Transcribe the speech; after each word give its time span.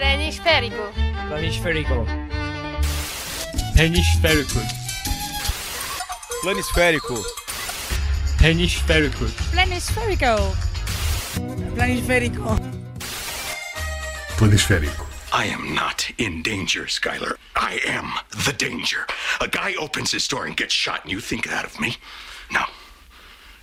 Planisférico. 0.00 0.90
Planisférico. 1.28 2.06
Planisférico. 3.74 4.60
Planisférico. 6.40 7.22
Planisférico. 8.40 9.26
Planisférico. 9.52 10.56
Planisférico. 11.74 12.56
Planisférico. 14.38 15.06
I 15.34 15.44
am 15.44 15.74
not 15.74 16.10
in 16.16 16.40
danger, 16.42 16.86
Skylar. 16.86 17.36
I 17.54 17.78
am 17.86 18.10
the 18.46 18.54
danger. 18.54 19.06
A 19.42 19.48
guy 19.48 19.74
opens 19.78 20.12
his 20.12 20.26
door 20.26 20.46
and 20.46 20.56
gets 20.56 20.72
shot, 20.72 21.02
and 21.02 21.12
you 21.12 21.20
think 21.20 21.46
that 21.46 21.66
of 21.66 21.78
me? 21.78 21.98
No. 22.50 22.64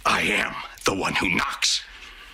I 0.05 0.21
am 0.21 0.53
the 0.85 0.93
one 0.93 1.15
who 1.15 1.29
knocks. 1.29 1.81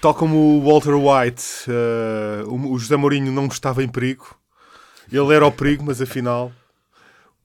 Tal 0.04 0.14
como 0.14 0.58
o 0.58 0.62
Walter 0.70 0.96
White, 0.96 1.42
eh, 1.66 2.44
o 2.46 2.78
José 2.78 2.98
Mourinho 2.98 3.32
não 3.32 3.46
estava 3.48 3.82
em 3.82 3.88
perigo. 3.88 4.36
Ele 5.10 5.34
era 5.34 5.48
o 5.48 5.52
perigo, 5.52 5.82
mas 5.86 6.02
afinal 6.02 6.52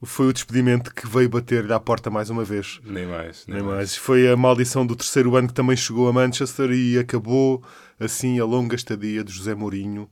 foi 0.02 0.26
o 0.26 0.32
despedimento 0.32 0.92
que 0.92 1.06
veio 1.06 1.28
bater-lhe 1.28 1.72
à 1.72 1.78
porta 1.78 2.10
mais 2.10 2.30
uma 2.30 2.42
vez. 2.42 2.80
Nem 2.82 3.06
mais. 3.06 3.44
Nem, 3.46 3.58
Nem 3.58 3.64
mais. 3.64 3.76
mais. 3.76 3.96
Foi 3.96 4.28
a 4.28 4.36
maldição 4.36 4.84
do 4.84 4.96
terceiro 4.96 5.36
ano 5.36 5.46
que 5.46 5.54
também 5.54 5.76
chegou 5.76 6.08
a 6.08 6.12
Manchester 6.12 6.72
e 6.72 6.98
acabou 6.98 7.62
assim 8.00 8.40
a 8.40 8.44
longa 8.44 8.74
estadia 8.74 9.22
de 9.22 9.32
José 9.32 9.54
Mourinho 9.54 10.10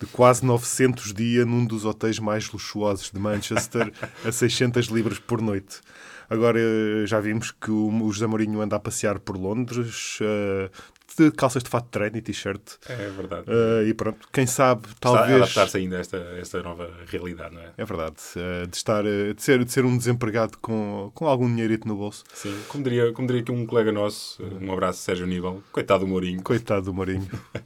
de 0.00 0.06
quase 0.06 0.44
900 0.44 1.14
dias 1.14 1.46
num 1.46 1.64
dos 1.64 1.84
hotéis 1.84 2.18
mais 2.18 2.50
luxuosos 2.50 3.12
de 3.12 3.20
Manchester 3.20 3.92
a 4.24 4.32
600 4.32 4.86
libras 4.86 5.20
por 5.20 5.40
noite. 5.40 5.80
Agora 6.28 6.58
eh, 6.58 7.06
já 7.06 7.20
vimos 7.20 7.52
que 7.52 7.70
o 7.70 7.88
o 8.02 8.12
José 8.12 8.26
Mourinho 8.26 8.60
anda 8.60 8.76
a 8.76 8.80
passear 8.80 9.18
por 9.18 9.36
Londres 9.36 10.18
eh, 10.20 10.70
de 11.16 11.30
calças 11.30 11.62
de 11.62 11.68
fato 11.70 11.84
de 11.84 11.90
treino 11.90 12.16
e 12.16 12.22
t-shirt. 12.22 12.60
É 12.88 13.08
verdade. 13.10 13.44
Eh, 13.48 13.88
e 13.88 13.94
pronto, 13.94 14.26
quem 14.32 14.46
sabe, 14.46 14.82
talvez. 15.00 15.36
adaptar-se 15.36 15.76
ainda 15.78 15.96
a 15.96 16.00
esta, 16.00 16.16
esta 16.40 16.62
nova 16.62 16.90
realidade, 17.06 17.54
não 17.54 17.62
é? 17.62 17.72
É 17.76 17.84
verdade, 17.84 18.16
eh, 18.36 18.66
de, 18.66 18.76
estar, 18.76 19.04
eh, 19.06 19.32
de, 19.34 19.42
ser, 19.42 19.64
de 19.64 19.72
ser 19.72 19.84
um 19.84 19.96
desempregado 19.96 20.58
com, 20.58 21.10
com 21.14 21.26
algum 21.26 21.46
dinheirito 21.48 21.86
no 21.88 21.96
bolso. 21.96 22.24
Sim. 22.34 22.56
Como 22.68 22.82
diria, 22.84 23.12
como 23.12 23.26
diria 23.26 23.42
que 23.42 23.52
um 23.52 23.66
colega 23.66 23.92
nosso, 23.92 24.42
um 24.60 24.72
abraço, 24.72 25.00
Sérgio 25.00 25.26
Níbal, 25.26 25.62
coitado 25.72 26.04
do 26.04 26.08
Mourinho. 26.10 26.42
Coitado 26.42 26.86
do 26.86 26.94
Mourinho. 26.94 27.28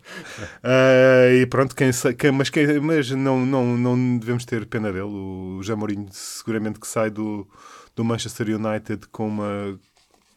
Eh, 0.63 1.41
e 1.43 1.47
pronto, 1.47 1.75
quem, 1.75 1.91
quem- 2.19 2.33
mas, 2.33 2.51
quem, 2.51 2.81
mas 2.81 3.11
não, 3.11 3.45
não, 3.45 3.77
não 3.77 4.19
devemos 4.19 4.45
ter 4.45 4.67
pena 4.67 4.93
dele. 4.93 5.05
O 5.05 5.59
José 5.63 5.75
Mourinho 5.75 6.07
seguramente 6.11 6.81
que 6.81 6.87
sai 6.87 7.11
do, 7.11 7.47
do 7.95 8.05
Manchester 8.05 8.49
United 8.49 9.07
com 9.09 9.29
uma, 9.29 9.79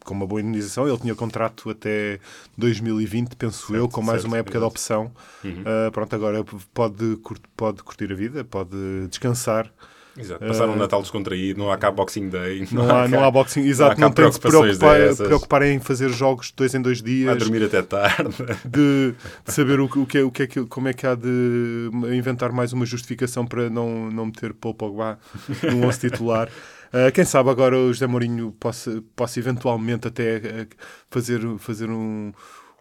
com 0.04 0.14
uma 0.14 0.26
boa 0.26 0.40
indenização. 0.40 0.88
Ele 0.88 0.98
tinha 0.98 1.14
contrato 1.14 1.70
até 1.70 2.18
2020, 2.58 3.36
penso 3.36 3.74
eu, 3.74 3.88
com 3.88 4.02
mais 4.02 4.20
certo, 4.22 4.32
uma 4.32 4.38
época 4.38 4.58
de 4.58 4.64
opção. 4.64 5.10
Eh, 5.44 5.90
pronto, 5.90 6.14
agora 6.14 6.44
pode, 6.72 7.18
pode 7.56 7.82
curtir 7.82 8.10
a 8.12 8.14
vida, 8.14 8.44
pode 8.44 8.76
descansar. 9.08 9.70
Exato. 10.14 10.44
Passar 10.44 10.68
um 10.68 10.76
Natal 10.76 11.00
descontraído, 11.00 11.58
não 11.58 11.72
há 11.72 11.78
cá 11.78 11.90
Boxing 11.90 12.28
Day. 12.28 12.68
Não 12.70 12.86
há, 12.94 13.08
não 13.08 13.24
há 13.24 13.30
boxing, 13.30 13.62
exato, 13.62 13.96
cá 13.96 14.02
não, 14.02 14.10
tem 14.12 14.28
de 14.28 14.34
se 14.34 14.40
preocupar, 14.40 14.98
dessas. 14.98 15.26
preocupar 15.26 15.62
em 15.62 15.80
fazer 15.80 16.10
jogos 16.10 16.48
de 16.48 16.52
dois 16.54 16.74
em 16.74 16.82
dois 16.82 17.00
dias. 17.00 17.30
A 17.32 17.34
dormir 17.34 17.64
até 17.64 17.80
tarde. 17.80 18.28
de, 18.62 19.14
de 19.46 19.50
saber 19.54 19.80
o, 19.80 19.88
que- 19.88 19.98
o 19.98 20.04
que 20.04 20.18
é, 20.18 20.22
o 20.22 20.30
que 20.30 20.42
é 20.42 20.46
que, 20.46 20.66
como 20.66 20.86
é 20.88 20.92
que 20.92 21.06
há 21.06 21.14
de 21.14 21.88
inventar 22.14 22.52
mais 22.52 22.74
uma 22.74 22.84
justificação 22.84 23.46
para 23.46 23.70
não, 23.70 24.10
não 24.10 24.26
meter 24.26 24.52
Paul 24.52 24.74
Pogba 24.74 25.18
no 25.62 25.86
11 25.86 25.98
titular. 26.00 26.50
Uh, 26.92 27.10
quem 27.12 27.24
sabe 27.24 27.48
agora 27.48 27.76
o 27.76 27.92
José 27.92 28.06
Mourinho 28.06 28.52
possa, 28.52 29.02
possa 29.16 29.38
eventualmente 29.38 30.08
até 30.08 30.36
uh, 30.36 30.76
fazer, 31.10 31.40
fazer 31.58 31.88
um, 31.88 32.32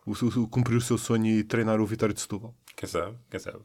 o, 0.06 0.48
cumprir 0.48 0.76
o 0.76 0.82
seu 0.82 0.98
sonho 0.98 1.28
e 1.28 1.44
treinar 1.44 1.80
o 1.80 1.86
Vitória 1.86 2.14
de 2.14 2.20
Setúbal. 2.20 2.54
Quem 2.76 2.90
sabe? 2.90 3.16
Quem 3.30 3.40
sabe? 3.40 3.60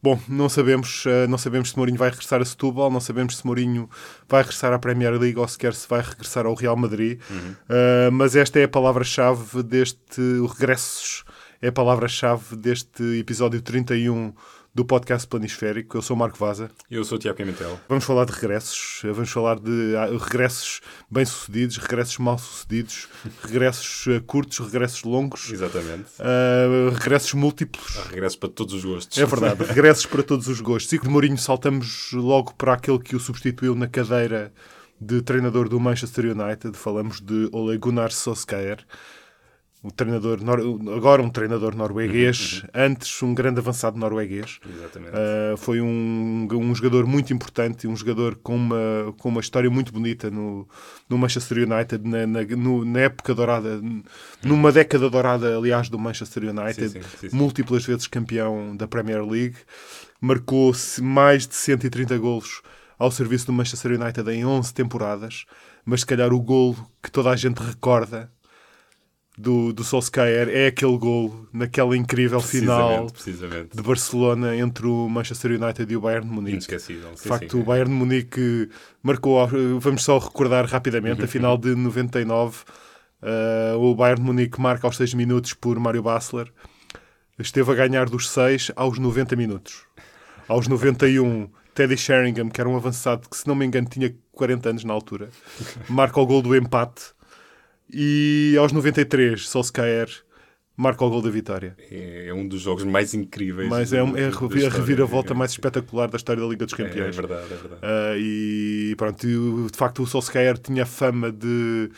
Bom, 0.00 0.20
não 0.28 0.48
sabemos, 0.48 1.06
uh, 1.06 1.26
não 1.28 1.38
sabemos 1.38 1.70
se 1.70 1.76
Mourinho 1.76 1.98
vai 1.98 2.10
regressar 2.10 2.40
a 2.40 2.44
Setúbal, 2.44 2.90
não 2.90 3.00
sabemos 3.00 3.36
se 3.36 3.46
Mourinho 3.46 3.88
vai 4.28 4.42
regressar 4.42 4.72
à 4.72 4.78
Premier 4.78 5.18
League 5.18 5.38
ou 5.38 5.48
sequer 5.48 5.74
se 5.74 5.88
vai 5.88 6.00
regressar 6.00 6.46
ao 6.46 6.54
Real 6.54 6.76
Madrid, 6.76 7.20
Uh, 7.30 8.10
mas 8.12 8.36
esta 8.36 8.58
é 8.60 8.64
a 8.64 8.68
palavra-chave 8.68 9.62
deste, 9.62 10.20
o 10.20 10.46
regressos, 10.46 11.24
é 11.60 11.68
a 11.68 11.72
palavra-chave 11.72 12.56
deste 12.56 13.02
episódio 13.18 13.60
31 13.60 14.32
do 14.78 14.84
podcast 14.84 15.26
Planisférico. 15.26 15.96
Eu 15.96 16.02
sou 16.02 16.14
o 16.14 16.18
Marco 16.18 16.38
Vaza. 16.38 16.70
Eu 16.88 17.02
sou 17.02 17.16
o 17.16 17.18
Tiago 17.18 17.36
Pimentel. 17.36 17.80
Vamos 17.88 18.04
falar 18.04 18.24
de 18.26 18.30
regressos, 18.30 19.00
vamos 19.02 19.28
falar 19.28 19.58
de 19.58 19.96
ah, 19.96 20.06
regressos 20.16 20.80
bem-sucedidos, 21.10 21.78
regressos 21.78 22.18
mal-sucedidos, 22.18 23.08
regressos 23.42 24.06
uh, 24.06 24.22
curtos, 24.22 24.60
regressos 24.60 25.02
longos, 25.02 25.50
Exatamente. 25.50 26.04
uh, 26.20 26.90
regressos 26.94 27.34
múltiplos. 27.34 27.98
Há 27.98 28.08
regresso 28.08 28.38
para 28.38 28.50
todos 28.50 28.72
os 28.72 28.84
gostos. 28.84 29.18
É 29.18 29.26
verdade, 29.26 29.64
regressos 29.64 30.06
para 30.06 30.22
todos 30.22 30.46
os 30.46 30.60
gostos. 30.60 30.92
E 30.92 30.98
de 31.00 31.08
Mourinho 31.08 31.38
saltamos 31.38 32.12
logo 32.12 32.54
para 32.54 32.74
aquele 32.74 33.00
que 33.00 33.16
o 33.16 33.18
substituiu 33.18 33.74
na 33.74 33.88
cadeira 33.88 34.52
de 35.00 35.20
treinador 35.22 35.68
do 35.68 35.80
Manchester 35.80 36.26
United. 36.26 36.76
Falamos 36.76 37.20
de 37.20 37.48
Ole 37.50 37.76
Gunnar 37.78 38.12
Solskjaer, 38.12 38.86
o 39.88 39.92
treinador, 39.92 40.38
agora 40.94 41.22
um 41.22 41.28
treinador 41.30 41.74
norueguês, 41.74 42.62
antes 42.74 43.22
um 43.22 43.34
grande 43.34 43.58
avançado 43.58 43.98
norueguês. 43.98 44.60
Exatamente. 44.68 45.12
Uh, 45.12 45.56
foi 45.56 45.80
um, 45.80 46.46
um 46.52 46.74
jogador 46.74 47.06
muito 47.06 47.32
importante, 47.32 47.88
um 47.88 47.96
jogador 47.96 48.36
com 48.36 48.54
uma, 48.54 49.14
com 49.18 49.28
uma 49.30 49.40
história 49.40 49.68
muito 49.70 49.92
bonita 49.92 50.30
no, 50.30 50.68
no 51.08 51.18
Manchester 51.18 51.58
United, 51.68 52.06
na, 52.08 52.26
na, 52.26 52.42
no- 52.44 52.84
na 52.84 53.00
época 53.00 53.34
dourada, 53.34 53.80
numa 54.44 54.70
década 54.70 55.10
dourada, 55.10 55.56
aliás, 55.56 55.88
do 55.88 55.98
Manchester 55.98 56.44
United, 56.44 56.88
Sim, 56.90 57.00
sim, 57.02 57.28
sim, 57.30 57.36
múltiplas 57.36 57.84
vezes 57.84 58.06
campeão 58.06 58.76
da 58.76 58.86
Premier 58.86 59.24
League, 59.26 59.56
marcou 60.20 60.72
mais 61.00 61.46
de 61.46 61.54
130 61.54 62.16
golos 62.18 62.62
ao 62.98 63.10
serviço 63.10 63.46
do 63.46 63.52
Manchester 63.52 63.92
United 64.00 64.28
em 64.30 64.44
11 64.44 64.74
temporadas, 64.74 65.44
mas 65.84 66.00
se 66.00 66.06
calhar 66.06 66.32
o 66.32 66.40
golo 66.40 66.76
que 67.02 67.10
toda 67.10 67.30
a 67.30 67.36
gente 67.36 67.58
recorda 67.62 68.30
do, 69.38 69.72
do 69.72 69.84
Solskjaer 69.84 70.48
é 70.48 70.66
aquele 70.66 70.98
golo 70.98 71.48
naquela 71.52 71.96
incrível 71.96 72.40
final 72.40 73.06
Precisamente, 73.06 73.12
precisamente. 73.12 73.76
de 73.76 73.82
Barcelona 73.82 74.56
entre 74.56 74.86
o 74.86 75.08
Manchester 75.08 75.52
United 75.52 75.92
e 75.92 75.96
o 75.96 76.00
Bayern 76.00 76.26
de 76.26 76.32
Munique. 76.32 76.54
Inesquecível. 76.54 77.12
De 77.12 77.22
facto, 77.22 77.52
sim. 77.52 77.60
o 77.60 77.64
Bayern 77.64 77.90
de 77.90 77.96
Munique 77.96 78.68
marcou, 79.02 79.48
vamos 79.78 80.02
só 80.02 80.18
recordar 80.18 80.66
rapidamente, 80.66 81.22
a 81.22 81.28
final 81.28 81.56
de 81.56 81.74
99, 81.74 82.58
eh, 83.22 83.74
o 83.76 83.94
Bayern 83.94 84.20
de 84.20 84.26
Munique 84.26 84.60
marca 84.60 84.86
aos 84.86 84.96
6 84.96 85.14
minutos 85.14 85.54
por 85.54 85.78
Mário 85.78 86.02
Basler, 86.02 86.52
esteve 87.38 87.70
a 87.70 87.74
ganhar 87.74 88.08
dos 88.08 88.28
6 88.30 88.72
aos 88.74 88.98
90 88.98 89.36
minutos. 89.36 89.84
Aos 90.48 90.66
91, 90.66 91.48
Teddy 91.74 91.96
Sheringham, 91.96 92.48
que 92.48 92.60
era 92.60 92.68
um 92.68 92.76
avançado 92.76 93.28
que, 93.28 93.36
se 93.36 93.46
não 93.46 93.54
me 93.54 93.64
engano, 93.64 93.88
tinha 93.88 94.12
40 94.32 94.70
anos 94.70 94.84
na 94.84 94.92
altura, 94.92 95.28
marca 95.88 96.20
o 96.20 96.26
gol 96.26 96.42
do 96.42 96.56
empate. 96.56 97.16
E 97.92 98.54
aos 98.58 98.72
93, 98.72 99.48
Solskjaer 99.48 100.08
marca 100.76 101.04
o 101.04 101.10
gol 101.10 101.22
da 101.22 101.30
vitória. 101.30 101.76
É, 101.90 102.26
é 102.28 102.34
um 102.34 102.46
dos 102.46 102.60
jogos 102.60 102.84
mais 102.84 103.12
incríveis. 103.14 103.68
Mas 103.68 103.92
é, 103.92 104.02
um- 104.02 104.16
é 104.16 104.26
a 104.28 104.68
reviravolta 104.70 105.34
mais 105.34 105.50
espetacular 105.52 106.08
da 106.08 106.16
história 106.16 106.42
da 106.42 106.48
Liga 106.48 106.64
dos 106.66 106.78
É, 106.78 106.82
é 106.82 106.86
Campeões. 106.86 107.16
verdade, 107.16 107.44
é 107.52 107.56
verdade. 107.56 107.80
Ah, 107.82 108.14
e 108.16 108.94
pronto, 108.96 109.26
de 109.26 109.76
facto 109.76 110.02
o 110.02 110.06
Solskjaer 110.06 110.56
tinha 110.58 110.86
fama 110.86 111.32
de, 111.32 111.90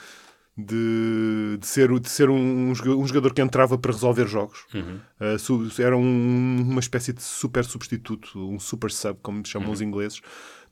de, 0.56 1.56
de 1.58 1.66
ser, 1.66 1.98
de 2.00 2.08
ser 2.08 2.30
um, 2.30 2.70
um 2.70 2.74
joga- 2.74 3.06
jogador 3.06 3.34
que 3.34 3.42
entrava 3.42 3.76
para 3.76 3.92
resolver 3.92 4.26
jogos. 4.26 4.64
Uhum. 4.74 5.38
Su- 5.38 5.68
era 5.82 5.96
um- 5.96 6.62
uma 6.62 6.80
espécie 6.80 7.12
de 7.12 7.22
super 7.22 7.64
substituto, 7.64 8.38
um 8.50 8.58
super 8.58 8.90
sub, 8.90 9.18
como 9.22 9.44
chamam 9.46 9.68
Uhum. 9.68 9.74
os 9.74 9.80
ingleses. 9.80 10.20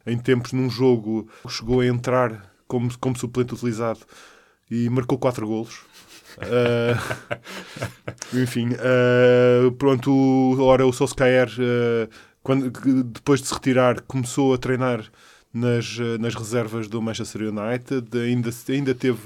Em 0.07 0.17
tempos, 0.17 0.53
num 0.53 0.71
jogo, 0.71 1.29
chegou 1.49 1.81
a 1.81 1.87
entrar 1.87 2.55
como, 2.67 2.89
como 2.99 3.19
suplente 3.19 3.53
utilizado 3.55 4.01
e 4.71 4.89
marcou 4.89 5.19
quatro 5.19 5.47
golos. 5.47 5.81
Ah, 6.41 7.41
enfim, 8.35 8.71
ah, 8.79 9.71
pronto, 9.79 10.61
ora 10.61 10.87
o 10.87 10.93
Solskjaer, 10.93 11.49
ah, 11.59 12.09
quando, 12.43 12.71
depois 13.05 13.41
de 13.41 13.49
se 13.49 13.55
retirar, 13.55 14.01
começou 14.03 14.55
a 14.55 14.59
treinar 14.59 15.05
nas, 15.53 15.99
nas 16.21 16.35
reservas 16.35 16.89
do 16.89 17.01
Manchester 17.03 17.43
United, 17.43 18.07
ainda, 18.19 18.51
ainda 18.69 18.95
teve 18.95 19.19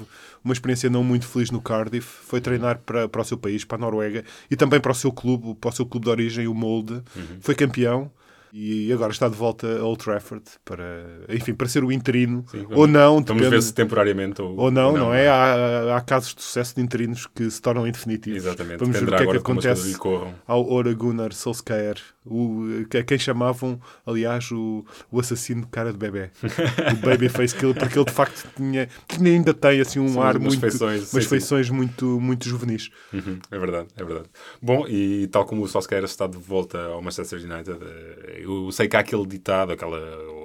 uma 0.43 0.53
experiência 0.53 0.89
não 0.89 1.03
muito 1.03 1.27
feliz 1.27 1.51
no 1.51 1.61
Cardiff, 1.61 2.07
foi 2.25 2.41
treinar 2.41 2.79
para, 2.79 3.07
para 3.07 3.21
o 3.21 3.25
seu 3.25 3.37
país, 3.37 3.63
para 3.63 3.77
a 3.77 3.81
Noruega, 3.81 4.23
e 4.49 4.55
também 4.55 4.79
para 4.79 4.91
o 4.91 4.95
seu 4.95 5.11
clube, 5.11 5.55
para 5.55 5.69
o 5.69 5.73
seu 5.73 5.85
clube 5.85 6.05
de 6.05 6.11
origem, 6.11 6.47
o 6.47 6.53
Molde, 6.53 7.01
foi 7.39 7.55
campeão. 7.55 8.11
E 8.55 8.93
agora 8.93 9.11
está 9.11 9.27
de 9.27 9.35
volta 9.35 9.79
a 9.79 9.83
Old 9.83 10.03
Trafford 10.03 10.43
para, 10.63 10.85
enfim, 11.27 11.55
para 11.55 11.67
ser 11.67 11.83
o 11.83 11.91
interino. 11.91 12.45
Sim, 12.51 12.67
ou 12.69 12.85
não, 12.85 13.13
Vamos 13.15 13.25
depende- 13.25 13.49
ver 13.49 13.61
se 13.63 13.73
temporariamente 13.73 14.43
ou, 14.43 14.55
ou 14.55 14.69
não, 14.69 14.93
não, 14.95 15.11
é? 15.11 15.27
Há, 15.27 15.97
há 15.97 16.01
casos 16.01 16.35
de 16.35 16.43
sucesso 16.43 16.75
de 16.75 16.81
interinos 16.83 17.25
que 17.25 17.49
se 17.49 17.59
tornam 17.59 17.87
indefinitivos. 17.87 18.45
Exatamente. 18.45 18.77
Vamos 18.77 18.95
ver 18.99 19.05
o 19.11 19.17
que 19.17 19.23
é 19.23 19.27
que 19.27 19.37
acontece 19.37 19.97
ao 20.45 20.69
Ora 20.71 20.93
Gunnar 20.93 21.33
Solskjaer, 21.33 21.95
o, 22.23 22.61
a 22.95 23.03
quem 23.03 23.17
chamavam, 23.17 23.81
aliás, 24.05 24.51
o, 24.51 24.85
o 25.11 25.19
assassino 25.19 25.61
de 25.61 25.67
cara 25.69 25.91
de 25.91 25.97
bebê. 25.97 26.29
o 26.43 26.95
Babyface 27.03 27.55
Killer, 27.55 27.73
porque 27.75 27.97
ele 27.97 28.05
de 28.05 28.11
facto 28.13 28.47
tinha, 28.55 28.87
ainda 29.19 29.53
tem 29.55 29.81
assim 29.81 29.99
um 29.99 30.09
Sim, 30.09 30.19
ar 30.19 30.37
umas 30.37 30.53
muito. 30.55 30.59
feições, 30.59 30.99
umas 31.01 31.09
sim, 31.09 31.21
sim. 31.21 31.27
feições 31.27 31.69
muito, 31.71 32.19
muito 32.19 32.47
juvenis. 32.47 32.91
Uhum, 33.11 33.39
é 33.49 33.57
verdade, 33.57 33.87
é 33.97 34.03
verdade. 34.03 34.27
Bom, 34.61 34.85
e 34.87 35.25
tal 35.31 35.43
como 35.43 35.63
o 35.63 35.67
Solskjaer 35.67 36.03
está 36.03 36.27
de 36.27 36.37
volta 36.37 36.79
ao 36.85 37.01
Manchester 37.01 37.39
United, 37.39 37.79
eh, 37.81 38.42
eu 38.43 38.71
sei 38.71 38.87
que 38.87 38.95
há 38.95 38.99
aquele 38.99 39.25
ditado, 39.25 39.71
aquela, 39.73 39.97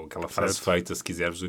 aquela 0.07 0.29
frase 0.29 0.55
Certo. 0.55 0.65
feita, 0.65 0.95
se 0.95 1.05
quiseres, 1.05 1.41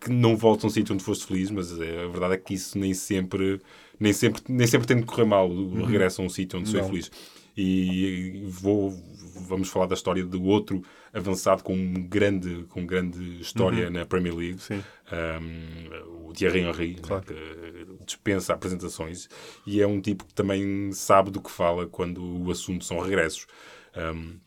que 0.00 0.10
não 0.10 0.36
volta 0.36 0.64
a 0.64 0.68
um 0.68 0.70
sítio 0.70 0.94
onde 0.94 1.04
foste 1.04 1.26
feliz, 1.26 1.50
mas 1.50 1.78
é, 1.80 2.04
a 2.04 2.08
verdade 2.08 2.34
é 2.34 2.36
que 2.38 2.54
isso 2.54 2.78
nem 2.78 2.92
sempre, 2.94 3.60
nem 4.00 4.12
sempre, 4.12 4.42
nem 4.48 4.66
sempre 4.66 4.86
tem 4.86 4.96
de 4.98 5.04
correr 5.04 5.24
mal 5.24 5.48
o 5.50 5.84
regresso 5.84 6.20
a 6.22 6.24
um 6.24 6.28
sítio 6.28 6.58
onde 6.58 6.68
sou 6.68 6.80
Uhum. 6.80 6.88
Feliz. 6.88 7.10
E 7.60 8.44
vou, 8.46 8.90
vamos 9.48 9.68
falar 9.68 9.86
da 9.86 9.94
história 9.94 10.24
do 10.24 10.40
outro 10.44 10.80
avançado 11.12 11.64
com 11.64 11.74
um 11.74 11.94
grande, 11.94 12.64
com 12.68 12.86
grande 12.86 13.40
história 13.40 13.90
na 13.90 14.06
Premier 14.06 14.34
League, 14.34 14.58
Uhum. 14.70 14.82
Um, 15.10 16.28
o 16.28 16.32
Thierry 16.34 16.60
Henry, 16.60 16.94
né, 16.94 16.98
Claro. 17.02 17.24
que 17.24 17.34
dispensa 18.04 18.52
apresentações 18.52 19.28
e 19.66 19.80
é 19.80 19.86
um 19.86 20.00
tipo 20.00 20.24
que 20.24 20.34
também 20.34 20.92
sabe 20.92 21.30
do 21.30 21.40
que 21.40 21.50
fala 21.50 21.86
quando 21.86 22.22
o 22.22 22.50
assunto 22.50 22.84
são 22.84 23.00
regressos. 23.00 23.46
Um, 23.96 24.38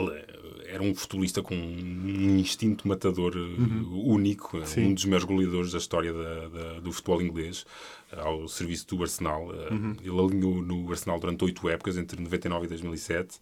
ele 0.00 0.24
era 0.68 0.82
um 0.82 0.94
futebolista 0.94 1.42
com 1.42 1.54
um 1.54 2.36
instinto 2.38 2.86
matador 2.88 3.34
uh, 3.36 4.08
único, 4.12 4.58
uh, 4.58 4.66
Sim. 4.66 4.86
um 4.86 4.94
dos 4.94 5.04
maiores 5.04 5.24
goleadores 5.24 5.72
da 5.72 5.78
história 5.78 6.12
da- 6.12 6.48
da- 6.48 6.80
do 6.80 6.92
futebol 6.92 7.22
inglês, 7.22 7.64
uh, 8.12 8.20
ao 8.20 8.48
serviço 8.48 8.86
do 8.88 9.02
Arsenal. 9.02 9.48
Uh, 9.48 9.96
Ele 10.02 10.10
alinhou 10.20 10.60
no 10.62 10.90
Arsenal 10.90 11.18
durante 11.20 11.44
oito 11.44 11.68
épocas, 11.68 11.96
entre 11.96 12.20
99 12.20 12.66
e 12.66 12.68
2007. 12.68 13.38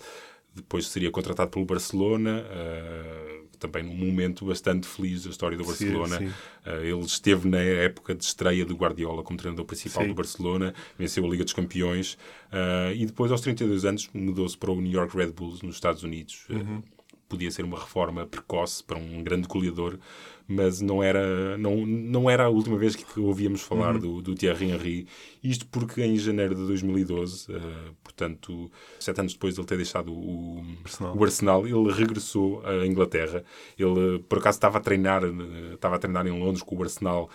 Depois 0.55 0.87
seria 0.87 1.11
contratado 1.11 1.51
pelo 1.51 1.65
Barcelona, 1.65 2.45
uh, 2.45 3.45
também 3.59 3.83
num 3.83 3.95
momento 3.95 4.45
bastante 4.47 4.87
feliz 4.87 5.25
da 5.25 5.31
história 5.31 5.57
do 5.57 5.65
Sim, 5.65 5.93
Barcelona. 5.93 6.19
sim. 6.19 6.27
Uh, 6.27 6.81
ele 6.85 7.01
esteve 7.05 7.49
na 7.49 7.59
época 7.59 8.15
de 8.15 8.25
estreia 8.25 8.65
do 8.65 8.75
Guardiola 8.77 9.23
como 9.23 9.39
treinador 9.39 9.65
principal 9.65 10.03
Sim. 10.03 10.09
do 10.09 10.15
Barcelona, 10.15 10.75
venceu 10.99 11.25
a 11.25 11.29
Liga 11.29 11.45
dos 11.45 11.53
Campeões 11.53 12.15
uh, 12.53 12.93
e 12.95 13.05
depois, 13.07 13.33
aos 13.33 13.41
32 13.41 13.85
anos, 13.85 14.09
mudou-se 14.15 14.57
para 14.57 14.71
o 14.71 14.81
New 14.81 14.93
York 14.93 15.17
Red 15.17 15.33
Bulls, 15.33 15.63
nos 15.63 15.75
Estados 15.77 16.03
Unidos. 16.03 16.47
Uh, 16.49 16.55
Uhum. 16.55 16.83
Podia 17.29 17.51
ser 17.51 17.65
uma 17.65 17.79
reforma 17.79 18.27
precoce 18.27 18.83
para 18.83 18.99
um 18.99 19.23
grande 19.23 19.49
goleador, 19.49 19.99
mas 20.47 20.81
não 20.81 21.03
era, 21.03 21.57
não, 21.57 21.87
não 21.87 22.29
era 22.29 22.45
a 22.45 22.49
última 22.49 22.77
vez 22.77 22.95
que 22.97 23.19
ouvíamos 23.21 23.63
Uhum. 23.63 23.67
falar 23.69 23.99
do, 23.99 24.21
do 24.21 24.35
Thierry 24.35 24.71
Henry. 24.71 25.07
Isto 25.43 25.67
porque 25.67 26.03
em 26.03 26.17
janeiro 26.19 26.55
de 26.55 26.67
2012, 26.67 27.51
uh, 27.51 27.95
portanto, 28.03 28.71
sete 28.99 29.21
anos 29.21 29.33
depois 29.33 29.55
de 29.55 29.61
ele 29.61 29.67
ter 29.67 29.77
deixado 29.77 30.13
o, 30.13 30.63
Arsenal. 30.85 31.17
o 31.17 31.25
Arsenal, 31.25 31.67
ele 31.67 31.93
regressou 31.93 32.63
à 32.67 32.87
Inglaterra. 32.87 33.43
Ele, 33.79 34.19
por 34.29 34.39
acaso, 34.39 34.57
estava 34.57 34.79
a 34.79 34.81
treinar, 34.81 35.25
eh, 35.25 35.75
estava 35.75 35.97
a 35.97 35.99
treinar 35.99 36.27
em 36.27 36.39
Londres 36.39 36.63
com 36.63 36.77
o 36.77 36.83
Arsenal 36.83 37.31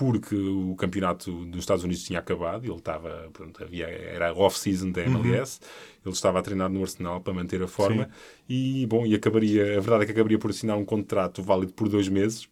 porque 0.00 0.34
o 0.34 0.74
campeonato 0.76 1.44
dos 1.44 1.60
Estados 1.60 1.84
Unidos 1.84 2.04
tinha 2.04 2.20
acabado. 2.20 2.64
Ele 2.64 2.74
estava, 2.74 3.28
pronto, 3.34 3.62
havia, 3.62 3.86
era 3.86 4.30
a 4.30 4.32
off-season 4.32 4.92
da 4.92 5.02
MLS. 5.02 5.60
Ele 6.02 6.14
estava 6.14 6.38
a 6.38 6.42
treinar 6.42 6.70
no 6.70 6.80
Arsenal 6.80 7.20
para 7.20 7.34
manter 7.34 7.62
a 7.62 7.68
forma. 7.68 8.08
E, 8.48 8.86
bom, 8.86 9.04
e 9.04 9.14
acabaria, 9.14 9.76
a 9.76 9.80
verdade 9.80 10.04
é 10.04 10.06
que 10.06 10.12
acabaria 10.12 10.38
por 10.38 10.48
assinar 10.48 10.78
um 10.78 10.86
contrato 10.86 11.42
válido 11.42 11.74
por 11.74 11.86
dois 11.86 12.08
meses. 12.08 12.48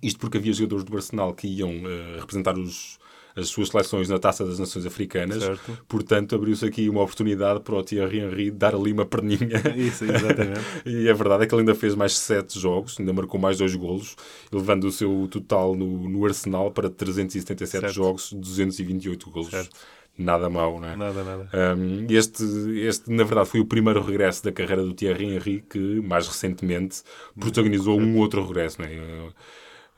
Isto 0.00 0.20
porque 0.20 0.38
havia 0.38 0.52
jogadores 0.52 0.84
do 0.84 0.96
Arsenal 0.96 1.34
que 1.34 1.48
iam 1.48 1.70
eh, 1.70 2.20
representar 2.20 2.56
os, 2.56 3.00
as 3.36 3.48
suas 3.48 3.68
seleções 3.68 4.08
na 4.08 4.18
Taça 4.18 4.44
das 4.44 4.58
Nações 4.58 4.86
Africanas. 4.86 5.42
Certo. 5.42 5.78
Portanto, 5.88 6.34
abriu-se 6.34 6.64
aqui 6.64 6.88
uma 6.88 7.02
oportunidade 7.02 7.60
para 7.60 7.74
o 7.74 7.82
Thierry 7.82 8.20
Henry 8.20 8.50
dar 8.50 8.74
ali 8.74 8.92
uma 8.92 9.06
perninha. 9.06 9.48
Isso, 9.76 10.04
exatamente. 10.04 10.60
E 10.84 11.08
a 11.08 11.14
verdade 11.14 11.44
é 11.44 11.46
que 11.46 11.54
ele 11.54 11.62
ainda 11.62 11.74
fez 11.74 11.94
mais 11.94 12.16
sete 12.16 12.58
jogos, 12.58 12.98
ainda 12.98 13.12
marcou 13.12 13.40
mais 13.40 13.58
dois 13.58 13.74
golos, 13.74 14.16
levando 14.52 14.84
o 14.84 14.92
seu 14.92 15.28
total 15.30 15.74
no, 15.74 16.08
no 16.08 16.24
Arsenal 16.24 16.70
para 16.70 16.88
377 16.88 17.80
Certo. 17.80 17.94
jogos, 17.94 18.32
228 18.32 19.30
golos. 19.30 19.50
Certo. 19.50 19.76
Nada 20.18 20.50
mau, 20.50 20.78
não 20.78 20.88
é? 20.88 20.96
Nada, 20.96 21.24
nada. 21.24 21.48
Um, 21.76 22.06
este, 22.10 22.44
este, 22.80 23.10
na 23.10 23.24
verdade, 23.24 23.48
foi 23.48 23.60
o 23.60 23.64
primeiro 23.64 24.02
regresso 24.02 24.44
da 24.44 24.52
carreira 24.52 24.82
do 24.82 24.92
Thierry 24.92 25.24
Henry 25.34 25.64
que, 25.68 25.78
mais 25.78 26.26
recentemente, 26.26 27.02
protagonizou 27.38 27.98
um 27.98 28.18
outro 28.18 28.44
regresso. 28.46 28.82
Não 28.82 28.88
é? 28.88 29.32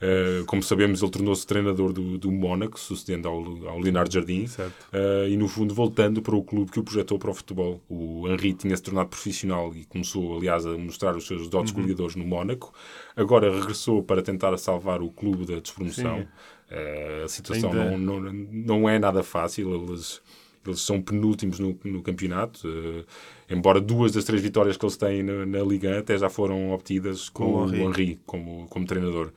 Uh, 0.02 0.44
como 0.46 0.62
sabemos, 0.64 1.00
ele 1.00 1.12
tornou-se 1.12 1.46
treinador 1.46 1.92
do, 1.92 2.18
do 2.18 2.32
Mónaco, 2.32 2.78
sucedendo 2.80 3.28
ao, 3.28 3.68
ao 3.68 3.78
Leonardo 3.78 4.12
Jardim, 4.12 4.46
uh, 4.46 5.28
e 5.28 5.36
no 5.36 5.46
fundo 5.46 5.72
voltando 5.72 6.20
para 6.20 6.34
o 6.34 6.42
clube 6.42 6.72
que 6.72 6.80
o 6.80 6.82
projetou 6.82 7.20
para 7.20 7.30
o 7.30 7.34
futebol. 7.34 7.80
O 7.88 8.26
Henry 8.28 8.52
tinha-se 8.52 8.82
tornado 8.82 9.08
profissional 9.10 9.72
e 9.76 9.84
começou, 9.84 10.36
aliás, 10.36 10.66
a 10.66 10.76
mostrar 10.76 11.16
os 11.16 11.24
seus 11.26 11.48
dotes 11.48 11.72
Uhum. 11.72 11.82
goleadores 11.82 12.16
no 12.16 12.24
Mónaco. 12.24 12.72
Agora 13.14 13.54
regressou 13.54 14.02
para 14.02 14.22
tentar 14.22 14.56
salvar 14.58 15.00
o 15.02 15.08
clube 15.08 15.46
da 15.46 15.60
despromoção. 15.60 16.26
Uh, 16.70 17.24
a 17.24 17.28
situação 17.28 17.70
Ainda- 17.70 17.96
não, 17.96 18.18
não, 18.20 18.32
não 18.32 18.88
é 18.88 18.98
nada 18.98 19.22
fácil. 19.22 19.72
Eles, 19.72 20.20
eles 20.66 20.80
são 20.80 21.00
penúltimos 21.00 21.60
no, 21.60 21.78
no 21.84 22.02
campeonato. 22.02 22.66
uh, 22.66 23.04
embora 23.48 23.80
duas 23.80 24.10
das 24.12 24.24
três 24.24 24.42
vitórias 24.42 24.76
que 24.76 24.84
eles 24.84 24.96
têm 24.96 25.22
na, 25.22 25.46
na 25.46 25.60
Liga 25.62 25.98
até 26.00 26.18
já 26.18 26.28
foram 26.28 26.72
obtidas 26.72 27.28
com, 27.28 27.44
Com 27.52 27.64
o. 27.66 27.74
Henry 27.76 28.18
como, 28.26 28.66
como 28.68 28.84
treinador. 28.84 29.30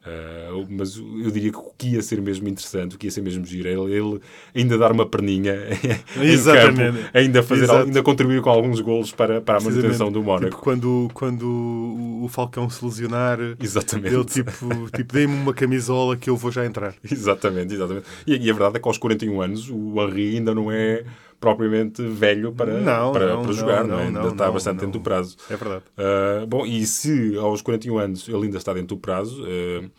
Uh, 0.00 0.66
mas 0.70 0.96
eu 0.96 1.30
diria 1.30 1.52
que 1.52 1.58
o 1.58 1.72
que 1.76 1.88
ia 1.88 2.00
ser 2.00 2.22
mesmo 2.22 2.48
interessante, 2.48 2.96
o 2.96 2.98
que 2.98 3.06
ia 3.06 3.10
ser 3.10 3.20
mesmo 3.20 3.44
giro, 3.44 3.68
era 3.68 3.78
ele 3.80 4.18
ainda 4.54 4.78
dar 4.78 4.92
uma 4.92 5.04
perninha 5.04 5.54
Exatamente. 6.18 6.96
campo, 7.02 7.10
ainda, 7.12 7.42
fazer, 7.42 7.64
Exato. 7.64 7.84
ainda 7.84 8.02
contribuir 8.02 8.40
com 8.40 8.48
alguns 8.48 8.80
golos 8.80 9.12
para, 9.12 9.42
para 9.42 9.58
a 9.58 9.60
manutenção 9.60 10.10
do 10.10 10.22
Mónaco. 10.22 10.46
Tipo, 10.52 10.62
quando, 10.62 11.10
quando 11.12 11.44
o- 12.22 12.28
Falcão 12.30 12.70
se 12.70 12.82
lesionar, 12.82 13.38
Exatamente. 13.60 14.14
ele 14.14 14.24
tipo, 14.24 14.52
tipo 14.96 15.12
dê-me 15.12 15.34
uma 15.34 15.52
camisola 15.52 16.16
que 16.16 16.30
eu 16.30 16.36
vou 16.36 16.50
já 16.50 16.64
entrar. 16.64 16.94
Exatamente, 17.04 17.74
exatamente. 17.74 18.06
E, 18.26 18.36
e 18.36 18.48
a 18.50 18.54
verdade 18.54 18.76
é 18.76 18.80
que 18.80 18.88
aos 18.88 18.96
41 18.96 19.42
anos 19.42 19.68
o 19.68 20.00
Henry 20.00 20.36
ainda 20.36 20.54
não 20.54 20.70
é 20.72 21.04
propriamente 21.40 22.02
velho 22.02 22.52
para, 22.52 22.78
Não, 22.80 23.12
para, 23.12 23.28
não, 23.28 23.42
para 23.42 23.46
não, 23.46 23.52
jogar, 23.52 23.82
não, 23.82 23.96
não, 23.96 23.98
é? 23.98 24.06
ainda 24.06 24.20
não, 24.20 24.28
está 24.28 24.46
não, 24.46 24.52
bastante 24.52 24.76
não. 24.76 24.84
dentro 24.84 25.00
do 25.00 25.02
prazo. 25.02 25.36
É 25.48 25.56
verdade. 25.56 25.84
Uh, 25.96 26.46
bom, 26.46 26.66
e 26.66 26.84
se 26.86 27.36
aos 27.38 27.62
41 27.62 27.98
anos 27.98 28.28
ele 28.28 28.44
ainda 28.44 28.58
está 28.58 28.74
dentro 28.74 28.94
do 28.94 28.98
prazo, 28.98 29.42
uh, 29.42 29.90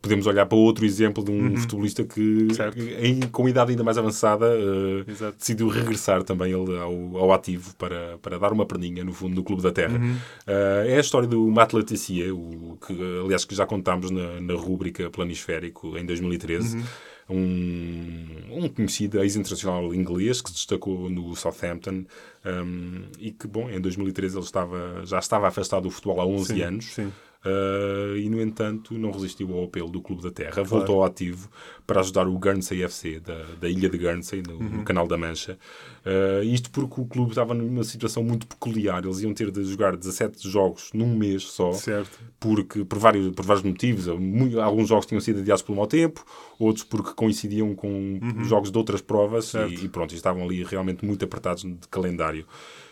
podemos 0.00 0.28
olhar 0.28 0.46
para 0.46 0.56
outro 0.56 0.84
exemplo 0.86 1.24
de 1.24 1.32
um 1.32 1.56
futebolista 1.56 2.04
que, 2.04 2.20
Uhum. 2.20 2.54
Certo. 2.54 2.74
que 2.76 2.94
em, 3.04 3.20
com 3.22 3.48
idade 3.48 3.72
ainda 3.72 3.82
mais 3.82 3.98
avançada, 3.98 4.46
uh, 4.46 5.32
decidiu 5.36 5.66
regressar 5.68 6.22
também 6.22 6.52
ele 6.52 6.78
ao, 6.78 7.18
ao 7.18 7.32
ativo 7.32 7.74
para, 7.74 8.16
para 8.22 8.38
dar 8.38 8.52
uma 8.52 8.64
perninha 8.64 9.04
no 9.04 9.12
fundo 9.12 9.34
do 9.34 9.42
Clube 9.42 9.60
da 9.60 9.72
Terra. 9.72 9.98
Uhum. 9.98 10.14
Uh, 10.46 10.86
é 10.86 10.96
a 10.96 11.00
história 11.00 11.26
do 11.26 11.48
Matt 11.48 11.72
Leticia, 11.72 12.32
o, 12.32 12.78
que, 12.86 12.96
aliás, 13.24 13.44
que 13.44 13.56
já 13.56 13.66
contámos 13.66 14.10
na, 14.12 14.40
na 14.40 14.54
rúbrica 14.54 15.10
Planisférico 15.10 15.98
em 15.98 16.06
2013. 16.06 16.76
Uhum. 16.76 16.84
Um, 17.28 18.26
um 18.50 18.68
conhecido 18.68 19.22
ex-internacional 19.22 19.94
inglês 19.94 20.40
que 20.40 20.48
se 20.48 20.54
destacou 20.56 21.10
no 21.10 21.36
Southampton 21.36 22.04
um, 22.44 23.02
e 23.18 23.30
que, 23.30 23.46
bom, 23.46 23.68
em 23.68 23.80
2013 23.80 24.36
ele 24.36 24.44
estava, 24.44 25.02
já 25.04 25.18
estava 25.18 25.48
afastado 25.48 25.82
do 25.82 25.90
futebol 25.90 26.20
há 26.20 26.26
11 26.26 26.54
Sim, 26.54 26.62
anos. 26.62 26.84
sim. 26.86 27.12
Uh, 27.44 28.16
e, 28.16 28.28
no 28.28 28.42
entanto, 28.42 28.98
não 28.98 29.12
resistiu 29.12 29.54
ao 29.54 29.64
apelo 29.64 29.88
do 29.88 30.02
Clube 30.02 30.22
da 30.22 30.30
Terra. 30.30 30.62
Voltou 30.64 30.96
ao 30.96 31.04
ativo 31.04 31.48
para 31.86 32.00
ajudar 32.00 32.26
o 32.26 32.36
Guernsey 32.36 32.82
FC, 32.82 33.20
da, 33.20 33.42
da 33.60 33.68
ilha 33.68 33.88
de 33.88 33.96
Guernsey, 33.96 34.42
no, 34.46 34.54
Uhum. 34.54 34.68
no 34.78 34.82
Canal 34.84 35.06
da 35.06 35.16
Mancha. 35.16 35.56
Uh, 36.04 36.42
isto 36.42 36.68
porque 36.70 37.00
o 37.00 37.06
clube 37.06 37.30
estava 37.30 37.54
numa 37.54 37.84
situação 37.84 38.24
muito 38.24 38.46
peculiar. 38.46 39.04
Eles 39.04 39.20
iam 39.20 39.32
ter 39.32 39.50
de 39.52 39.62
jogar 39.64 39.96
17 39.96 40.48
jogos 40.50 40.90
num 40.92 41.16
mês 41.16 41.44
só, 41.44 41.70
Certo. 41.72 42.18
porque, 42.40 42.84
por, 42.84 42.98
vários, 42.98 43.32
por 43.34 43.44
vários 43.46 43.64
motivos. 43.64 44.08
Alguns 44.08 44.88
jogos 44.88 45.06
tinham 45.06 45.20
sido 45.20 45.38
adiados 45.40 45.62
pelo 45.62 45.76
mau 45.78 45.86
tempo, 45.86 46.24
outros 46.58 46.84
porque 46.84 47.12
coincidiam 47.14 47.72
com 47.74 48.18
jogos 48.44 48.70
de 48.72 48.76
outras 48.78 49.00
provas 49.00 49.54
Uhum. 49.54 49.68
E, 49.68 49.84
e 49.84 49.88
pronto, 49.88 50.12
estavam 50.14 50.42
ali 50.44 50.64
realmente 50.64 51.04
muito 51.04 51.24
apertados 51.24 51.62
de 51.62 51.76
calendário. 51.90 52.44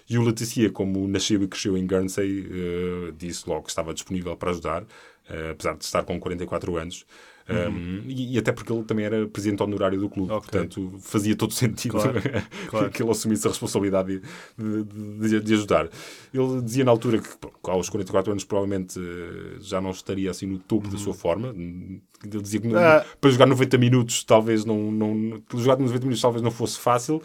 E 0.09 0.19
o 0.19 0.23
Leticia, 0.23 0.71
como 0.71 1.07
nasceu 1.09 1.43
e 1.43 1.49
cresceu 1.49 1.77
em 1.77 1.87
Guernsey, 1.87 2.47
eh, 2.51 3.13
disse 3.19 3.49
logo 3.49 3.63
que 3.65 3.71
estava 3.71 3.93
disponível 3.93 4.37
para 4.37 4.51
ajudar, 4.51 4.85
eh, 5.29 5.51
apesar 5.51 5.75
de 5.77 5.85
estar 5.85 6.05
com 6.05 6.19
44 6.21 6.77
anos. 6.77 7.05
Um, 7.49 8.03
e, 8.09 8.35
e 8.35 8.39
até 8.39 8.51
porque 8.51 8.73
ele 8.73 8.83
também 8.83 9.05
era 9.05 9.25
presidente 9.29 9.63
honorário 9.63 10.01
do 10.01 10.09
clube, 10.11 10.33
Uhum. 10.33 10.39
Ok. 10.39 10.51
portanto 10.51 10.95
fazia 10.99 11.37
todo 11.37 11.53
sentido 11.55 11.93
Claro, 11.93 12.21
claro. 12.69 12.91
que 12.91 13.01
ele 13.01 13.11
assumisse 13.13 13.47
a 13.47 13.51
responsabilidade 13.51 14.21
de, 14.59 14.83
de- 15.29 15.41
de- 15.41 15.55
ajudar. 15.55 15.89
Ele 16.35 16.61
dizia 16.63 16.85
na 16.85 16.91
altura 16.91 17.21
que 17.21 17.29
pô, 17.39 17.53
aos 17.71 17.89
44 17.89 18.33
anos 18.33 18.43
provavelmente 18.43 18.99
eh, 18.99 19.59
já 19.61 19.81
não 19.81 19.93
estaria 19.93 20.29
assim 20.29 20.45
no 20.47 20.59
topo 20.59 20.89
da 20.89 20.99
sua 20.99 21.15
forma. 21.15 21.55
Ele 21.55 22.43
dizia 22.43 22.59
que 22.61 22.67
não- 22.67 22.81
Uhum. 22.81 22.85
Ah. 22.85 23.05
para 23.21 23.31
jogar 23.31 23.47
90 23.47 23.79
minutos 23.79 24.25
talvez 24.25 24.65
não, 24.65 24.91
não 24.91 25.41
jogar 25.55 25.79
90 25.79 26.01
minutos 26.01 26.21
talvez 26.21 26.43
não 26.43 26.51
fosse 26.51 26.81
fácil. 26.81 27.23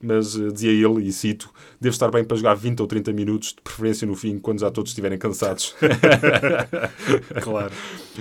Mas 0.00 0.36
eh, 0.38 0.48
dizia 0.52 0.70
ele, 0.70 1.08
e 1.08 1.12
cito, 1.12 1.50
devo 1.80 1.92
estar 1.92 2.10
bem 2.10 2.22
para 2.24 2.36
jogar 2.36 2.54
20 2.54 2.80
ou 2.80 2.86
30 2.86 3.12
minutos, 3.12 3.48
de 3.48 3.60
preferência 3.62 4.06
no 4.06 4.14
fim, 4.14 4.38
quando 4.38 4.60
já 4.60 4.70
todos 4.70 4.90
estiverem 4.92 5.18
cansados. 5.18 5.74
Claro. 7.42 7.72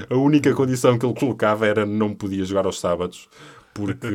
A 0.10 0.16
única 0.16 0.54
condição 0.54 0.98
que 0.98 1.06
ele 1.06 1.14
colocava 1.14 1.66
era 1.68 1.86
não 1.86 2.14
podia 2.14 2.44
jogar 2.46 2.66
aos 2.66 2.80
sábados, 2.80 3.28
porque, 3.74 4.08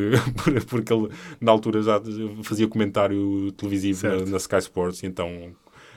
por- 0.42 0.64
porque 0.66 0.92
ele, 0.92 1.08
na 1.40 1.52
altura, 1.52 1.82
já 1.82 2.00
fazia 2.42 2.66
comentário 2.68 3.52
televisivo 3.52 4.06
na, 4.08 4.16
na 4.26 4.36
Sky 4.38 4.56
Sports, 4.58 5.02
então 5.04 5.54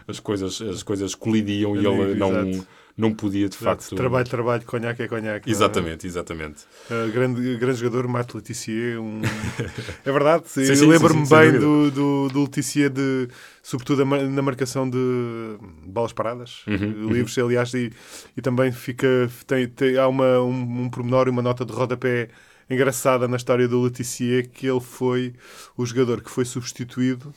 as 0.08 0.20
coisas, 0.20 0.62
as 0.62 0.84
coisas 0.84 1.16
colidiam 1.16 1.76
e 1.76 1.80
ele 1.86 2.16
não, 2.16 2.48
exato. 2.48 2.68
não 2.98 3.14
podia, 3.14 3.50
de 3.50 3.56
Exato. 3.56 3.82
facto... 3.82 3.96
Trabalho, 3.96 4.28
trabalho, 4.28 4.64
conhaque 4.66 5.04
é 5.04 5.08
conhaque. 5.08 5.48
não 5.48 5.52
é? 5.54 5.56
Exatamente, 5.56 6.08
exatamente. 6.08 6.64
Uh, 6.90 7.12
grande, 7.12 7.58
grande 7.58 7.80
jogador, 7.80 8.08
Matt 8.08 8.34
Letizier. 8.36 9.02
Um... 9.02 9.22
é 10.06 10.12
verdade, 10.12 10.44
eu 10.58 10.88
lembro-me 10.88 11.28
bem 11.28 11.52
do, 11.60 11.92
do, 11.92 12.30
do 12.30 12.42
Letizier, 12.44 12.90
de, 12.90 13.28
sobretudo 13.64 14.06
na 14.06 14.42
marcação 14.42 14.90
de 14.90 15.58
balas 15.86 16.14
paradas, 16.14 16.64
Uhum, 16.68 17.10
livros, 17.12 17.38
aliás, 17.38 17.74
e, 17.74 17.92
e 18.38 18.42
também 18.42 18.72
fica, 18.72 19.30
tem, 19.48 19.68
tem- 19.68 19.98
há 19.98 20.08
uma, 20.08 20.40
um, 20.40 20.84
um 20.84 20.90
pormenor 20.90 21.28
e 21.28 21.32
uma 21.32 21.42
nota 21.42 21.66
de 21.66 21.74
rodapé 21.74 22.30
engraçada 22.70 23.28
na 23.28 23.38
história 23.38 23.68
do 23.68 23.82
Letizier, 23.82 24.50
que 24.50 24.68
ele 24.68 24.80
foi 24.80 25.34
o 25.78 25.86
jogador 25.86 26.22
que 26.22 26.30
foi 26.30 26.46
substituído 26.46 27.34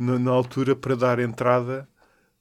na, 0.00 0.18
na 0.18 0.30
altura 0.32 0.74
para 0.76 0.96
dar 0.96 1.18
entrada 1.20 1.88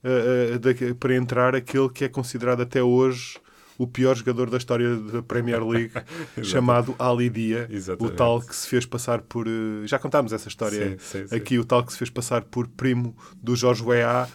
uh, 0.04 0.56
uh, 0.56 0.60
da- 0.60 0.96
para 1.00 1.16
entrar 1.16 1.56
aquele 1.56 1.90
que 1.90 2.06
é 2.06 2.10
considerado 2.10 2.62
até 2.62 2.82
hoje 2.82 3.38
o 3.78 3.88
pior 3.88 4.16
jogador 4.16 4.50
da 4.50 4.58
história 4.58 4.94
da 4.98 5.24
Premier 5.24 5.66
League, 5.66 5.94
chamado 6.44 6.94
Ali 7.00 7.30
Dia, 7.30 7.66
o 7.70 7.74
Exatamente. 7.74 8.16
tal 8.18 8.42
que 8.42 8.54
se 8.56 8.68
fez 8.68 8.86
passar 8.86 9.22
por. 9.22 9.48
uh, 9.48 9.88
Já 9.88 9.98
contámos 9.98 10.34
essa 10.34 10.50
história 10.50 10.98
Sim, 10.98 10.98
sim, 11.00 11.28
sim. 11.28 11.36
aqui, 11.36 11.58
o 11.60 11.64
tal 11.66 11.86
que 11.86 11.94
se 11.94 11.98
fez 11.98 12.10
passar 12.10 12.42
por 12.44 12.68
primo 12.68 13.16
do 13.42 13.56
Jorge 13.56 13.82
Weah. 13.84 14.28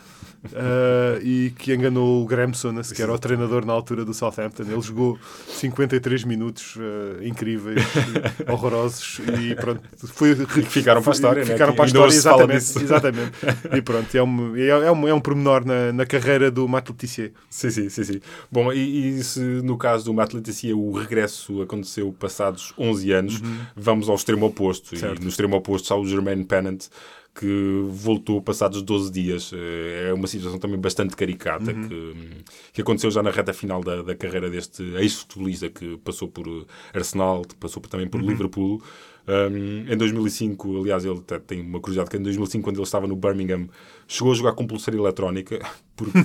Uh, 0.53 1.21
e 1.23 1.53
que 1.59 1.75
enganou 1.75 2.23
o 2.23 2.27
Graham 2.27 2.53
Souness, 2.53 2.93
que 2.93 3.03
era 3.03 3.13
o 3.13 3.19
treinador 3.19 3.65
na 3.65 3.73
altura 3.73 4.05
do 4.05 4.13
Southampton. 4.13 4.65
Ele 4.65 4.81
jogou 4.81 5.19
53 5.49 6.25
minutos 6.25 6.77
uh, 6.77 7.23
incríveis, 7.23 7.83
horrorosos, 8.49 9.21
e 9.41 9.55
pronto, 9.55 9.83
foi, 10.09 10.35
que 10.47 10.63
ficaram 10.63 11.03
para 11.03 11.13
a 11.13 11.15
história, 11.15 11.45
né? 11.45 11.53
Ficaram 11.53 11.75
para 11.75 11.85
a 11.85 11.87
história, 11.87 12.13
exatamente. 12.13 12.79
exatamente. 12.79 13.33
E 13.75 13.83
pronto, 13.83 14.15
é 14.15 14.23
um, 14.23 14.57
é, 14.57 14.69
é 14.69 14.93
um, 14.93 15.09
é 15.09 15.15
um 15.15 15.21
pormenor 15.21 15.65
na, 15.65 15.93
na 15.93 16.07
carreira 16.07 16.51
do 16.51 16.69
Matt 16.69 16.89
Letizier. 16.89 17.33
Sim, 17.49 17.71
sim, 17.71 17.89
sim, 17.89 18.05
sim. 18.05 18.21
Bom, 18.51 18.73
e, 18.73 19.19
e 19.19 19.25
se 19.25 19.41
no 19.41 19.77
caso 19.77 20.05
do 20.05 20.15
Matt 20.15 20.35
Leticia 20.35 20.77
o 20.77 20.93
regresso 20.93 21.63
aconteceu 21.63 22.13
passados 22.13 22.73
11 22.79 23.13
anos, 23.13 23.43
vamos 23.77 24.09
ao 24.09 24.15
extremo 24.15 24.47
oposto. 24.47 24.93
Uhum. 24.93 24.99
Certo. 24.99 25.21
E 25.21 25.23
no 25.23 25.29
extremo 25.29 25.57
oposto 25.57 25.85
está 25.85 25.97
o 25.97 26.07
Jermaine 26.07 26.45
Pennant, 26.45 26.87
que 27.35 27.83
voltou 27.91 28.41
passados 28.41 28.81
12 28.83 29.11
dias. 29.11 29.51
Eh, 29.53 30.09
É 30.11 30.13
uma 30.15 30.27
situação 30.27 30.59
também 30.59 30.79
bastante 30.79 31.17
caricata 31.17 31.73
Uhum. 31.73 31.89
que, 31.89 32.45
que 32.75 32.81
aconteceu 32.83 33.11
já 33.11 33.23
na 33.23 33.31
reta 33.31 33.53
final 33.53 33.83
da, 33.83 34.03
da 34.03 34.15
carreira 34.15 34.49
deste 34.49 34.83
ex-futebolista 34.97 35.69
que 35.69 35.97
passou 35.99 36.29
por 36.29 36.47
eh, 36.47 36.65
Arsenal, 36.99 37.43
passou 37.59 37.83
também 37.83 38.07
por 38.07 38.21
Uhum. 38.21 38.29
Liverpool. 38.29 38.83
Um, 39.27 39.91
em 39.91 39.97
2005, 39.97 40.81
aliás, 40.83 41.03
ele 41.05 41.19
tem 41.47 41.63
uma 41.63 41.81
curiosidade 41.81 42.11
que 42.11 42.17
em 42.19 42.23
2005, 42.23 42.63
quando 42.63 42.77
ele 42.77 42.83
estava 42.85 43.07
no 43.07 43.17
Birmingham, 43.17 43.69
chegou 44.07 44.31
a 44.33 44.35
jogar 44.37 44.53
com 44.53 44.67
pulseira 44.67 45.01
eletrónica, 45.01 45.59
porque 45.97 46.19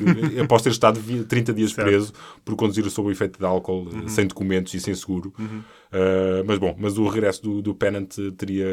após 0.44 0.62
ter 0.62 0.70
estado 0.72 1.00
vi- 1.00 1.24
30 1.24 1.54
dias 1.54 1.72
Certo. 1.72 1.88
Uhum. 1.88 1.94
preso 1.94 2.14
por 2.44 2.56
conduzir 2.58 2.88
sob 2.90 3.08
o 3.08 3.12
efeito 3.12 3.40
de 3.40 3.46
álcool, 3.46 3.88
eh, 4.06 4.10
sem 4.10 4.28
documentos 4.28 4.74
e 4.74 4.80
sem 4.82 4.94
seguro. 4.94 5.34
Uh, 5.40 6.44
mas 6.46 6.60
bom, 6.60 6.76
mas 6.78 6.98
o 6.98 7.08
regresso 7.08 7.42
do, 7.42 7.62
do 7.62 7.74
Pennant 7.74 8.14
teria, 8.38 8.68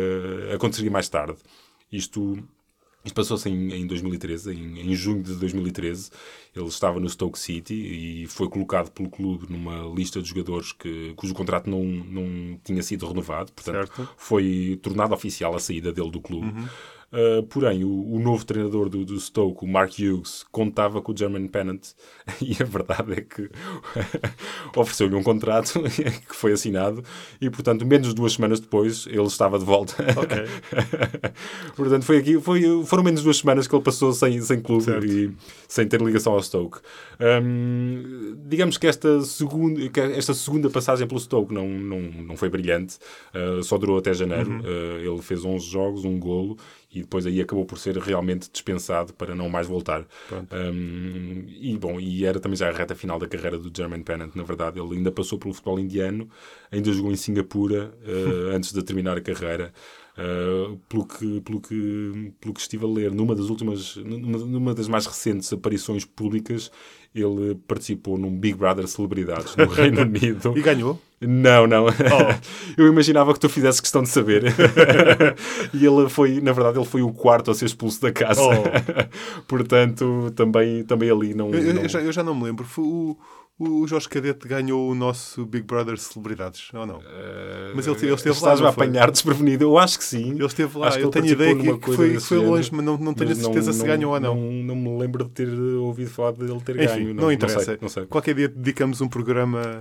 aconteceria 0.55 0.90
mais 0.90 1.09
tarde. 1.09 1.37
Isto, 1.90 2.38
isto 3.05 3.14
passou-se 3.14 3.49
em, 3.49 3.73
em 3.73 3.87
2013, 3.87 4.52
em, 4.52 4.81
em 4.90 4.95
junho 4.95 5.23
de 5.23 5.35
2013. 5.35 6.11
Ele 6.55 6.66
estava 6.66 6.99
no 6.99 7.09
Stoke 7.09 7.38
City 7.38 7.75
e 7.75 8.26
foi 8.26 8.49
colocado 8.49 8.90
pelo 8.90 9.09
clube 9.09 9.47
numa 9.50 9.83
lista 9.95 10.21
de 10.21 10.28
jogadores 10.28 10.73
que, 10.73 11.12
cujo 11.14 11.35
contrato 11.35 11.71
não, 11.71 11.85
não 11.85 12.59
tinha 12.64 12.83
sido 12.83 13.07
renovado. 13.07 13.52
Portanto, 13.52 13.95
Certo. 13.95 14.09
foi 14.16 14.78
tornado 14.83 15.14
oficial 15.14 15.55
a 15.55 15.61
saída 15.61 15.93
dele 15.93 16.11
do 16.11 16.21
clube. 16.21 16.52
Uh, 17.16 17.42
porém, 17.44 17.82
o, 17.82 18.12
o 18.12 18.18
novo 18.18 18.44
treinador 18.44 18.90
do, 18.90 19.02
do 19.02 19.18
Stoke, 19.18 19.64
o 19.64 19.66
Mark 19.66 19.90
Hughes, 19.99 20.44
contava 20.52 21.00
com 21.00 21.12
o 21.12 21.16
German 21.16 21.49
Pennant 21.49 21.92
e 22.42 22.62
a 22.62 22.66
verdade 22.66 23.14
é 23.14 23.20
que 23.23 23.49
ofereceu-lhe 24.76 25.14
um 25.14 25.23
contrato 25.23 25.80
que 26.28 26.37
foi 26.37 26.52
assinado 26.52 27.02
e, 27.40 27.49
portanto, 27.49 27.87
menos 27.87 28.08
de 28.08 28.14
duas 28.14 28.35
semanas 28.35 28.61
depois 28.61 29.06
ele 29.06 29.23
estava 29.23 29.58
de 29.58 29.64
volta. 29.64 29.94
Ok. 30.14 30.44
portanto, 31.75 32.04
foi 32.04 32.18
aqui, 32.18 32.38
foi, 32.38 32.85
foram 32.85 33.02
menos 33.02 33.20
de 33.20 33.25
duas 33.25 33.38
semanas 33.38 33.66
que 33.66 33.75
ele 33.75 33.82
passou 33.82 34.12
sem, 34.12 34.38
sem 34.42 34.61
clube 34.61 34.85
Certo. 34.85 35.06
e 35.06 35.32
sem 35.66 35.88
ter 35.88 36.02
ligação 36.02 36.35
ao 36.35 36.42
Stoke. 36.42 36.80
Hum, 37.18 38.37
digamos 38.46 38.76
que 38.76 38.87
esta 38.87 39.23
segunda, 39.23 39.88
que 39.88 40.00
esta 40.00 40.35
segunda 40.35 40.68
passagem 40.68 41.06
pelo 41.06 41.20
Stoke 41.20 41.54
não, 41.54 41.66
não, 41.66 42.00
não 42.00 42.37
foi 42.37 42.50
brilhante, 42.50 42.99
uh, 43.35 43.62
só 43.62 43.78
durou 43.78 43.96
até 43.96 44.12
janeiro. 44.12 44.50
Uhum. 44.50 44.61
Uh, 44.61 45.12
ele 45.14 45.23
fez 45.23 45.44
11 45.44 45.66
jogos, 45.66 46.04
um 46.04 46.18
golo 46.18 46.58
e 46.93 47.00
depois 47.00 47.26
aí 47.26 47.40
acabou 47.40 47.64
por 47.64 47.78
ser 47.78 47.97
realmente 47.99 48.49
dispensado 48.50 49.12
para 49.12 49.35
não 49.35 49.49
mais 49.49 49.66
voltar. 49.66 50.07
Um, 50.52 51.45
e 51.49 51.76
bom, 51.76 52.00
e 52.00 52.25
era 52.25 52.40
também 52.40 52.57
já 52.57 52.69
a 52.69 52.73
reta 52.73 52.95
final 52.95 53.19
da 53.19 53.26
carreira 53.26 53.59
do 53.59 53.71
German 53.75 54.02
Pennant, 54.02 54.35
na 54.35 54.43
verdade. 54.43 54.81
Ele 54.81 54.97
ainda 54.97 55.11
passou 55.11 55.38
pelo 55.38 55.52
futebol 55.52 55.78
indiano, 55.78 56.28
ainda 56.71 56.93
jogou 56.93 57.12
em 57.12 57.16
Singapura 57.16 57.93
uh, 58.07 58.50
antes 58.57 58.73
de 58.73 58.83
terminar 58.83 59.16
a 59.16 59.21
carreira. 59.21 59.73
Uh, 60.16 60.78
pelo, 60.88 61.07
que, 61.07 61.40
pelo, 61.43 61.61
que, 61.61 62.33
pelo 62.40 62.55
que 62.55 62.61
estive 62.61 62.87
a 62.87 62.88
ler, 62.88 63.12
numa 63.12 63.35
das 63.35 63.50
últimas, 63.50 63.97
numa, 63.97 64.38
numa 64.38 64.75
das 64.75 64.88
mais 64.88 65.05
recentes 65.05 65.52
aparições 65.52 66.07
públicas, 66.07 66.73
ele 67.14 67.55
participou 67.69 68.16
num 68.16 68.35
Big 68.35 68.57
Brother 68.57 68.88
Celebridades 68.88 69.55
no 69.57 69.66
Reino 69.66 70.00
Unido. 70.09 70.57
E 70.57 70.62
ganhou. 70.62 70.99
Não, 71.20 71.66
não. 71.66 71.87
Eu 72.76 72.87
imaginava 72.88 73.32
que 73.32 73.40
tu 73.40 73.49
fizesse 73.49 73.80
questão 73.80 74.02
de 74.02 74.08
saber. 74.08 74.44
e 75.73 75.85
ele 75.87 76.08
foi, 76.11 76.40
na 76.40 76.52
verdade, 76.52 76.78
ele 76.78 76.85
foi 76.85 77.00
o 77.02 77.12
quarto 77.12 77.50
a 77.50 77.54
ser 77.54 77.64
expulso 77.66 78.00
da 78.02 78.12
casa. 78.12 78.42
Portanto, 79.49 80.30
também, 80.35 80.85
também 80.85 81.11
ali 81.11 81.35
não. 81.35 81.50
Eu, 81.54 81.75
não- 81.75 81.82
eu 81.82 81.88
já, 81.88 82.00
eu 82.00 82.12
já 82.12 82.23
não 82.23 82.35
me 82.35 82.44
lembro. 82.44 82.64
Foi 82.66 82.85
o, 82.85 83.16
o 83.58 83.87
Jorge 83.87 84.08
Cadete 84.11 84.46
ganhou 84.46 84.90
o 84.90 84.94
nosso 84.94 85.46
Big 85.46 85.64
Brother 85.66 85.96
Celebridades, 85.96 86.68
ou 86.75 86.87
não? 86.87 87.00
Mas 87.75 87.87
ele, 87.87 87.96
ele 88.02 88.12
esteve 88.14 88.30
lá. 88.32 88.37
Estás-me 88.37 88.61
não 88.62 88.68
a 88.68 88.73
apanhar 88.73 89.11
desprevenido. 89.11 89.64
Eu 89.64 89.78
acho 89.78 89.99
que 89.99 90.04
sim. 90.04 90.32
Ele 90.32 90.44
esteve 90.44 90.76
lá. 90.78 90.88
Acho 90.88 90.99
que 90.99 91.04
eu 91.04 91.11
tenho 91.11 91.26
ideia 91.28 91.56
que, 91.56 91.78
que 91.78 91.92
foi, 91.92 92.20
foi 92.20 92.38
longe, 92.38 92.68
mas 92.73 92.85
não, 92.85 92.99
não 92.99 93.14
tenho 93.14 93.30
a 93.30 93.35
mas 93.35 93.42
certeza 93.42 93.73
se 93.73 93.85
ganhou 93.85 94.12
ou 94.12 94.20
não. 94.20 94.35
não. 94.35 94.52
Não 94.52 94.76
me 94.76 94.99
lembro 95.00 95.25
de 95.25 95.30
ter 95.30 95.49
ouvido 95.49 96.11
falar 96.11 96.32
dele 96.32 96.61
ter 96.62 96.76
Enfim, 96.76 97.04
ganho. 97.04 97.14
não, 97.14 97.32
interessa. 97.32 97.61
sei, 97.61 97.78
não 97.80 97.88
sei. 97.88 98.04
Qualquer 98.04 98.35
dia 98.35 98.49
dedicamos 98.49 99.00
um 99.00 99.08
programa 99.08 99.80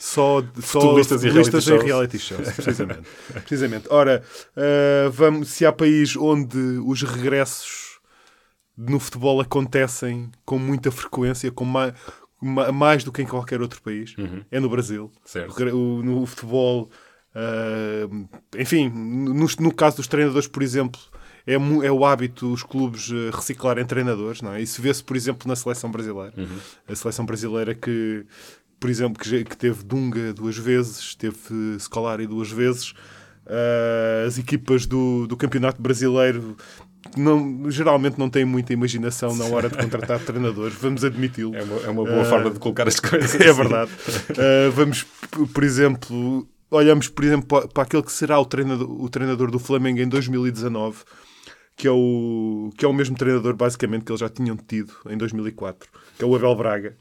só 0.00 0.40
só 0.60 0.80
Futebolistas 0.80 1.22
e 1.22 1.28
futebolistas 1.30 1.66
reality 1.66 2.16
em 2.16 2.20
shows. 2.20 2.38
reality 2.40 2.48
shows. 2.48 2.48
Precisamente. 2.56 3.02
precisamente. 3.34 3.86
Ora, 3.90 4.22
ah, 4.56 5.10
vamos, 5.12 5.48
se 5.50 5.66
há 5.66 5.72
país 5.72 6.16
onde 6.16 6.56
os 6.84 7.02
regressos 7.02 8.00
no 8.76 8.98
futebol 8.98 9.40
acontecem 9.40 10.30
com 10.44 10.58
muita 10.58 10.90
frequência, 10.90 11.50
com 11.52 11.64
ma- 11.66 11.92
ma- 12.40 12.72
mais 12.72 13.04
do 13.04 13.12
que 13.12 13.20
em 13.20 13.26
qualquer 13.26 13.60
outro 13.60 13.82
país, 13.82 14.16
é 14.50 14.58
no 14.58 14.70
Brasil. 14.70 15.04
Uhum. 15.04 15.10
Certo. 15.24 15.76
O 15.76 16.02
no 16.02 16.24
futebol, 16.24 16.90
ah, 17.34 18.08
enfim, 18.58 18.88
no, 18.88 19.46
no 19.60 19.74
caso 19.74 19.98
dos 19.98 20.08
treinadores, 20.08 20.48
por 20.48 20.62
exemplo, 20.62 20.98
é, 21.46 21.54
é 21.54 21.90
o 21.92 22.04
hábito 22.04 22.52
os 22.52 22.62
clubes 22.62 23.10
eh, 23.10 23.30
reciclarem 23.34 23.84
treinadores, 23.84 24.42
não 24.42 24.52
é? 24.52 24.60
Isso 24.60 24.80
vê-se, 24.80 25.02
por 25.02 25.16
exemplo, 25.16 25.48
na 25.48 25.56
seleção 25.56 25.90
brasileira. 25.90 26.34
A 26.86 26.94
seleção 26.94 27.24
brasileira 27.24 27.74
que, 27.74 28.24
por 28.80 28.88
exemplo, 28.90 29.22
que, 29.22 29.44
que 29.44 29.56
teve 29.56 29.84
Dunga 29.84 30.32
duas 30.32 30.56
vezes, 30.56 31.14
teve 31.14 31.36
Scolari 31.78 32.26
duas 32.26 32.50
vezes. 32.50 32.94
Ah, 33.46 34.24
as 34.26 34.38
equipas 34.38 34.86
do, 34.86 35.26
do 35.26 35.36
campeonato 35.36 35.80
brasileiro 35.82 36.56
não, 37.16 37.70
geralmente 37.70 38.18
não 38.18 38.28
têm 38.30 38.44
muita 38.44 38.72
imaginação 38.72 39.34
na 39.36 39.44
hora 39.46 39.68
de 39.68 39.76
contratar 39.76 40.18
treinadores, 40.24 40.74
vamos 40.74 41.04
admiti-lo. 41.04 41.54
É 41.56 41.62
uma, 41.62 41.76
é 41.82 41.88
uma 41.90 42.04
boa 42.04 42.24
forma 42.24 42.50
de 42.50 42.58
colocar 42.58 42.86
as 42.88 42.98
coisas. 43.00 43.34
É 43.40 43.52
verdade. 43.52 43.90
Uh, 44.30 44.70
vamos, 44.72 45.04
por 45.52 45.64
exemplo, 45.64 46.46
olhamos, 46.70 47.08
por 47.08 47.24
exemplo, 47.24 47.46
pa- 47.46 47.66
para 47.68 47.82
aquele 47.82 48.02
que 48.02 48.12
será 48.12 48.38
o 48.38 48.44
treinador, 48.44 48.88
o 48.88 49.08
treinador 49.08 49.50
do 49.50 49.58
Flamengo 49.58 50.00
em 50.00 50.08
2019, 50.08 50.98
que 51.80 51.88
é, 51.88 51.90
o, 51.90 52.70
que 52.76 52.84
é 52.84 52.88
o 52.88 52.92
mesmo 52.92 53.16
treinador, 53.16 53.56
basicamente, 53.56 54.04
que 54.04 54.12
eles 54.12 54.20
já 54.20 54.28
tinham 54.28 54.54
tido 54.54 54.92
em 55.08 55.16
2004, 55.16 55.88
que 56.18 56.22
é 56.22 56.26
o 56.26 56.36
Abel 56.36 56.54
Braga, 56.54 56.94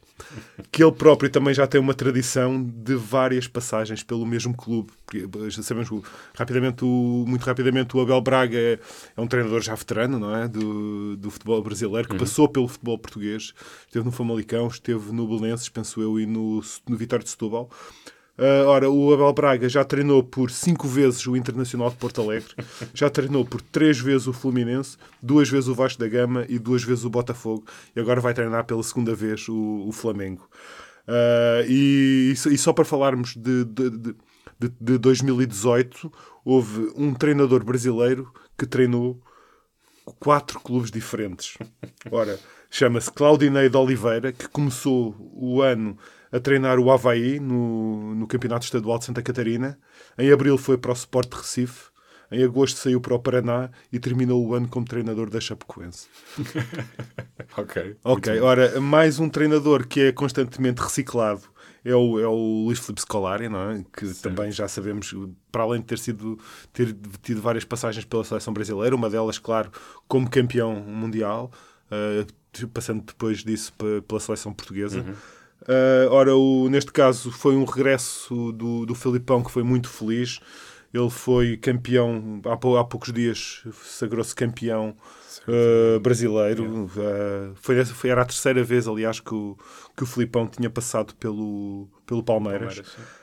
que 0.71 0.81
ele 0.81 0.93
próprio 0.93 1.29
também 1.29 1.53
já 1.53 1.67
tem 1.67 1.81
uma 1.81 1.93
tradição 1.93 2.63
de 2.63 2.95
várias 2.95 3.45
passagens 3.45 4.03
pelo 4.03 4.25
mesmo 4.25 4.55
clube. 4.55 4.89
Já 5.49 5.61
sabemos 5.63 5.89
que, 5.89 6.01
rapidamente, 6.33 6.85
o, 6.85 7.25
muito 7.27 7.43
rapidamente, 7.43 7.97
o 7.97 7.99
Abel 7.99 8.21
Braga 8.21 8.57
é, 8.57 8.79
é 9.17 9.21
um 9.21 9.27
treinador 9.27 9.59
já 9.59 9.75
veterano, 9.75 10.17
não 10.17 10.33
é? 10.33 10.47
Do, 10.47 11.17
do 11.17 11.29
futebol 11.29 11.61
brasileiro, 11.61 12.07
que 12.07 12.17
passou 12.17 12.47
pelo 12.47 12.69
futebol 12.69 12.97
português, 12.97 13.53
esteve 13.85 14.05
no 14.05 14.13
Famalicão, 14.13 14.65
esteve 14.69 15.11
no 15.11 15.27
Belenenses, 15.27 15.67
penso 15.67 16.01
eu, 16.01 16.17
e 16.17 16.25
no, 16.25 16.63
no 16.87 16.95
Vitória 16.95 17.25
de 17.25 17.31
Setúbal. 17.31 17.69
Ah, 18.39 18.65
ora, 18.67 18.89
o 18.89 19.13
Abel 19.13 19.33
Braga 19.33 19.67
já 19.67 19.83
treinou 19.83 20.23
por 20.23 20.49
cinco 20.49 20.87
vezes 20.87 21.27
o 21.27 21.35
Internacional 21.35 21.89
de 21.89 21.97
Porto 21.97 22.21
Alegre, 22.21 22.53
já 22.93 23.09
treinou 23.09 23.43
por 23.43 23.61
três 23.61 23.99
vezes 23.99 24.27
o 24.27 24.33
Fluminense, 24.33 24.97
duas 25.21 25.49
vezes 25.49 25.67
o 25.67 25.75
Vasco 25.75 25.99
da 25.99 26.07
Gama 26.07 26.45
e 26.47 26.57
duas 26.57 26.83
vezes 26.83 27.03
o 27.03 27.09
Botafogo, 27.09 27.65
e 27.95 27.99
agora 27.99 28.21
vai 28.21 28.33
treinar 28.33 28.63
pela 28.65 28.81
segunda 28.83 29.13
vez 29.13 29.47
o, 29.49 29.85
o 29.87 29.91
Flamengo. 29.91 30.47
Ah, 31.07 31.63
e, 31.67 32.33
e 32.33 32.57
só 32.57 32.71
para 32.71 32.85
falarmos 32.85 33.35
de, 33.35 33.65
de, 33.65 33.89
de, 33.89 34.15
de- 34.59 34.73
de 34.79 34.97
2018, 34.97 36.11
houve 36.45 36.91
um 36.95 37.13
treinador 37.13 37.63
brasileiro 37.63 38.31
que 38.57 38.65
treinou 38.65 39.21
quatro 40.19 40.59
clubes 40.59 40.91
diferentes. 40.91 41.57
Ora, 42.11 42.39
chama-se 42.69 43.11
Claudinei 43.11 43.69
de 43.69 43.77
Oliveira, 43.77 44.31
que 44.31 44.47
começou 44.47 45.15
o 45.33 45.61
ano 45.61 45.97
a 46.31 46.39
treinar 46.39 46.79
o 46.79 46.91
Havaí 46.91 47.39
no, 47.39 48.15
no 48.15 48.27
Campeonato 48.27 48.65
Estadual 48.65 48.99
de 48.99 49.05
Santa 49.05 49.21
Catarina. 49.21 49.79
Em 50.17 50.31
abril 50.31 50.57
foi 50.57 50.77
para 50.77 50.91
o 50.91 50.93
Sport 50.93 51.33
Recife. 51.33 51.89
Em 52.31 52.43
agosto 52.43 52.77
saiu 52.77 53.01
para 53.01 53.15
o 53.15 53.19
Paraná 53.19 53.71
e 53.91 53.99
terminou 53.99 54.45
o 54.45 54.53
ano 54.53 54.67
como 54.67 54.85
treinador 54.85 55.29
da 55.29 55.39
Chapecoense. 55.39 56.07
Ok. 57.57 57.97
Ok, 58.03 58.39
ora, 58.41 58.79
mais 58.79 59.19
um 59.19 59.27
treinador 59.27 59.87
que 59.87 60.01
é 60.01 60.11
constantemente 60.11 60.81
reciclado 60.81 61.41
é 61.83 61.95
o, 61.95 62.19
é 62.19 62.27
o 62.27 62.65
Luís 62.65 62.79
Filipe 62.79 63.01
Scolari, 63.01 63.49
não 63.49 63.71
é? 63.71 63.83
Que 63.95 64.13
também 64.15 64.51
já 64.51 64.67
sabemos, 64.67 65.13
para 65.51 65.63
além 65.63 65.81
de 65.81 65.87
ter 65.87 65.97
sido 65.97 66.37
ter 66.73 66.95
tido 67.21 67.41
várias 67.41 67.63
passagens 67.65 68.05
pela 68.05 68.23
seleção 68.23 68.53
brasileira, 68.53 68.95
uma 68.95 69.09
delas, 69.09 69.39
claro, 69.39 69.71
como 70.07 70.29
campeão 70.29 70.75
mundial, 70.75 71.51
uh, 71.91 72.67
passando 72.67 73.03
depois 73.03 73.43
disso 73.43 73.73
pela 74.07 74.19
seleção 74.19 74.53
portuguesa. 74.53 74.99
Uhum. 74.99 75.15
Uh, 75.63 76.09
ora, 76.11 76.35
o, 76.35 76.69
neste 76.69 76.91
caso 76.91 77.31
foi 77.31 77.55
um 77.55 77.65
regresso 77.65 78.51
do, 78.53 78.85
do 78.85 78.95
Filipão 78.95 79.43
que 79.43 79.51
foi 79.51 79.63
muito 79.63 79.89
feliz. 79.89 80.39
Ele 80.91 81.09
foi 81.09 81.57
campeão, 81.57 82.41
há, 82.45 82.53
há 82.53 82.83
poucos 82.83 83.13
dias 83.13 83.63
sagrou-se 83.83 84.33
campeão 84.33 84.95
uh, 85.47 85.99
brasileiro. 85.99 86.85
Uh, 86.85 87.53
foi, 87.55 87.85
foi, 87.85 88.09
era 88.09 88.23
a 88.23 88.25
terceira 88.25 88.63
vez, 88.63 88.87
aliás, 88.87 89.19
que 89.19 89.33
o, 89.33 89.55
que 89.95 90.03
o 90.03 90.07
Filipão 90.07 90.47
tinha 90.47 90.69
passado 90.69 91.13
pelo, 91.15 91.87
pelo 92.05 92.23
Palmeiras. 92.23 92.81
Palmeiras 92.81 93.19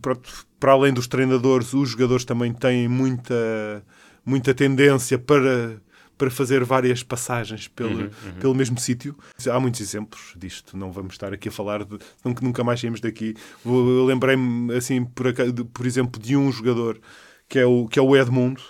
pronto, 0.00 0.46
para 0.58 0.72
além 0.72 0.92
dos 0.92 1.06
treinadores, 1.06 1.72
os 1.72 1.90
jogadores 1.90 2.24
também 2.24 2.52
têm 2.52 2.88
muita, 2.88 3.84
muita 4.24 4.52
tendência 4.52 5.18
para 5.18 5.80
para 6.18 6.30
fazer 6.30 6.64
várias 6.64 7.02
passagens 7.02 7.68
pelo, 7.68 7.90
uhum, 7.90 8.02
uhum. 8.02 8.32
pelo 8.40 8.54
mesmo 8.54 8.78
sítio. 8.78 9.16
Há 9.50 9.60
muitos 9.60 9.80
exemplos 9.80 10.34
disto, 10.36 10.76
não 10.76 10.90
vamos 10.90 11.14
estar 11.14 11.32
aqui 11.32 11.48
a 11.48 11.52
falar 11.52 11.84
de. 11.84 11.96
Nunca, 12.24 12.44
nunca 12.44 12.64
mais 12.64 12.80
saímos 12.80 13.00
daqui. 13.00 13.34
Eu 13.64 14.04
lembrei-me, 14.04 14.74
assim, 14.74 15.04
por, 15.04 15.32
por 15.72 15.86
exemplo, 15.86 16.20
de 16.20 16.36
um 16.36 16.50
jogador 16.50 17.00
que 17.48 17.58
é 17.58 17.64
o, 17.64 17.86
que 17.86 17.98
é 17.98 18.02
o 18.02 18.16
Edmundo. 18.16 18.62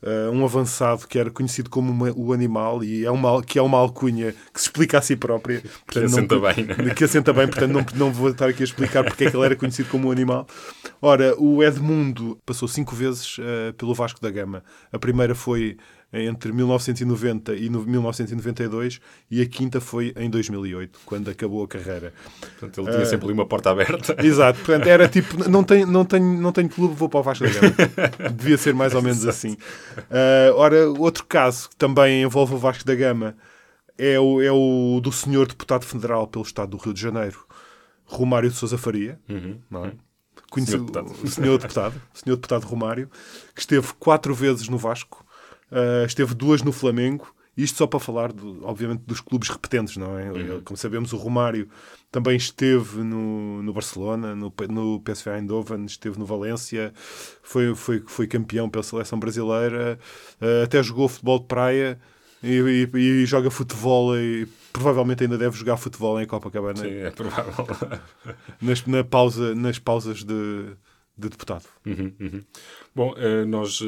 Uh, 0.00 0.30
um 0.30 0.44
avançado 0.44 1.08
que 1.08 1.18
era 1.18 1.28
conhecido 1.28 1.68
como 1.68 1.90
uma, 1.90 2.12
o 2.12 2.32
animal 2.32 2.84
e 2.84 3.04
é 3.04 3.10
uma, 3.10 3.42
que 3.42 3.58
é 3.58 3.62
uma 3.62 3.78
alcunha 3.78 4.32
que 4.54 4.60
se 4.60 4.68
explica 4.68 4.98
a 4.98 5.02
si 5.02 5.16
própria. 5.16 5.60
Portanto, 5.60 5.88
que 5.88 5.98
assenta 5.98 6.34
não, 6.36 6.42
bem. 6.42 6.64
Né? 6.64 6.94
Que 6.94 7.04
assenta 7.04 7.32
bem, 7.32 7.48
portanto 7.48 7.72
não, 7.72 7.84
não 7.96 8.12
vou 8.12 8.30
estar 8.30 8.48
aqui 8.48 8.62
a 8.62 8.64
explicar 8.64 9.02
porque 9.02 9.24
é 9.24 9.30
que 9.30 9.36
ele 9.36 9.44
era 9.44 9.56
conhecido 9.56 9.88
como 9.88 10.06
um 10.06 10.12
animal. 10.12 10.46
Ora, 11.02 11.34
o 11.36 11.64
Edmundo 11.64 12.38
passou 12.46 12.68
cinco 12.68 12.94
vezes 12.94 13.38
uh, 13.38 13.74
pelo 13.76 13.92
Vasco 13.92 14.20
da 14.20 14.30
Gama. 14.30 14.62
A 14.92 15.00
primeira 15.00 15.34
foi 15.34 15.76
entre 16.12 16.52
1990 16.52 17.54
e 17.54 17.68
1992 17.68 19.00
e 19.30 19.42
a 19.42 19.46
quinta 19.46 19.80
foi 19.80 20.14
em 20.16 20.30
2008, 20.30 21.00
quando 21.04 21.30
acabou 21.30 21.62
a 21.62 21.68
carreira. 21.68 22.14
Portanto, 22.40 22.80
ele 22.80 22.90
tinha 22.90 23.02
uh, 23.02 23.06
sempre 23.06 23.26
ali 23.26 23.34
uma 23.34 23.46
porta 23.46 23.70
aberta. 23.70 24.16
Exato, 24.24 24.58
portanto, 24.60 24.86
era 24.86 25.06
tipo, 25.08 25.48
não 25.50 25.62
tenho, 25.62 25.86
não 25.86 26.04
tenho, 26.04 26.40
não 26.40 26.52
tenho 26.52 26.68
clube, 26.68 26.94
vou 26.94 27.08
para 27.08 27.20
o 27.20 27.22
Vasco 27.22 27.44
da 27.44 27.50
Gama. 27.50 27.74
Devia 28.32 28.56
ser 28.56 28.74
mais 28.74 28.94
ou 28.94 29.02
menos 29.02 29.26
assim. 29.26 29.52
Uh, 29.52 30.54
ora, 30.54 30.88
outro 30.90 31.24
caso 31.26 31.68
que 31.68 31.76
também 31.76 32.22
envolve 32.22 32.54
o 32.54 32.58
Vasco 32.58 32.84
da 32.84 32.94
Gama 32.94 33.36
é 33.98 34.18
o, 34.18 34.40
é 34.40 34.50
o 34.50 35.00
do 35.02 35.12
senhor 35.12 35.46
deputado 35.46 35.84
federal 35.84 36.26
pelo 36.26 36.44
Estado 36.44 36.70
do 36.70 36.76
Rio 36.78 36.94
de 36.94 37.00
Janeiro, 37.00 37.44
Romário 38.04 38.48
de 38.48 38.56
Sousa 38.56 38.78
Faria, 38.78 39.20
uhum. 39.28 39.58
não 39.70 39.84
é? 39.84 39.92
Conhecido, 40.50 40.90
senhor 40.90 41.04
o 41.22 41.28
senhor 41.28 41.58
deputado, 41.58 42.02
o 42.14 42.18
senhor 42.18 42.36
deputado 42.36 42.64
Romário, 42.64 43.10
que 43.54 43.60
esteve 43.60 43.88
quatro 43.98 44.34
vezes 44.34 44.66
no 44.68 44.78
Vasco, 44.78 45.26
Uh, 45.70 46.06
esteve 46.06 46.34
duas 46.34 46.62
no 46.62 46.72
Flamengo. 46.72 47.34
Isto 47.56 47.78
só 47.78 47.86
para 47.88 47.98
falar, 47.98 48.30
obviamente, 48.62 49.02
dos 49.04 49.20
clubes 49.20 49.48
repetentes, 49.48 49.96
não 49.96 50.16
é? 50.16 50.30
Uhum. 50.30 50.60
Como 50.62 50.76
sabemos, 50.76 51.12
o 51.12 51.16
Romário 51.16 51.68
também 52.10 52.36
esteve 52.36 53.02
no, 53.02 53.62
no 53.64 53.72
Barcelona, 53.72 54.34
no, 54.34 54.52
no 54.68 55.00
PSV 55.00 55.30
Eindhoven, 55.30 55.84
esteve 55.84 56.20
no 56.20 56.24
Valência, 56.24 56.92
foi, 57.42 57.74
foi, 57.74 58.04
foi 58.06 58.28
campeão 58.28 58.70
pela 58.70 58.84
seleção 58.84 59.18
brasileira, 59.18 59.98
uh, 60.40 60.62
até 60.62 60.80
jogou 60.84 61.08
futebol 61.08 61.40
de 61.40 61.46
praia 61.46 61.98
e, 62.42 62.88
e, 62.94 62.98
e, 62.98 63.26
joga 63.26 63.50
futebol 63.50 64.16
e 64.16 64.46
provavelmente 64.72 65.24
ainda 65.24 65.36
deve 65.36 65.56
jogar 65.56 65.76
futebol 65.76 66.20
em 66.20 66.26
Copacabana. 66.26 66.78
Sim, 66.78 66.90
é 66.90 67.10
provável. 67.10 67.66
nas, 68.62 68.86
na 68.86 69.02
pausa, 69.02 69.54
nas 69.56 69.80
pausas 69.80 70.22
de, 70.22 70.76
de 71.18 71.28
deputado. 71.28 71.64
Uhum, 71.84 72.12
uhum. 72.20 72.40
Bom, 72.94 73.12
uh, 73.12 73.44
nós 73.46 73.80
uh, 73.80 73.86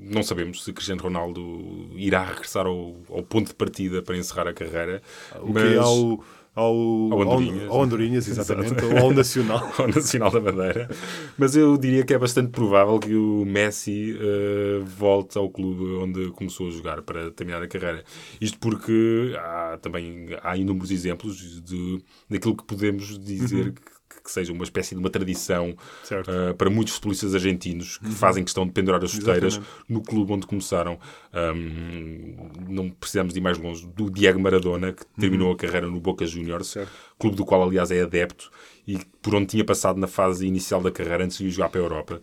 não 0.00 0.22
sabemos 0.22 0.62
se 0.62 0.72
Cristiano 0.72 1.02
Ronaldo 1.02 1.90
irá 1.96 2.24
regressar 2.24 2.66
ao, 2.66 2.96
ao, 3.10 3.22
ponto 3.22 3.48
de 3.48 3.54
partida 3.54 4.00
para 4.00 4.16
encerrar 4.16 4.46
a 4.46 4.52
carreira. 4.54 5.02
O 5.40 5.52
mas... 5.52 5.62
que 5.64 5.76
ao, 5.76 6.24
ao, 6.54 6.72
ao 7.12 7.22
Andorinhas, 7.22 7.68
ao, 7.68 7.82
Andorinhas 7.82 8.28
exatamente, 8.28 8.84
ou 8.84 8.96
ao 8.96 9.12
Nacional. 9.12 9.70
ao 9.76 9.88
Nacional 9.88 10.30
da 10.30 10.40
Madeira. 10.40 10.88
Mas 11.36 11.56
eu 11.56 11.76
diria 11.76 12.04
que 12.04 12.14
é 12.14 12.18
bastante 12.18 12.50
provável 12.50 13.00
que 13.00 13.14
o 13.14 13.44
Messi 13.44 14.14
uh, 14.14 14.84
volte 14.84 15.36
ao 15.36 15.50
clube 15.50 15.84
onde 15.96 16.30
começou 16.30 16.68
a 16.68 16.70
jogar 16.70 17.02
para 17.02 17.32
terminar 17.32 17.60
a 17.60 17.66
carreira. 17.66 18.04
Isto 18.40 18.58
porque 18.60 19.34
há 19.36 19.78
também 19.82 20.28
há 20.44 20.56
inúmeros 20.56 20.92
exemplos 20.92 21.60
de, 21.60 21.98
daquilo 22.30 22.56
que 22.56 22.64
podemos 22.64 23.18
dizer 23.18 23.66
uhum. 23.66 23.72
que 23.72 23.95
que 24.26 24.32
seja 24.32 24.52
uma 24.52 24.64
espécie 24.64 24.94
de 24.94 25.00
uma 25.00 25.08
tradição 25.08 25.70
uh, 25.70 26.54
para 26.54 26.68
muitos 26.68 26.94
futebolistas 26.94 27.34
argentinos 27.34 27.98
que 27.98 28.06
uhum. 28.06 28.12
fazem 28.12 28.44
questão 28.44 28.66
de 28.66 28.72
pendurar 28.72 29.02
as 29.02 29.10
chuteiras 29.10 29.54
Exatamente. 29.54 29.84
no 29.88 30.02
clube 30.02 30.32
onde 30.32 30.46
começaram. 30.46 30.98
Um, 31.32 32.50
não 32.68 32.90
precisamos 32.90 33.32
de 33.32 33.38
ir 33.38 33.42
mais 33.42 33.56
longe 33.56 33.86
do 33.86 34.10
Diego 34.10 34.40
Maradona, 34.40 34.92
que 34.92 35.06
terminou 35.18 35.48
uhum. 35.48 35.54
a 35.54 35.56
carreira 35.56 35.86
no 35.86 36.00
Boca 36.00 36.26
Juniors, 36.26 36.68
certo. 36.68 36.90
clube 37.18 37.36
do 37.36 37.44
qual, 37.44 37.62
aliás, 37.62 37.90
é 37.90 38.02
adepto 38.02 38.50
e 38.86 38.98
por 39.20 39.34
onde 39.34 39.46
tinha 39.46 39.64
passado 39.64 39.98
na 39.98 40.06
fase 40.06 40.46
inicial 40.46 40.80
da 40.80 40.90
carreira 40.90 41.24
antes 41.24 41.38
de 41.38 41.46
ir 41.46 41.50
jogar 41.50 41.68
para 41.68 41.80
a 41.80 41.84
Europa. 41.84 42.22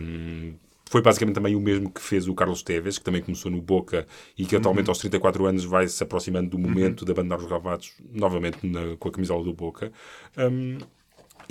Um, 0.00 0.54
foi 0.90 1.00
basicamente 1.02 1.36
também 1.36 1.54
o 1.54 1.60
mesmo 1.60 1.88
que 1.88 2.00
fez 2.00 2.26
o 2.26 2.34
Carlos 2.34 2.64
Teves, 2.64 2.98
que 2.98 3.04
também 3.04 3.22
começou 3.22 3.48
no 3.48 3.62
Boca 3.62 4.08
e 4.36 4.44
que 4.44 4.56
atualmente 4.56 4.86
uhum. 4.86 4.90
aos 4.90 4.98
34 4.98 5.46
anos 5.46 5.64
vai 5.64 5.86
se 5.86 6.02
aproximando 6.02 6.50
do 6.50 6.58
momento 6.58 7.02
uhum. 7.02 7.06
de 7.06 7.12
abandonar 7.12 7.38
os 7.38 7.46
gravados 7.46 7.92
novamente 8.12 8.66
na, 8.66 8.96
com 8.96 9.08
a 9.08 9.12
camisola 9.12 9.44
do 9.44 9.52
Boca. 9.52 9.92
Um, 10.36 10.78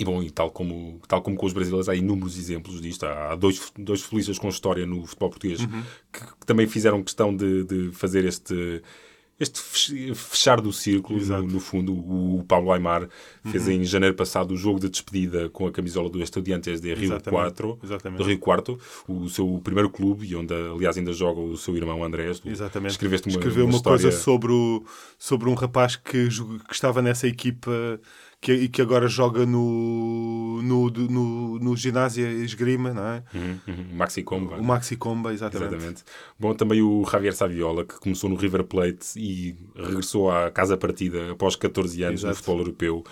e 0.00 0.04
bom, 0.04 0.22
e 0.22 0.30
tal 0.30 0.50
como, 0.50 0.98
tal 1.06 1.20
como 1.20 1.36
com 1.36 1.44
os 1.44 1.52
brasileiros, 1.52 1.86
há 1.86 1.94
inúmeros 1.94 2.38
exemplos 2.38 2.80
disto. 2.80 3.04
Há 3.04 3.34
dois, 3.34 3.70
dois 3.78 4.00
futebolistas 4.00 4.38
com 4.38 4.48
história 4.48 4.86
no 4.86 5.04
futebol 5.04 5.28
português 5.28 5.60
uhum. 5.60 5.82
que, 6.10 6.20
que, 6.20 6.46
também 6.46 6.66
fizeram 6.66 7.02
questão 7.02 7.36
de, 7.36 7.64
de 7.64 7.92
fazer 7.92 8.24
este, 8.24 8.82
este 9.38 9.60
fechar 10.14 10.58
do 10.58 10.72
círculo, 10.72 11.22
no, 11.22 11.42
no, 11.42 11.60
fundo. 11.60 11.92
O 11.92 12.42
Pablo 12.48 12.72
Aymar 12.72 13.10
fez 13.44 13.66
uhum. 13.66 13.74
em 13.74 13.84
janeiro 13.84 14.16
passado 14.16 14.52
o 14.52 14.56
jogo 14.56 14.80
de 14.80 14.88
despedida 14.88 15.50
com 15.50 15.66
a 15.66 15.70
camisola 15.70 16.08
do 16.08 16.22
Estudiantes 16.22 16.80
de 16.80 16.94
Rio 16.94 17.20
4, 17.20 17.78
do 18.16 18.24
Rio 18.24 18.38
Quarto, 18.38 18.80
o 19.06 19.28
seu 19.28 19.60
primeiro 19.62 19.90
clube, 19.90 20.26
e 20.26 20.34
onde, 20.34 20.54
aliás, 20.54 20.96
ainda 20.96 21.12
joga 21.12 21.40
o 21.42 21.58
seu 21.58 21.76
irmão 21.76 22.02
Andrés. 22.02 22.40
Exatamente. 22.42 22.92
Escreveste 22.92 23.28
uma, 23.28 23.36
Escreveu 23.36 23.66
uma, 23.66 23.72
uma 23.72 23.76
história... 23.76 24.00
coisa 24.00 24.16
sobre, 24.16 24.50
o, 24.50 24.82
sobre 25.18 25.50
um 25.50 25.54
rapaz 25.54 25.94
que, 25.96 26.26
que 26.66 26.72
estava 26.74 27.02
nessa 27.02 27.28
equipa 27.28 28.00
que, 28.40 28.52
e 28.52 28.68
que 28.68 28.80
agora 28.80 29.06
joga 29.06 29.44
no, 29.44 30.62
no, 30.62 30.88
no, 30.90 31.58
no 31.58 31.76
ginásio 31.76 32.26
esgrima, 32.26 32.94
não 32.94 33.06
é? 33.06 33.22
Uhum, 33.34 33.58
uhum. 33.68 33.86
Maxi 33.92 34.22
Comba. 34.22 34.56
O 34.56 34.64
Maxi 34.64 34.96
Comba, 34.96 35.32
exatamente. 35.32 35.74
exatamente. 35.74 36.04
Bom, 36.38 36.54
também 36.54 36.80
o 36.80 37.04
Javier 37.04 37.34
Saviola, 37.34 37.84
que 37.84 38.00
começou 38.00 38.30
no 38.30 38.36
River 38.36 38.64
Plate 38.64 39.18
e 39.18 39.54
regressou 39.76 40.30
à 40.30 40.50
casa 40.50 40.76
partida 40.76 41.32
após 41.32 41.54
14 41.54 42.02
anos 42.02 42.20
Exato. 42.20 42.30
no 42.30 42.36
futebol 42.36 42.58
europeu 42.60 43.04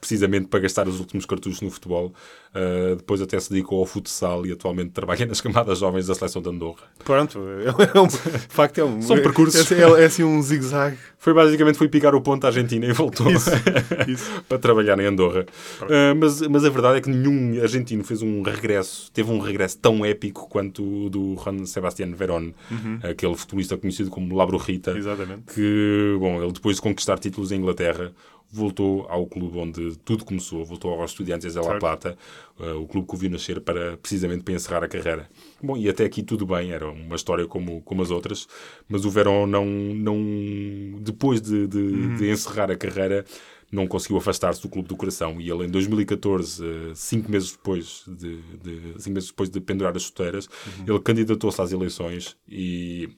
precisamente 0.00 0.48
para 0.48 0.60
gastar 0.60 0.88
os 0.88 0.98
últimos 0.98 1.26
cartuchos 1.26 1.60
no 1.60 1.70
futebol. 1.70 2.12
Uh, 2.50 2.96
depois 2.96 3.22
até 3.22 3.38
se 3.38 3.48
dedicou 3.50 3.78
ao 3.78 3.86
futsal 3.86 4.44
e 4.44 4.50
atualmente 4.50 4.90
trabalha 4.90 5.24
nas 5.24 5.40
camadas 5.40 5.78
jovens 5.78 6.08
da 6.08 6.14
seleção 6.14 6.42
de 6.42 6.48
Andorra. 6.48 6.82
Pronto, 7.04 7.38
é, 7.38 7.96
é 7.96 8.00
um, 8.00 8.08
de 8.08 8.18
facto 8.48 8.78
é 8.78 8.84
um... 8.84 9.00
São 9.00 9.16
percursos. 9.18 9.70
É, 9.70 9.82
é, 9.82 10.02
é 10.02 10.04
assim 10.06 10.24
um 10.24 10.42
zigue-zague. 10.42 10.98
Foi 11.16 11.32
basicamente 11.32 11.76
foi 11.76 11.88
picar 11.88 12.14
o 12.14 12.20
ponto 12.20 12.44
à 12.44 12.48
Argentina 12.48 12.84
e 12.86 12.92
voltou 12.92 13.30
isso, 13.30 13.50
isso. 14.08 14.42
para 14.48 14.58
trabalhar 14.58 14.98
em 14.98 15.06
Andorra. 15.06 15.46
Uh, 15.82 16.16
mas, 16.18 16.40
mas 16.40 16.64
a 16.64 16.70
verdade 16.70 16.98
é 16.98 17.00
que 17.00 17.10
nenhum 17.10 17.62
argentino 17.62 18.02
fez 18.02 18.20
um 18.22 18.42
regresso, 18.42 19.12
teve 19.12 19.30
um 19.30 19.38
regresso 19.38 19.78
tão 19.78 20.04
épico 20.04 20.48
quanto 20.48 20.82
o 20.82 21.10
do 21.10 21.36
Juan 21.36 21.64
Sebastián 21.66 22.12
Verón, 22.14 22.52
uhum. 22.70 22.98
aquele 23.02 23.36
futebolista 23.36 23.76
conhecido 23.76 24.10
como 24.10 24.36
La 24.36 24.46
Brujita. 24.46 24.90
Exatamente. 24.92 25.54
Que, 25.54 26.16
bom, 26.18 26.42
ele 26.42 26.52
depois 26.52 26.76
de 26.76 26.82
conquistar 26.82 27.18
títulos 27.18 27.52
em 27.52 27.56
Inglaterra, 27.56 28.12
voltou 28.52 29.06
ao 29.08 29.26
clube 29.26 29.56
onde 29.58 29.96
tudo 30.04 30.24
começou, 30.24 30.64
voltou 30.64 30.92
aos 30.92 31.12
Estudiantes 31.12 31.52
de 31.52 31.58
La. 31.60 31.78
Plata, 31.78 32.16
eh, 32.58 32.72
o 32.72 32.86
clube 32.86 33.06
que 33.08 33.14
o 33.14 33.16
viu 33.16 33.30
nascer 33.30 33.60
para, 33.60 33.96
precisamente 33.96 34.42
para 34.42 34.54
encerrar 34.54 34.82
a 34.84 34.88
carreira. 34.88 35.30
Bom, 35.62 35.76
e 35.76 35.88
até 35.88 36.04
aqui 36.04 36.22
tudo 36.22 36.44
bem, 36.46 36.72
era 36.72 36.88
uma 36.90 37.14
história 37.16 37.46
como, 37.46 37.80
como 37.82 38.02
as 38.02 38.10
outras, 38.10 38.48
mas 38.88 39.04
o 39.04 39.10
Verón 39.10 39.46
não, 39.46 39.64
não 39.64 40.98
depois 41.00 41.40
de, 41.40 41.66
de, 41.66 41.78
Uhum. 41.78 42.16
de 42.16 42.30
encerrar 42.30 42.70
a 42.70 42.76
carreira, 42.76 43.24
não 43.70 43.86
conseguiu 43.86 44.16
afastar-se 44.16 44.60
do 44.60 44.68
clube 44.68 44.88
do 44.88 44.96
coração 44.96 45.40
e 45.40 45.48
ele 45.48 45.64
em 45.66 45.70
2014, 45.70 46.64
eh, 46.64 46.92
cinco 46.94 47.30
meses 47.30 47.52
depois 47.52 48.02
de, 48.08 48.38
de- 48.62 48.94
cinco 49.00 49.14
meses 49.14 49.28
depois 49.28 49.48
de 49.48 49.60
pendurar 49.60 49.94
as 49.96 50.02
chuteiras, 50.02 50.48
Uhum. 50.66 50.94
ele 50.94 51.00
candidatou-se 51.00 51.62
às 51.62 51.70
eleições 51.70 52.36
e 52.48 53.08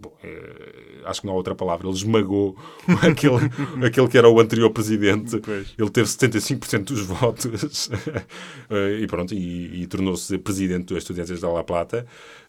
bom, 0.00 0.12
eh, 0.22 1.02
acho 1.04 1.20
que 1.20 1.26
não 1.26 1.34
há 1.34 1.36
outra 1.36 1.54
palavra, 1.54 1.86
ele 1.86 1.96
esmagou 1.96 2.56
aquele, 3.02 3.86
aquele 3.86 4.08
que 4.08 4.18
era 4.18 4.28
o 4.28 4.40
anterior 4.40 4.70
presidente. 4.70 5.38
Pois. 5.38 5.74
Ele 5.78 5.90
teve 5.90 6.08
75% 6.08 6.84
dos 6.84 7.00
votos 7.00 7.90
Eh, 8.70 9.00
e 9.00 9.06
pronto, 9.06 9.32
e, 9.34 9.82
e 9.82 9.86
tornou-se 9.86 10.36
presidente 10.38 10.86
do 10.86 10.98
Estudiantes 10.98 11.40
da 11.40 11.48
La 11.48 11.64
Plata. 11.64 12.06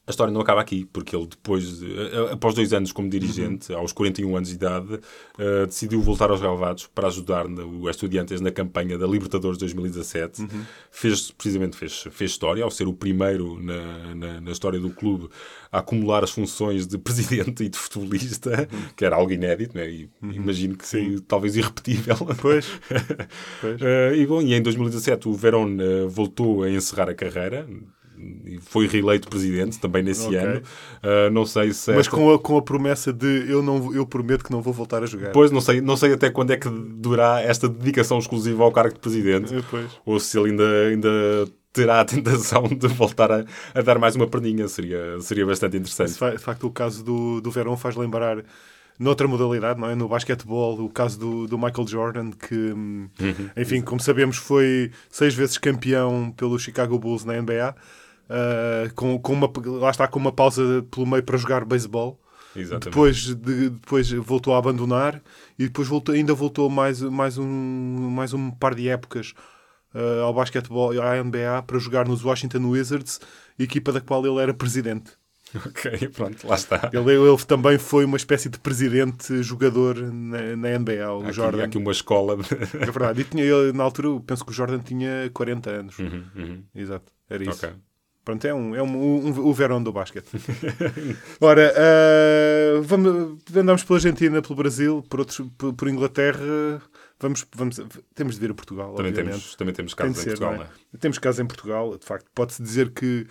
A 0.10 0.12
história 0.12 0.34
não 0.34 0.41
acaba 0.41 0.60
aqui, 0.60 0.86
porque 0.91 1.15
ele 1.15 1.28
depois, 1.28 1.78
de- 1.82 1.93
após 2.32 2.56
dois 2.56 2.74
anos 2.74 2.91
como 2.91 3.08
dirigente, 3.08 3.72
aos 3.72 3.91
41 3.93 4.36
anos 4.36 4.50
de 4.50 4.56
idade, 4.56 5.00
eh, 5.38 5.67
decidiu 5.67 6.02
voltar 6.02 6.32
aos 6.32 6.41
relevados 6.41 6.88
para 6.88 7.08
ajudar 7.10 7.48
na- 7.48 7.63
o 7.63 7.88
Estudiantes 7.88 8.41
na 8.41 8.50
campanha 8.50 8.98
da 8.98 9.06
Libertadores 9.06 9.60
2017. 9.60 10.48
Fez, 10.89 11.30
precisamente, 11.30 11.78
fez, 11.78 12.08
fez 12.10 12.32
história, 12.32 12.63
ao 12.63 12.72
ser 12.72 12.88
o 12.88 12.93
primeiro 12.93 13.62
na, 13.62 14.15
na, 14.15 14.41
na 14.41 14.52
história 14.52 14.80
do 14.80 14.89
clube 14.89 15.30
a 15.72 15.78
acumular 15.78 16.24
as 16.24 16.32
funções 16.32 16.88
de 16.88 16.98
presidente 16.98 17.63
e 17.63 17.69
de 17.69 17.78
futebolista, 17.78 18.67
que 18.95 19.06
era 19.06 19.15
algo 19.15 19.32
inédito, 19.32 19.78
né? 19.78 19.88
e 19.91 20.10
imagino 20.24 20.76
que 20.76 21.22
talvez 21.28 21.56
irrepetível. 21.56 22.17
Pois. 22.41 22.65
Pois. 23.62 23.80
Eh, 23.80 24.15
e 24.17 24.26
bom, 24.26 24.41
e 24.41 24.56
em 24.56 24.62
2017 24.63 25.28
o 25.30 25.34
Verón 25.34 25.78
eh, 25.80 26.06
voltou 26.08 26.63
a 26.63 26.69
encerrar 26.72 27.10
a 27.10 27.13
carreira 27.13 27.67
e 28.45 28.60
foi 28.62 28.88
reeleito 28.88 29.27
presidente 29.29 29.79
também 29.79 30.03
nesse 30.03 30.25
Ok. 30.25 30.38
ano. 30.38 30.62
Eh, 31.01 31.29
não 31.29 31.45
sei 31.45 31.71
se. 31.71 31.91
Mas 31.91 32.01
esta- 32.08 32.12
com 32.17 32.34
a, 32.34 32.39
com 32.39 32.58
a 32.58 32.62
promessa 32.62 33.13
de 33.13 33.45
eu, 33.49 33.62
não, 33.63 33.93
eu 33.93 34.05
prometo 34.05 34.43
que 34.43 34.51
não 34.51 34.62
vou 34.62 34.73
voltar 34.73 35.01
a 35.03 35.05
jogar. 35.05 35.32
Pois, 35.32 35.51
não 35.51 35.62
sei, 35.62 35.79
não 35.82 35.95
sei 35.95 36.13
até 36.13 36.29
quando 36.29 36.51
é 36.51 36.58
que 36.58 36.67
durará 36.69 37.41
esta 37.41 37.67
dedicação 37.69 38.19
exclusiva 38.19 38.63
ao 38.63 38.71
cargo 38.71 38.93
de 38.93 38.99
presidente. 38.99 39.53
Eh, 39.55 39.62
Pois. 39.69 39.89
Ou 40.05 40.19
se 40.19 40.38
ele 40.38 40.49
ainda, 40.51 40.88
ainda 40.89 41.10
terá 41.71 42.01
a 42.01 42.05
tentação 42.05 42.63
de 42.67 42.88
voltar 42.88 43.32
a, 43.32 43.45
a 43.73 43.82
dar 43.82 43.97
mais 43.99 44.15
uma 44.15 44.27
perninha. 44.27 44.67
Seria, 44.67 45.19
seria 45.21 45.45
bastante 45.45 45.77
interessante. 45.77 46.12
De 46.13 46.17
fa- 46.17 46.32
de 46.32 46.38
facto, 46.39 46.65
o 46.67 46.71
caso 46.71 47.03
do, 47.03 47.39
do 47.39 47.51
Verón 47.51 47.77
faz 47.77 47.95
lembrar, 47.95 48.43
noutra 48.97 49.27
modalidade, 49.27 49.79
não 49.79 49.89
é? 49.89 49.95
no 49.95 50.10
basquetebol, 50.10 50.77
o 50.84 50.89
caso 50.89 51.17
do, 51.19 51.47
do 51.47 51.58
Michael 51.58 51.88
Jordan, 51.88 52.32
que, 52.32 52.53
hum, 52.55 53.08
enfim, 53.55 53.79
como 53.82 54.01
sabemos, 54.01 54.36
foi 54.36 54.91
seis 55.10 55.34
vezes 55.34 55.58
campeão 55.58 56.34
pelo 56.36 56.60
Chicago 56.60 56.99
Bulls 56.99 57.23
na 57.23 57.39
NBA, 57.41 57.73
ah, 58.29 58.89
com, 58.95 59.17
com 59.19 59.33
uma, 59.33 59.51
lá 59.79 59.89
está 59.89 60.07
com 60.07 60.19
uma 60.19 60.31
pausa 60.31 60.85
pelo 60.91 61.07
meio 61.07 61.23
para 61.23 61.37
jogar 61.37 61.65
beisebol. 61.65 62.19
Exatamente. 62.55 62.85
Depois, 62.85 63.15
de- 63.35 63.69
depois 63.69 64.11
voltou 64.11 64.55
a 64.55 64.57
abandonar 64.57 65.21
e 65.57 65.65
depois 65.65 65.87
voltou, 65.87 66.15
ainda 66.15 66.33
voltou 66.33 66.69
mais, 66.69 67.01
mais, 67.01 67.37
um, 67.37 67.45
mais 68.11 68.33
um 68.33 68.49
par 68.51 68.73
de 68.75 68.89
épocas 68.89 69.33
ah, 69.93 70.21
ao 70.23 70.33
basquetebol, 70.33 70.99
à 71.01 71.21
NBA, 71.23 71.63
para 71.65 71.77
jogar 71.79 72.07
nos 72.07 72.23
Washington 72.23 72.65
Wizards, 72.69 73.19
equipa 73.57 73.91
da 73.91 74.01
qual 74.01 74.25
ele 74.25 74.39
era 74.41 74.53
presidente. 74.53 75.11
Ok, 75.65 76.09
pronto, 76.09 76.47
lá 76.47 76.53
está. 76.53 76.91
Ele, 76.93 77.11
ele 77.11 77.37
também 77.47 77.79
foi 77.79 78.05
uma 78.05 78.17
espécie 78.17 78.49
de 78.49 78.59
presidente 78.59 79.41
jogador 79.41 79.95
na, 79.99 80.55
na 80.55 80.77
NBA, 80.77 81.11
o 81.11 81.23
aqui, 81.23 81.31
Jordan. 81.33 81.61
há 81.63 81.65
aqui 81.65 81.77
uma 81.79 81.91
escola. 81.91 82.37
De... 82.37 82.43
É 82.75 82.85
verdade. 82.85 83.21
E 83.21 83.23
tinha, 83.23 83.43
ele, 83.43 83.73
na 83.73 83.83
altura, 83.83 84.21
penso 84.27 84.45
que 84.45 84.51
o 84.51 84.53
Jordan 84.53 84.77
tinha 84.77 85.27
40 85.33 85.69
anos. 85.71 85.97
Uhum, 85.97 86.23
uhum. 86.35 86.63
Exato, 86.75 87.11
era 87.27 87.43
isso. 87.43 87.65
Ok. 87.65 87.75
Pronto, 88.23 88.45
é, 88.45 88.53
um, 88.53 88.75
é 88.75 88.84
um, 88.84 89.25
um- 89.27 89.47
o 89.47 89.53
verão 89.53 89.82
do 89.82 89.91
basquete. 89.91 90.27
Ora, 91.41 91.73
ah, 91.75 92.82
vamos, 92.84 93.39
andamos 93.55 93.84
pela 93.84 93.97
Argentina, 93.97 94.41
pelo 94.41 94.55
Brasil, 94.55 95.03
por, 95.10 95.21
outros, 95.21 95.41
por, 95.58 95.73
por 95.73 95.88
Inglaterra. 95.88 96.82
Vamos, 97.19 97.45
vamos, 97.53 97.79
temos 98.15 98.36
de 98.36 98.41
vir 98.41 98.51
a 98.51 98.53
Portugal, 98.53 98.93
Também 98.95 99.12
obviamente. 99.12 99.34
temos, 99.34 99.55
também 99.55 99.73
temos 99.73 99.93
Tem 99.93 100.05
casos 100.05 100.15
de 100.15 100.19
em 100.21 100.23
ser, 100.23 100.29
Portugal, 100.38 100.53
não 100.55 100.63
é? 100.63 100.67
é? 100.93 100.97
Temos 100.99 101.17
casos 101.17 101.39
em 101.39 101.45
Portugal, 101.45 101.97
de 101.97 102.05
facto. 102.05 102.27
Pode-se 102.34 102.62
dizer 102.62 102.91
que, 102.91 103.25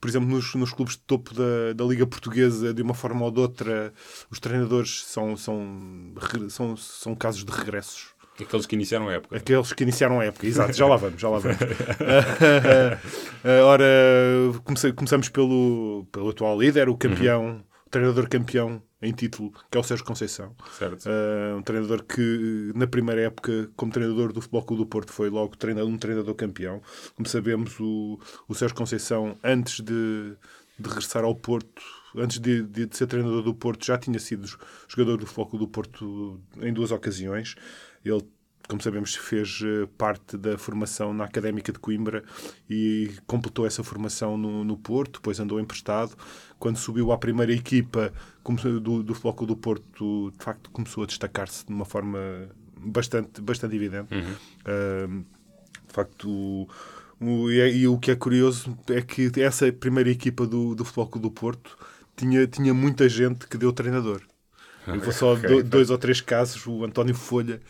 por 0.00 0.08
exemplo, 0.10 0.28
nos, 0.28 0.54
nos 0.54 0.72
clubes 0.72 0.94
de 0.94 1.02
topo 1.02 1.32
da, 1.34 1.72
da 1.74 1.84
Liga 1.84 2.06
Portuguesa, 2.06 2.74
de 2.74 2.82
uma 2.82 2.92
forma 2.94 3.24
ou 3.24 3.30
de 3.30 3.40
outra, 3.40 3.92
os 4.30 4.38
treinadores 4.40 5.04
são, 5.06 5.36
são, 5.36 6.12
são, 6.48 6.76
são 6.76 7.14
casos 7.14 7.44
de 7.44 7.52
regressos. 7.52 8.08
Aqueles 8.40 8.66
que 8.66 8.74
iniciaram 8.74 9.08
a 9.08 9.12
época. 9.14 9.36
Aqueles 9.36 9.72
que 9.72 9.82
iniciaram 9.82 10.20
a 10.20 10.24
época, 10.24 10.46
exato, 10.46 10.72
já 10.72 10.86
lá 10.86 10.96
vamos, 10.96 11.20
já 11.20 11.28
lá 11.28 11.38
vamos. 11.38 11.58
Ah, 12.00 12.98
Ora, 13.64 13.84
comece- 14.64 14.92
começamos 14.92 15.28
pelo, 15.28 16.06
pelo 16.12 16.30
atual 16.30 16.60
líder, 16.60 16.88
o 16.88 16.96
campeão, 16.96 17.62
o 17.86 17.90
treinador 17.90 18.28
campeão 18.28 18.82
em 19.02 19.12
título, 19.12 19.52
que 19.70 19.78
é 19.78 19.80
o 19.80 19.84
Sérgio 19.84 20.04
Conceição. 20.04 20.54
Certo? 20.78 21.06
Ah, 21.08 21.56
um 21.56 21.62
treinador 21.62 22.04
que, 22.04 22.72
na 22.74 22.86
primeira 22.86 23.22
época, 23.22 23.70
como 23.76 23.90
treinador 23.92 24.32
do 24.32 24.40
Futebol 24.40 24.62
Clube 24.62 24.82
do 24.82 24.86
Porto, 24.88 25.12
foi 25.12 25.30
logo 25.30 25.56
treinador, 25.56 25.88
um 25.90 25.96
treinador 25.98 26.34
campeão. 26.34 26.82
Como 27.16 27.28
sabemos, 27.28 27.78
o, 27.80 28.18
o 28.48 28.54
Sérgio 28.54 28.76
Conceição, 28.76 29.36
antes 29.42 29.80
de, 29.80 30.34
de 30.78 30.88
regressar 30.88 31.24
ao 31.24 31.34
Porto, 31.34 31.82
antes 32.16 32.38
de, 32.38 32.62
de- 32.62 32.86
de 32.86 32.96
ser 32.96 33.06
treinador 33.06 33.42
do 33.42 33.54
Porto, 33.54 33.86
já 33.86 33.96
tinha 33.96 34.18
sido 34.18 34.46
jogador 34.88 35.16
do 35.16 35.24
Futebol 35.26 35.46
Clube 35.46 35.64
do 35.64 35.70
Porto 35.70 36.40
em 36.60 36.72
duas 36.72 36.90
ocasiões. 36.90 37.54
Ele, 38.04 38.22
como 38.68 38.80
sabemos, 38.80 39.14
fez 39.16 39.60
eh, 39.64 39.86
parte 39.98 40.36
da 40.36 40.56
formação 40.56 41.12
na 41.12 41.24
Académica 41.24 41.72
de 41.72 41.78
Coimbra 41.78 42.22
e 42.68 43.10
completou 43.26 43.66
essa 43.66 43.82
formação 43.82 44.36
no, 44.38 44.64
no 44.64 44.76
Porto, 44.76 45.14
depois 45.14 45.40
andou 45.40 45.58
emprestado. 45.60 46.16
Quando 46.58 46.76
subiu 46.78 47.10
à 47.12 47.18
primeira 47.18 47.52
equipa 47.52 48.12
do, 48.80 49.02
do 49.02 49.14
Futebol 49.14 49.46
do 49.46 49.56
Porto, 49.56 50.30
de 50.36 50.44
facto, 50.44 50.70
começou 50.70 51.02
a 51.02 51.06
destacar-se 51.06 51.66
de 51.66 51.72
uma 51.72 51.84
forma 51.84 52.18
bastante, 52.76 53.40
bastante 53.40 53.74
evidente. 53.76 54.08
Ahm, 54.64 55.22
de 55.86 55.92
facto, 55.92 56.68
o, 57.20 57.50
e, 57.50 57.60
é- 57.60 57.70
e 57.74 57.88
o 57.88 57.98
que 57.98 58.10
é 58.12 58.16
curioso 58.16 58.76
é 58.88 59.02
que 59.02 59.30
essa 59.40 59.70
primeira 59.72 60.08
equipa 60.10 60.46
do, 60.46 60.74
do 60.74 60.84
Futebol 60.84 61.08
Clube 61.08 61.28
do 61.28 61.30
Porto 61.30 61.76
tinha, 62.16 62.46
tinha 62.46 62.72
muita 62.72 63.08
gente 63.08 63.46
que 63.46 63.58
deu 63.58 63.72
treinador. 63.72 64.22
Eu 64.86 65.00
vou 65.00 65.12
só 65.12 65.34
Ok. 65.34 65.48
do- 65.48 65.62
dois 65.62 65.90
ou 65.90 65.98
três 65.98 66.20
casos. 66.20 66.66
O 66.66 66.84
António 66.84 67.14
Folha 67.14 67.60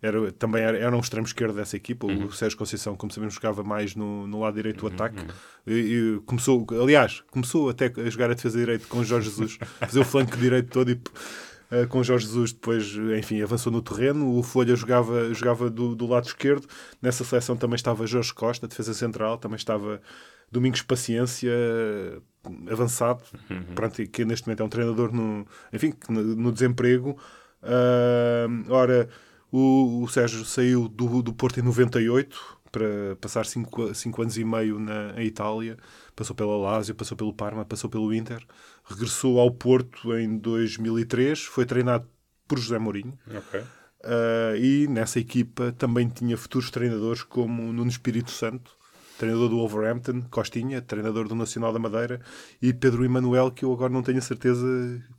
era, 0.00 0.30
também 0.32 0.62
era, 0.62 0.78
era 0.78 0.96
um 0.96 1.00
extremo 1.00 1.26
esquerdo 1.26 1.54
dessa 1.54 1.76
equipa. 1.76 2.06
O 2.06 2.32
Sérgio 2.32 2.58
Conceição, 2.58 2.96
como 2.96 3.12
sabemos, 3.12 3.34
jogava 3.34 3.62
mais 3.62 3.94
no, 3.94 4.26
no 4.26 4.40
lado 4.40 4.54
direito 4.54 4.80
do 4.80 4.86
ataque. 4.86 5.24
E, 5.66 5.72
e 5.72 6.20
começou, 6.26 6.66
aliás, 6.80 7.22
começou 7.30 7.68
até 7.68 7.92
a 7.96 8.10
jogar 8.10 8.30
a 8.30 8.34
defesa 8.34 8.58
direito 8.58 8.86
com 8.88 8.98
o 8.98 9.04
Jorge 9.04 9.30
Jesus, 9.30 9.58
fazer 9.80 10.00
o 10.00 10.04
flanco 10.04 10.36
direito 10.36 10.70
todo 10.70 10.90
e 10.90 11.00
eh, 11.70 11.86
com 11.86 11.98
o 11.98 12.04
Jorge 12.04 12.26
Jesus 12.26 12.52
depois, 12.52 12.94
enfim, 13.18 13.40
avançou 13.42 13.72
no 13.72 13.82
terreno. 13.82 14.36
O 14.36 14.42
Folha 14.42 14.76
jogava, 14.76 15.32
jogava 15.34 15.68
do, 15.68 15.94
do 15.94 16.06
lado 16.06 16.26
esquerdo. 16.26 16.66
Nessa 17.02 17.24
seleção 17.24 17.56
também 17.56 17.76
estava 17.76 18.06
Jorge 18.06 18.32
Costa, 18.32 18.68
defesa 18.68 18.94
central, 18.94 19.38
também 19.38 19.56
estava 19.56 20.00
Domingos 20.50 20.82
Paciência, 20.82 21.52
avançado, 22.70 23.24
pronto, 23.74 24.00
e 24.00 24.06
que 24.06 24.24
neste 24.24 24.46
momento 24.46 24.62
é 24.62 24.64
um 24.64 24.68
treinador 24.68 25.12
no, 25.12 25.46
enfim, 25.72 25.92
no, 26.08 26.22
no 26.22 26.52
desemprego. 26.52 27.18
Ah, 27.62 28.46
ora, 28.68 29.08
o, 29.50 30.02
o 30.02 30.08
Sérgio 30.08 30.44
saiu 30.44 30.88
do, 30.88 31.22
do 31.22 31.32
Porto 31.32 31.60
em 31.60 31.62
98 31.62 32.56
para 32.70 33.16
passar 33.20 33.46
5 33.46 33.92
anos 34.20 34.36
e 34.36 34.44
meio 34.44 34.78
na 34.78 35.20
em 35.20 35.26
Itália. 35.26 35.76
Passou 36.14 36.36
pela 36.36 36.56
Lazio, 36.56 36.94
passou 36.94 37.16
pelo 37.16 37.32
Parma, 37.32 37.64
passou 37.64 37.88
pelo 37.88 38.12
Inter. 38.12 38.44
Regressou 38.84 39.40
ao 39.40 39.50
Porto 39.50 40.14
em 40.16 40.36
2003. 40.36 41.44
Foi 41.44 41.64
treinado 41.64 42.06
por 42.46 42.58
José 42.58 42.78
Mourinho. 42.78 43.18
Ok. 43.28 43.60
Uh, 43.60 44.56
e 44.56 44.86
nessa 44.88 45.18
equipa 45.18 45.72
também 45.72 46.08
tinha 46.08 46.36
futuros 46.36 46.70
treinadores 46.70 47.22
como 47.22 47.72
Nuno 47.72 47.90
Espírito 47.90 48.30
Santo, 48.30 48.70
treinador 49.18 49.48
do 49.48 49.56
Wolverhampton, 49.56 50.22
Costinha, 50.30 50.80
treinador 50.82 51.26
do 51.28 51.34
Nacional 51.34 51.72
da 51.72 51.78
Madeira, 51.78 52.20
e 52.60 52.72
Pedro 52.72 53.04
Emanuel, 53.04 53.50
que 53.50 53.64
eu 53.64 53.72
agora 53.72 53.92
não 53.92 54.02
tenho 54.02 54.18
a 54.18 54.20
certeza, 54.20 54.66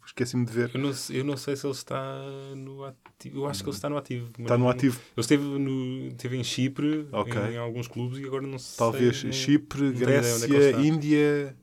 esqueci-me 0.05 0.45
de 0.45 0.51
ver. 0.51 0.71
Eu 0.73 0.79
não, 0.81 0.93
sei- 0.93 1.19
eu 1.19 1.23
não 1.23 1.35
sei 1.37 1.55
se 1.55 1.65
ele 1.65 1.73
está 1.73 2.19
no 2.55 2.83
ativo. 2.83 3.39
Eu 3.39 3.47
acho 3.47 3.63
que 3.63 3.69
ele 3.69 3.75
está 3.75 3.89
no 3.89 3.97
ativo. 3.97 4.29
Está 4.39 4.57
no 4.57 4.69
ativo. 4.69 4.99
Ele 5.15 5.21
esteve, 5.21 5.43
no, 5.43 6.07
esteve 6.07 6.37
em 6.37 6.43
Chipre, 6.43 7.07
Ok. 7.11 7.33
em, 7.51 7.57
alguns 7.57 7.87
clubes, 7.87 8.19
e 8.19 8.25
agora 8.25 8.45
não 8.45 8.59
sei. 8.59 8.77
Talvez 8.77 9.23
nem- 9.23 9.33
Chipre, 9.33 9.83
é 9.83 9.87
ele 9.87 9.95
Grécia, 9.97 10.57
está. 10.69 10.81
Índia. 10.81 11.55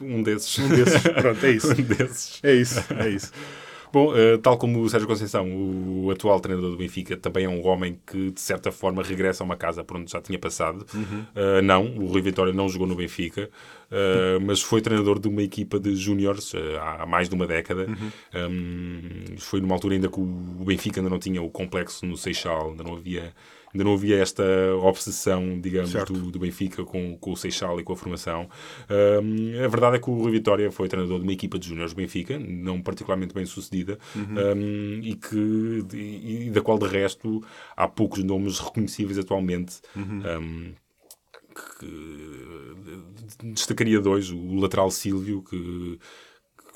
Um 0.00 0.22
desses. 0.22 0.58
Um 0.58 0.68
desses. 0.68 1.00
Pronto, 1.02 1.46
é 1.46 1.50
isso. 1.52 1.70
um 1.72 1.74
desses. 1.82 2.40
É 2.42 2.54
isso, 2.54 2.84
é 2.94 3.08
isso. 3.08 3.32
Bom, 3.96 4.12
uh, 4.12 4.36
tal 4.36 4.58
como 4.58 4.82
o 4.82 4.90
Sérgio 4.90 5.08
Conceição, 5.08 5.48
o 5.50 6.10
atual 6.10 6.38
treinador 6.38 6.70
do 6.70 6.76
Benfica, 6.76 7.16
também 7.16 7.46
é 7.46 7.48
um 7.48 7.66
homem 7.66 7.98
que, 8.06 8.30
de 8.30 8.38
certa 8.42 8.70
forma, 8.70 9.02
regressa 9.02 9.42
a 9.42 9.46
uma 9.46 9.56
casa 9.56 9.82
por 9.82 9.96
onde 9.96 10.12
já 10.12 10.20
tinha 10.20 10.38
passado. 10.38 10.84
Uhum. 10.92 11.24
Uh, 11.34 11.62
não, 11.62 11.86
o 11.96 12.04
Rui 12.04 12.20
Vitória 12.20 12.52
não 12.52 12.68
jogou 12.68 12.86
no 12.86 12.94
Benfica, 12.94 13.48
uh, 13.90 14.38
mas 14.44 14.60
foi 14.60 14.82
treinador 14.82 15.18
de 15.18 15.28
uma 15.28 15.42
equipa 15.42 15.80
de 15.80 15.96
júniores 15.96 16.52
há 16.78 17.06
mais 17.06 17.30
de 17.30 17.34
uma 17.34 17.46
década. 17.46 17.86
Uhum. 17.86 18.50
Um, 18.50 19.38
foi 19.38 19.62
numa 19.62 19.74
altura 19.74 19.94
ainda 19.94 20.08
que 20.08 20.20
o 20.20 20.26
Benfica 20.26 21.00
ainda 21.00 21.08
não 21.08 21.18
tinha 21.18 21.40
o 21.40 21.48
complexo 21.48 22.04
no 22.04 22.18
Seixal, 22.18 22.72
ainda 22.72 22.84
não 22.84 22.96
havia 22.96 23.32
ainda 23.76 23.84
não 23.84 23.94
havia 23.94 24.18
esta 24.18 24.42
obsessão, 24.82 25.60
digamos, 25.60 25.92
do, 25.92 26.30
do, 26.30 26.38
Benfica 26.38 26.82
com, 26.84 27.16
com 27.18 27.32
o 27.32 27.36
Seixal 27.36 27.78
e 27.78 27.84
com 27.84 27.92
a 27.92 27.96
formação. 27.96 28.48
Um, 28.90 29.64
a 29.64 29.68
verdade 29.68 29.96
é 29.96 29.98
que 29.98 30.08
o 30.08 30.14
Rui 30.14 30.32
Vitória 30.32 30.70
foi 30.72 30.88
treinador 30.88 31.18
de 31.18 31.24
uma 31.24 31.32
equipa 31.32 31.58
de 31.58 31.68
júniores 31.68 31.92
do 31.92 31.96
Benfica, 31.96 32.38
não 32.38 32.80
particularmente 32.80 33.34
bem 33.34 33.44
sucedida, 33.44 33.98
uhum. 34.14 34.56
um, 34.56 35.00
e, 35.02 35.14
que, 35.14 35.84
e, 35.94 36.46
e, 36.46 36.50
da 36.50 36.62
qual, 36.62 36.78
de 36.78 36.86
resto, 36.86 37.44
há 37.76 37.86
poucos 37.86 38.24
nomes 38.24 38.58
reconhecíveis 38.58 39.18
atualmente. 39.18 39.80
Uhum. 39.94 40.22
Um, 40.40 40.72
que 41.78 43.46
destacaria 43.54 44.00
dois, 44.00 44.30
o 44.30 44.56
lateral 44.56 44.90
Silvio, 44.90 45.42
que, 45.42 45.98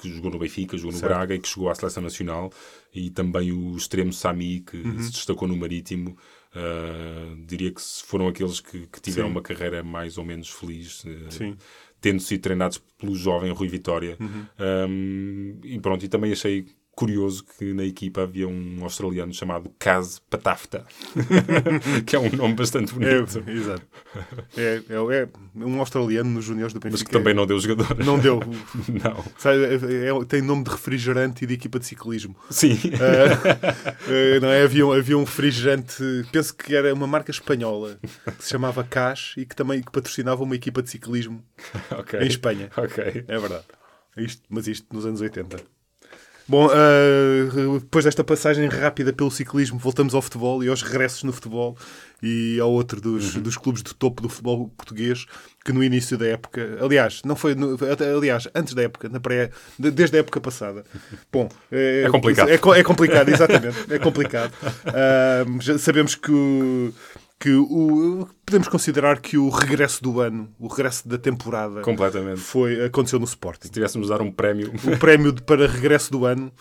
que 0.00 0.10
jogou 0.10 0.30
no 0.30 0.38
Benfica, 0.38 0.76
jogou 0.76 0.92
no 0.92 0.98
certo. 0.98 1.12
Braga 1.12 1.34
e 1.34 1.38
que 1.38 1.48
chegou 1.48 1.68
à 1.68 1.74
seleção 1.74 2.02
nacional, 2.02 2.50
e 2.94 3.10
também 3.10 3.52
o 3.52 3.76
extremo 3.76 4.12
Sami, 4.12 4.60
que 4.60 4.78
uhum. 4.78 5.02
se 5.02 5.10
destacou 5.10 5.46
no 5.46 5.56
Marítimo. 5.56 6.16
Uh, 6.54 7.36
diria 7.46 7.70
que 7.70 7.80
foram 7.80 8.26
aqueles 8.26 8.58
que, 8.60 8.86
que 8.88 9.00
tiveram 9.00 9.28
Sim. 9.28 9.34
uma 9.34 9.42
carreira 9.42 9.84
mais 9.84 10.18
ou 10.18 10.24
menos 10.24 10.48
feliz, 10.48 11.04
uh, 11.04 11.56
tendo 12.00 12.20
sido 12.20 12.40
treinados 12.40 12.78
pelo 12.98 13.14
jovem 13.14 13.52
Rui 13.52 13.68
Vitória. 13.68 14.16
Uhum. 14.18 14.46
Um, 14.88 15.60
e 15.62 15.78
pronto, 15.78 16.04
e 16.04 16.08
também 16.08 16.32
achei 16.32 16.66
curioso 17.00 17.42
que 17.56 17.72
na 17.72 17.82
equipa 17.82 18.24
havia 18.24 18.46
um 18.46 18.80
australiano 18.82 19.32
chamado 19.32 19.72
Kaz 19.78 20.18
Patafta, 20.28 20.84
que 22.04 22.14
é 22.14 22.18
um 22.18 22.30
nome 22.36 22.52
bastante 22.52 22.92
bonito. 22.92 23.42
É, 23.46 23.50
exato. 23.50 23.82
É, 24.54 24.82
é, 24.86 25.22
é, 25.22 25.28
um 25.64 25.80
australiano 25.80 26.28
nos 26.28 26.44
juniores 26.44 26.74
do 26.74 26.78
Benfica. 26.78 26.98
Mas 26.98 27.02
que 27.02 27.10
também 27.10 27.32
não 27.32 27.46
deu 27.46 27.58
jogador. 27.58 28.04
Não 28.04 28.18
deu. 28.18 28.40
não. 29.02 29.24
Sabe, 29.38 29.64
é, 29.64 30.08
é, 30.08 30.24
tem 30.28 30.42
nome 30.42 30.64
de 30.64 30.70
refrigerante 30.70 31.44
e 31.44 31.46
de 31.46 31.54
equipa 31.54 31.78
de 31.78 31.86
ciclismo. 31.86 32.36
Sim. 32.50 32.74
Uh, 32.74 34.40
não 34.42 34.48
é? 34.50 34.62
havia, 34.64 34.84
havia 34.84 35.16
um 35.16 35.24
refrigerante, 35.24 36.04
penso 36.30 36.54
que 36.54 36.74
era 36.76 36.92
uma 36.92 37.06
marca 37.06 37.30
espanhola, 37.30 37.98
que 38.36 38.44
se 38.44 38.50
chamava 38.50 38.84
Cas 38.84 39.32
e 39.38 39.46
que 39.46 39.56
também 39.56 39.80
que 39.82 39.90
patrocinava 39.90 40.42
uma 40.42 40.54
equipa 40.54 40.82
de 40.82 40.90
ciclismo 40.90 41.42
okay. 41.98 42.20
em 42.20 42.26
Espanha. 42.26 42.68
Ok. 42.76 43.24
É 43.26 43.38
verdade. 43.38 43.64
Isto, 44.18 44.42
mas 44.50 44.68
isto 44.68 44.94
nos 44.94 45.06
anos 45.06 45.22
80. 45.22 45.79
Bom, 46.50 46.66
uh, 46.66 47.78
depois 47.78 48.04
desta 48.04 48.24
passagem 48.24 48.66
rápida 48.66 49.12
pelo 49.12 49.30
ciclismo, 49.30 49.78
voltamos 49.78 50.16
ao 50.16 50.20
futebol 50.20 50.64
e 50.64 50.68
aos 50.68 50.82
regressos 50.82 51.22
no 51.22 51.32
futebol 51.32 51.78
e 52.20 52.58
ao 52.58 52.68
outro 52.72 53.00
dos, 53.00 53.36
uhum. 53.36 53.42
dos 53.42 53.56
clubes 53.56 53.84
de 53.84 53.94
topo 53.94 54.20
do 54.20 54.28
futebol 54.28 54.68
português 54.76 55.26
que 55.64 55.72
no 55.72 55.84
início 55.84 56.18
da 56.18 56.26
época, 56.26 56.76
aliás, 56.80 57.22
não 57.24 57.36
foi, 57.36 57.54
no, 57.54 57.78
aliás, 58.16 58.48
antes 58.52 58.74
da 58.74 58.82
época, 58.82 59.08
na 59.08 59.20
pré, 59.20 59.50
desde 59.78 60.16
a 60.16 60.20
época 60.20 60.40
passada. 60.40 60.84
Bom, 61.30 61.48
é, 61.70 62.02
é 62.06 62.10
complicado. 62.10 62.48
É, 62.48 62.54
é, 62.54 62.82
complicado, 62.82 63.28
exatamente, 63.28 63.76
é 63.88 63.98
complicado. 63.98 64.52
Uh, 64.90 65.78
sabemos 65.78 66.14
que 66.14 66.32
o, 66.32 66.92
que 67.40 67.54
o, 67.54 68.28
podemos 68.44 68.68
considerar 68.68 69.18
que 69.18 69.38
o 69.38 69.48
regresso 69.48 70.02
do 70.02 70.20
ano, 70.20 70.54
o 70.58 70.68
regresso 70.68 71.08
da 71.08 71.16
temporada, 71.16 71.80
completamente 71.80 72.38
foi 72.38 72.84
aconteceu 72.84 73.18
no 73.18 73.24
Sporting. 73.24 73.66
Se 73.66 73.72
tivéssemos 73.72 74.08
de 74.08 74.12
dar 74.12 74.20
um 74.20 74.30
prémio, 74.30 74.70
o 74.84 74.98
prémio 74.98 75.32
de, 75.32 75.40
para 75.42 75.66
regresso 75.66 76.12
do 76.12 76.26
ano 76.26 76.52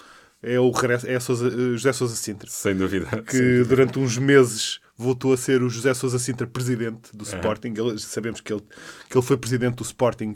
é 0.42 0.58
o 0.58 0.72
regresso, 0.72 1.06
é 1.06 1.20
Sousa, 1.20 1.52
José 1.52 1.92
Sousa 1.92 2.16
Sintra, 2.16 2.50
sem 2.50 2.78
dúvida, 2.78 3.06
que 3.24 3.34
sem 3.34 3.42
dúvida. 3.42 3.66
durante 3.66 4.00
uns 4.00 4.18
meses 4.18 4.80
voltou 4.96 5.34
a 5.34 5.38
ser 5.38 5.62
o 5.62 5.70
José 5.70 5.94
Sousa 5.94 6.18
Sintra 6.18 6.48
presidente 6.48 7.10
do 7.14 7.26
Sporting. 7.26 7.74
Ele, 7.76 8.00
sabemos 8.00 8.40
que 8.40 8.54
ele 8.54 8.64
que 9.10 9.18
ele 9.18 9.26
foi 9.26 9.36
presidente 9.36 9.76
do 9.76 9.84
Sporting 9.84 10.34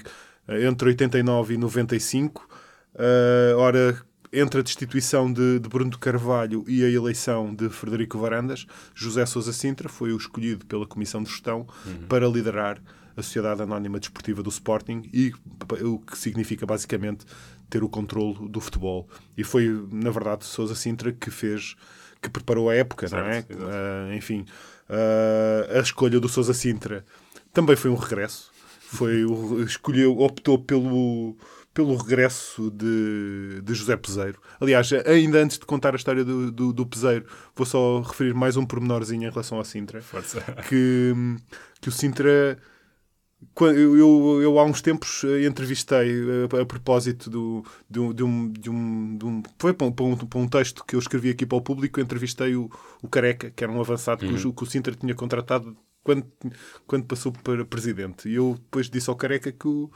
eh, 0.49 0.65
entre 0.65 0.89
89 0.89 1.53
e 1.53 1.57
95. 1.57 2.41
Uh, 2.43 2.99
eh, 2.99 3.53
ora 3.55 4.05
entre 4.33 4.59
a 4.59 4.63
destituição 4.63 5.31
de, 5.31 5.59
de, 5.59 5.69
Bruno 5.69 5.91
de 5.91 5.97
Carvalho 5.99 6.65
e 6.67 6.83
a 6.83 6.89
eleição 6.89 7.53
de 7.53 7.69
Frederico 7.69 8.17
Varandas, 8.17 8.65
José 8.95 9.25
Sousa 9.27 9.53
Sintra 9.53 9.87
foi 9.87 10.11
o 10.11 10.17
escolhido 10.17 10.65
pela 10.65 10.87
Comissão 10.87 11.21
de 11.21 11.29
Gestão 11.29 11.67
uhum. 11.85 12.07
para 12.09 12.27
liderar 12.27 12.81
a 13.15 13.21
Sociedade 13.21 13.61
Anónima 13.61 13.99
Desportiva 13.99 14.41
do 14.41 14.49
Sporting 14.49 15.07
e 15.13 15.31
o 15.83 15.99
que 15.99 16.17
significa 16.17 16.65
basicamente 16.65 17.25
ter 17.69 17.83
o 17.83 17.89
controle 17.89 18.49
do 18.49 18.59
futebol. 18.59 19.07
E 19.37 19.43
foi, 19.43 19.87
na 19.91 20.09
verdade, 20.09 20.45
Sousa 20.45 20.73
Sintra 20.73 21.11
que 21.11 21.29
fez, 21.29 21.75
que 22.19 22.29
preparou 22.29 22.71
a 22.71 22.75
época, 22.75 23.07
certo, 23.07 23.55
não 23.55 23.69
é? 23.69 24.11
Uh, 24.11 24.13
enfim, 24.15 24.45
uh, 24.89 25.77
a 25.77 25.79
escolha 25.79 26.19
do 26.19 26.27
Sousa 26.27 26.55
Sintra 26.55 27.05
também 27.53 27.75
foi 27.75 27.91
um 27.91 27.95
regresso. 27.95 28.51
Foi 28.79 29.23
escolheu, 29.65 30.19
optou 30.19 30.57
pelo 30.59 31.35
pelo 31.73 31.95
regresso 31.95 32.69
de, 32.69 33.61
de 33.63 33.73
José 33.73 33.97
Peseiro. 33.97 34.39
Aliás, 34.59 34.91
ainda 35.05 35.39
antes 35.39 35.57
de 35.57 35.65
contar 35.65 35.93
a 35.93 35.95
história 35.95 36.23
do, 36.23 36.51
do, 36.51 36.71
do 36.71 36.85
Peseiro, 36.85 37.25
vou 37.55 37.65
só 37.65 38.01
referir 38.01 38.33
mais 38.33 38.55
um 38.55 38.65
pormenorzinho 38.65 39.23
em 39.23 39.29
relação 39.29 39.57
ao 39.57 39.65
Sintra. 39.65 40.01
Força. 40.01 40.41
Que, 40.69 41.13
que 41.81 41.89
o 41.89 41.91
Sintra. 41.91 42.57
Eu, 43.59 43.97
eu, 43.97 44.39
eu, 44.41 44.59
há 44.59 44.63
uns 44.63 44.81
tempos 44.81 45.23
entrevistei 45.45 45.97
a, 45.97 46.57
eh, 46.57 46.61
a 46.61 46.65
propósito 46.65 47.29
do, 47.29 47.65
de, 47.89 47.99
um, 47.99 48.13
de, 48.13 48.23
um, 48.23 48.51
de, 48.51 48.69
um, 48.69 49.17
de 49.17 49.25
um. 49.25 49.43
Foi 49.59 49.73
para 49.73 49.87
um, 49.87 49.91
para 49.91 50.39
um, 50.39 50.47
texto 50.47 50.85
que 50.85 50.95
eu 50.95 50.99
escrevi 50.99 51.29
aqui 51.31 51.45
para 51.45 51.57
o 51.57 51.61
público. 51.61 51.99
entrevistei 51.99 52.55
o, 52.55 52.69
o 53.01 53.09
Careca, 53.09 53.51
que 53.51 53.63
era 53.63 53.73
um 53.73 53.81
avançado 53.81 54.25
uhum. 54.25 54.35
que, 54.35 54.47
o, 54.47 54.53
que 54.53 54.63
o 54.63 54.65
Sintra 54.65 54.95
tinha 54.95 55.13
contratado 55.13 55.75
quando, 56.03 56.25
quando 56.87 57.05
passou 57.05 57.33
para 57.33 57.65
presidente. 57.65 58.29
E 58.29 58.35
eu 58.35 58.53
depois 58.53 58.89
disse 58.89 59.09
ao 59.09 59.15
Careca 59.15 59.51
que 59.51 59.67
o 59.67 59.91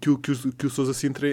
que 0.00 0.10
o, 0.10 0.18
que 0.18 0.32
o, 0.32 0.52
que 0.52 0.66
o 0.66 0.70
Sousa 0.70 0.94
Sintra 0.94 1.28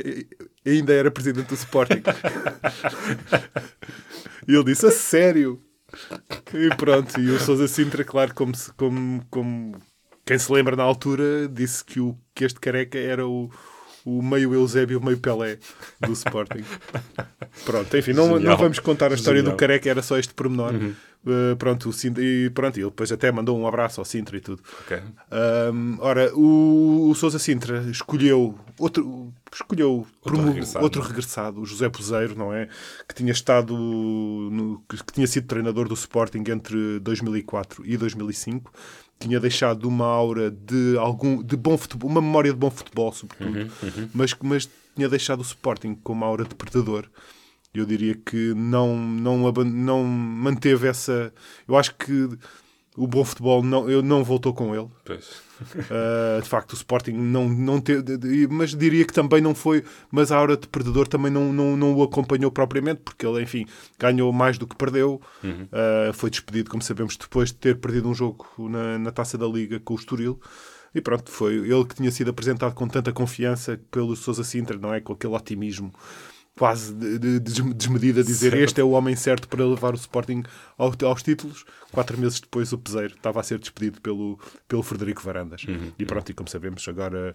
ainda 0.66 0.94
era 0.94 1.12
presidente 1.12 1.48
do 1.48 1.56
Sporting. 1.56 2.02
e 4.48 4.54
ele 4.54 4.64
disse, 4.64 4.86
a 4.86 4.92
sério? 4.92 5.62
E 6.54 6.76
pronto, 6.76 7.20
e 7.20 7.30
o 7.30 7.40
Sousa 7.40 7.68
Sintra, 7.68 8.04
claro, 8.04 8.34
como, 8.34 8.54
como, 8.78 9.26
como 9.30 9.78
quem 10.26 10.38
se 10.38 10.52
lembra 10.52 10.76
na 10.76 10.84
altura, 10.84 11.48
disse 11.48 11.84
que, 11.84 12.00
o, 12.00 12.18
que 12.34 12.46
este 12.46 12.60
careca 12.60 12.98
era 12.98 13.28
o, 13.28 13.50
o 14.06 14.22
meio 14.22 14.54
Eusébio, 14.54 15.04
meio 15.04 15.18
Pelé 15.18 15.58
do 16.00 16.12
Sporting. 16.14 16.64
Pronto, 17.66 17.98
enfim, 17.98 18.14
não, 18.14 18.40
não 18.40 18.58
vamos 18.58 18.80
contar 18.80 19.12
a 19.12 19.16
história 19.16 19.40
Genial. 19.40 19.56
do 19.56 19.60
careca, 19.60 19.90
era 19.90 20.02
só 20.02 20.18
este 20.18 20.34
pormenor. 20.34 20.74
Uhum. 20.74 20.94
Uh, 21.24 21.56
pronto, 21.56 21.88
o 21.88 21.94
Sintra, 21.94 22.24
e 22.24 22.50
pronto, 22.50 22.78
ele 22.78 22.86
depois 22.86 23.12
até 23.12 23.32
mandou 23.32 23.56
um 23.56 23.68
abraço 23.68 24.02
ao 24.02 24.06
Sintra 24.06 24.38
e 24.38 24.40
tudo. 24.40 24.64
Okay. 24.86 25.02
Um, 25.72 25.98
ora, 26.00 26.34
o, 26.34 27.10
o 27.12 27.14
Sousa 27.14 27.38
Sintra 27.38 27.84
escolheu 27.92 28.58
outro, 28.80 29.32
escolheu 29.54 30.08
outro, 30.24 30.44
regressado, 30.44 30.84
outro 30.84 31.02
regressado, 31.04 31.62
o 31.62 31.66
José 31.66 31.90
Pozeiro, 31.90 32.36
não 32.36 32.52
é? 32.52 32.68
Que 33.08 33.14
tinha 33.14 33.32
estado, 33.32 33.78
no, 33.78 34.84
que 34.90 35.14
tinha 35.14 35.28
sido 35.28 35.46
treinador 35.46 35.88
do 35.88 35.94
Sporting 35.94 36.44
entre 36.48 37.00
2004 37.02 37.86
e 37.86 37.98
2005 37.98 38.74
tinha 39.22 39.40
deixado 39.40 39.88
uma 39.88 40.06
aura 40.06 40.52
de 40.52 40.98
algum 40.98 41.42
de 41.42 41.56
bom 41.56 41.78
futebol, 41.78 42.10
uma 42.10 42.22
memória 42.22 42.52
de 42.52 42.58
bom 42.58 42.70
futebol, 42.70 43.12
sobretudo, 43.14 43.58
uhum, 43.58 43.70
uhum. 43.84 44.10
Mas, 44.14 44.36
mas 44.42 44.70
tinha 44.96 45.08
deixado 45.08 45.40
o 45.40 45.44
Sporting 45.44 45.96
com 45.96 46.14
uma 46.14 46.26
aura 46.26 46.44
de 46.44 46.56
perdedor 46.56 47.08
eu 47.74 47.86
diria 47.86 48.16
que 48.16 48.54
não, 48.54 48.98
não, 48.98 49.52
não 49.52 50.04
manteve 50.04 50.88
essa. 50.88 51.34
Eu 51.68 51.78
acho 51.78 51.96
que 51.96 52.30
o 52.98 53.08
bom 53.08 53.24
futebol 53.24 53.64
não, 53.64 53.90
eu 53.90 54.02
não 54.02 54.24
voltou 54.24 54.54
com 54.54 54.76
ele. 54.76 54.90
Uh, 55.62 56.42
de 56.42 56.50
facto, 56.50 56.74
o 56.74 56.76
Sporting 56.76 57.12
não, 57.12 57.48
não 57.48 57.80
teve. 57.80 58.02
Mas 58.50 58.76
diria 58.76 59.06
que 59.06 59.14
também 59.14 59.42
não 59.42 59.54
foi. 59.54 59.84
Mas 60.12 60.32
a 60.32 60.40
hora 60.40 60.58
de 60.58 60.68
perdedor 60.68 61.08
também 61.08 61.32
não, 61.32 61.52
não, 61.54 61.78
não 61.78 61.94
o 61.94 62.04
acompanhou 62.04 62.52
propriamente, 62.52 63.02
porque 63.04 63.26
ele, 63.26 63.42
enfim, 63.42 63.66
ganhou 64.00 64.32
mais 64.32 64.58
do 64.58 64.68
que 64.68 64.76
perdeu. 64.76 65.22
Uhum. 65.44 65.64
Uh, 65.64 66.14
foi 66.14 66.30
despedido, 66.30 66.70
como 66.70 66.82
sabemos, 66.82 67.16
depois 67.18 67.50
de 67.50 67.56
ter 67.56 67.78
perdido 67.78 68.10
um 68.10 68.14
jogo 68.14 68.46
na, 68.58 68.98
na 68.98 69.12
taça 69.12 69.38
da 69.38 69.48
Liga 69.48 69.80
com 69.80 69.94
o 69.94 69.98
Estoril. 69.98 70.40
E 70.94 71.00
pronto, 71.00 71.32
foi 71.32 71.54
ele 71.56 71.86
que 71.86 71.96
tinha 71.96 72.12
sido 72.12 72.32
apresentado 72.32 72.74
com 72.74 72.88
tanta 72.88 73.14
confiança 73.14 73.80
pelo 73.90 74.16
Sousa 74.16 74.44
Sintra, 74.44 74.78
não 74.78 74.94
é? 74.94 75.00
Com 75.00 75.14
aquele 75.14 75.34
otimismo 75.34 75.94
quase 76.58 76.94
de, 76.94 77.18
de, 77.18 77.40
de 77.40 77.74
desmedida 77.74 78.24
dizer 78.24 78.52
certo. 78.52 78.64
este 78.64 78.82
é 78.82 78.84
o 78.84 78.92
homem 78.92 79.16
certo 79.16 79.48
para 79.48 79.66
levar 79.66 79.94
o 79.94 79.98
Sporting 79.98 80.44
ao, 80.78 80.94
aos 81.04 81.24
títulos. 81.24 81.66
Quatro 81.92 82.18
meses 82.18 82.40
depois 82.40 82.72
o 82.74 82.78
Peseiro 82.78 83.16
estava 83.16 83.40
a 83.40 83.44
ser 83.44 83.60
despedido 83.60 84.02
pelo, 84.02 84.40
pelo 84.68 84.84
Frederico 84.84 85.22
Varandas. 85.22 85.64
Uhum. 85.64 85.92
E 85.98 86.06
pronto, 86.06 86.30
e 86.30 86.34
como 86.34 86.50
sabemos, 86.50 86.88
agora 86.88 87.34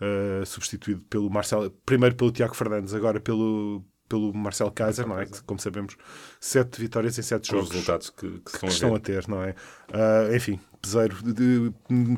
uh, 0.00 0.46
substituído 0.46 1.02
pelo 1.04 1.30
Marcelo, 1.30 1.70
primeiro 1.84 2.14
pelo 2.14 2.32
Tiago 2.32 2.54
Fernandes, 2.54 2.94
agora 2.94 3.20
pelo, 3.20 3.84
pelo 4.08 4.32
Marcelo 4.32 4.72
Kaiser, 4.72 5.06
não 5.06 5.18
é? 5.20 5.26
Que, 5.26 5.42
como 5.42 5.60
sabemos, 5.60 5.96
sete 6.40 6.80
vitórias 6.80 7.18
em 7.18 7.22
sete 7.22 7.50
jogos. 7.50 7.68
os 7.68 7.72
resultados 7.72 8.10
que, 8.10 8.28
que, 8.28 8.58
que 8.58 8.66
estão 8.66 8.94
a, 8.94 9.00
ter, 9.00 9.28
não 9.28 9.42
é? 9.42 9.54
Uh, 9.90 10.34
enfim, 10.34 10.58
Peseiro, 10.80 11.16
de, 11.22 11.32
de, 11.32 11.72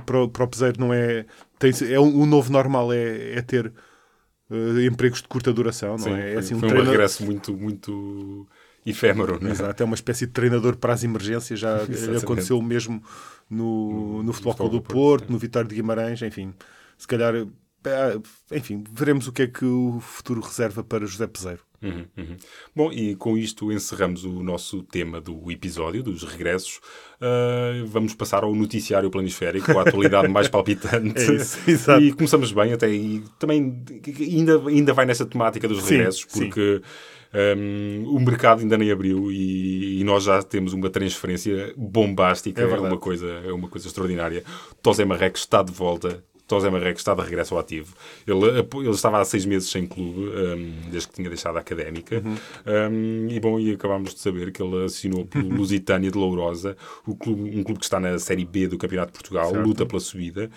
para, 0.05 0.23
o, 0.23 0.29
para 0.29 0.45
o 0.45 0.49
Peseiro 0.49 0.81
não 0.81 0.93
é. 0.93 1.27
Tem, 1.59 1.73
é 1.91 2.01
um, 2.01 2.23
o 2.23 2.27
novo 2.27 2.51
normal 2.53 2.93
é, 2.93 3.35
é 3.35 3.43
ter 3.43 3.73
eh, 4.51 4.87
empregos 4.87 5.23
de 5.23 5.29
curta 5.29 5.53
duração, 5.53 5.91
não 5.93 5.99
Sim, 5.99 6.13
é? 6.15 6.31
É 6.31 6.33
foi, 6.35 6.39
assim 6.39 6.55
um 6.55 6.59
foi 6.61 6.69
um 6.69 6.71
treinador- 6.71 6.93
regresso 6.93 7.25
muito, 7.25 7.57
muito 7.57 8.47
efêmero. 8.85 9.43
Né? 9.43 9.51
Exato, 9.51 9.83
é 9.83 9.87
uma 9.87 9.95
espécie 9.95 10.27
de 10.27 10.33
treinador 10.33 10.77
para 10.77 10.93
as 10.93 11.03
emergências. 11.05 11.59
Já 11.59 11.83
Exatamente. 11.89 12.25
aconteceu 12.25 12.59
o 12.59 12.63
mesmo 12.63 13.03
no, 13.51 14.23
no 14.23 14.33
Futebol 14.33 14.55
Clube 14.55 14.71
do 14.73 14.77
Futebol 14.77 14.81
do 14.81 14.83
Porto, 14.83 15.21
Porto, 15.21 15.31
no 15.33 15.39
Vitório 15.39 15.69
de 15.69 15.75
Guimarães, 15.75 16.21
enfim. 16.23 16.55
Se 16.99 17.07
calhar, 17.07 17.35
eh, 17.35 17.47
enfim, 18.53 18.85
veremos 18.93 19.29
o 19.29 19.33
que 19.33 19.43
é 19.43 19.47
que 19.47 19.65
o 19.65 20.01
futuro 20.01 20.41
reserva 20.41 20.83
para 20.83 21.07
José 21.07 21.27
Peseiro. 21.27 21.61
Uhum, 21.83 22.07
uhum. 22.17 22.37
Bom, 22.75 22.93
e 22.93 23.15
com 23.17 23.37
isto 23.37 23.71
encerramos 23.71 24.25
o 24.25 24.43
nosso 24.43 24.83
tema 24.83 25.21
do 25.21 25.51
episódio, 25.51 26.03
dos 26.03 26.23
regressos. 26.25 26.81
Uh, 27.21 27.87
vamos 27.87 28.15
passar 28.15 28.45
ao 28.45 28.55
noticiário 28.55 29.11
planisférico, 29.11 29.79
a 29.79 29.83
atualidade 29.83 30.29
mais 30.29 30.49
palpitante. 30.49 31.17
É 31.27 31.35
isso. 31.35 31.93
E 32.01 32.13
começamos 32.13 32.53
bem, 32.53 32.73
até 32.73 32.91
e 32.91 33.23
também 33.39 33.83
ainda, 34.21 34.61
ainda 34.69 34.93
vai 34.93 35.07
nessa 35.07 35.25
temática 35.25 35.69
dos 35.69 35.83
Sim, 35.83 35.97
regressos, 35.97 36.27
sim. 36.29 36.39
porque 36.41 36.83
um, 37.57 38.17
o 38.17 38.21
mercado 38.21 38.61
ainda 38.61 38.77
nem 38.79 38.91
abriu 38.91 39.31
e, 39.31 40.01
e 40.01 40.05
nós 40.05 40.25
já 40.25 40.43
temos 40.43 40.73
uma 40.73 40.89
transferência 40.91 41.73
bombástica, 41.77 42.63
É 42.63 42.65
é, 42.65 42.81
uma, 42.81 42.99
coisa, 42.99 43.27
é 43.27 43.53
uma 43.53 43.69
coisa 43.69 43.87
extraordinária. 43.87 44.43
Tosé 44.83 45.05
Marreco 45.05 45.37
está 45.37 45.63
de 45.63 45.73
volta. 45.73 46.25
Tosé 46.47 46.71
Marreco 46.71 46.99
está 46.99 47.15
de 47.15 47.23
regresso 47.23 47.55
ao 47.55 47.61
ativo. 47.61 47.95
Ele, 48.27 48.61
ele 48.61 48.91
estava 48.91 49.21
há 49.21 49.25
seis 49.25 49.45
meses 49.45 49.69
sem 49.71 49.87
clube, 49.87 50.29
um, 50.29 50.91
desde 50.91 51.09
que 51.09 51.15
tinha 51.15 51.29
deixado 51.29 51.57
a 51.57 51.61
académica. 51.61 52.23
Uhum. 52.25 52.37
Um, 52.93 53.29
e 53.29 53.41
bom, 53.41 53.59
e 53.59 53.73
acabámos 53.73 54.15
de 54.15 54.21
saber 54.21 54.53
que 54.53 54.63
ele 54.63 54.85
assinou 54.85 55.27
pelo 55.27 55.49
Lusitânia 55.57 56.11
de 56.11 56.17
Lourosa, 56.17 56.77
clube, 57.19 57.59
um 57.59 57.65
clube 57.65 57.81
que 57.81 57.87
está 57.87 57.99
na 57.99 58.19
Série 58.19 58.45
B 58.45 58.69
do 58.69 58.79
Campeonato 58.79 59.13
de 59.13 59.19
Portugal, 59.19 59.51
Certo.14 59.51 59.67
luta 59.67 59.87
pela 59.87 60.01
subida. 60.01 60.51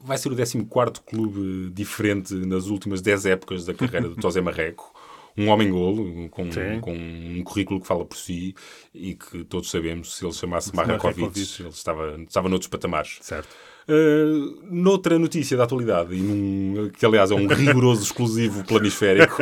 Vai 0.00 0.18
ser 0.18 0.32
o 0.32 0.36
14 0.36 1.00
clube 1.06 1.70
diferente 1.72 2.34
nas 2.34 2.66
últimas 2.66 3.00
10 3.00 3.26
épocas 3.26 3.64
da 3.64 3.74
carreira 3.74 4.08
do 4.08 4.16
Tosé 4.16 4.40
Marreco. 4.40 4.92
Um 5.36 5.48
homem-golo, 5.48 6.28
com, 6.28 6.50
com 6.80 6.92
um 6.92 7.42
currículo 7.42 7.80
que 7.80 7.86
fala 7.86 8.04
por 8.04 8.16
si 8.16 8.54
e 8.94 9.14
que 9.14 9.44
todos 9.44 9.70
sabemos, 9.70 10.16
se 10.16 10.24
ele 10.24 10.32
chamasse 10.34 10.74
Marrakovic. 10.74 11.38
ele 11.60 11.68
estava, 11.70 12.20
estava 12.20 12.48
noutros 12.48 12.68
patamares. 12.68 13.18
Certo. 13.22 13.48
Uh, 13.88 14.62
noutra 14.70 15.18
notícia 15.18 15.56
da 15.56 15.64
atualidade, 15.64 16.14
e 16.14 16.20
num, 16.20 16.88
que 16.90 17.04
aliás 17.04 17.32
é 17.32 17.34
um 17.34 17.46
rigoroso 17.48 18.04
exclusivo 18.04 18.64
planisférico, 18.64 19.36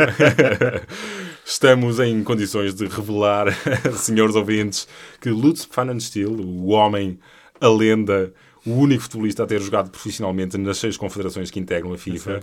estamos 1.45 2.01
em 2.01 2.25
condições 2.25 2.75
de 2.75 2.87
revelar, 2.87 3.49
senhores 3.97 4.35
ouvintes, 4.35 4.89
que 5.21 5.29
Lutz 5.29 5.67
Pfannenstiel, 5.67 6.31
o 6.31 6.69
homem, 6.69 7.19
a 7.61 7.69
lenda, 7.69 8.33
o 8.65 8.73
único 8.73 9.03
futebolista 9.03 9.45
a 9.45 9.47
ter 9.47 9.61
jogado 9.61 9.91
profissionalmente 9.91 10.57
nas 10.57 10.79
seis 10.79 10.97
confederações 10.97 11.51
que 11.51 11.61
integram 11.61 11.93
a 11.93 11.99
FIFA, 11.99 12.41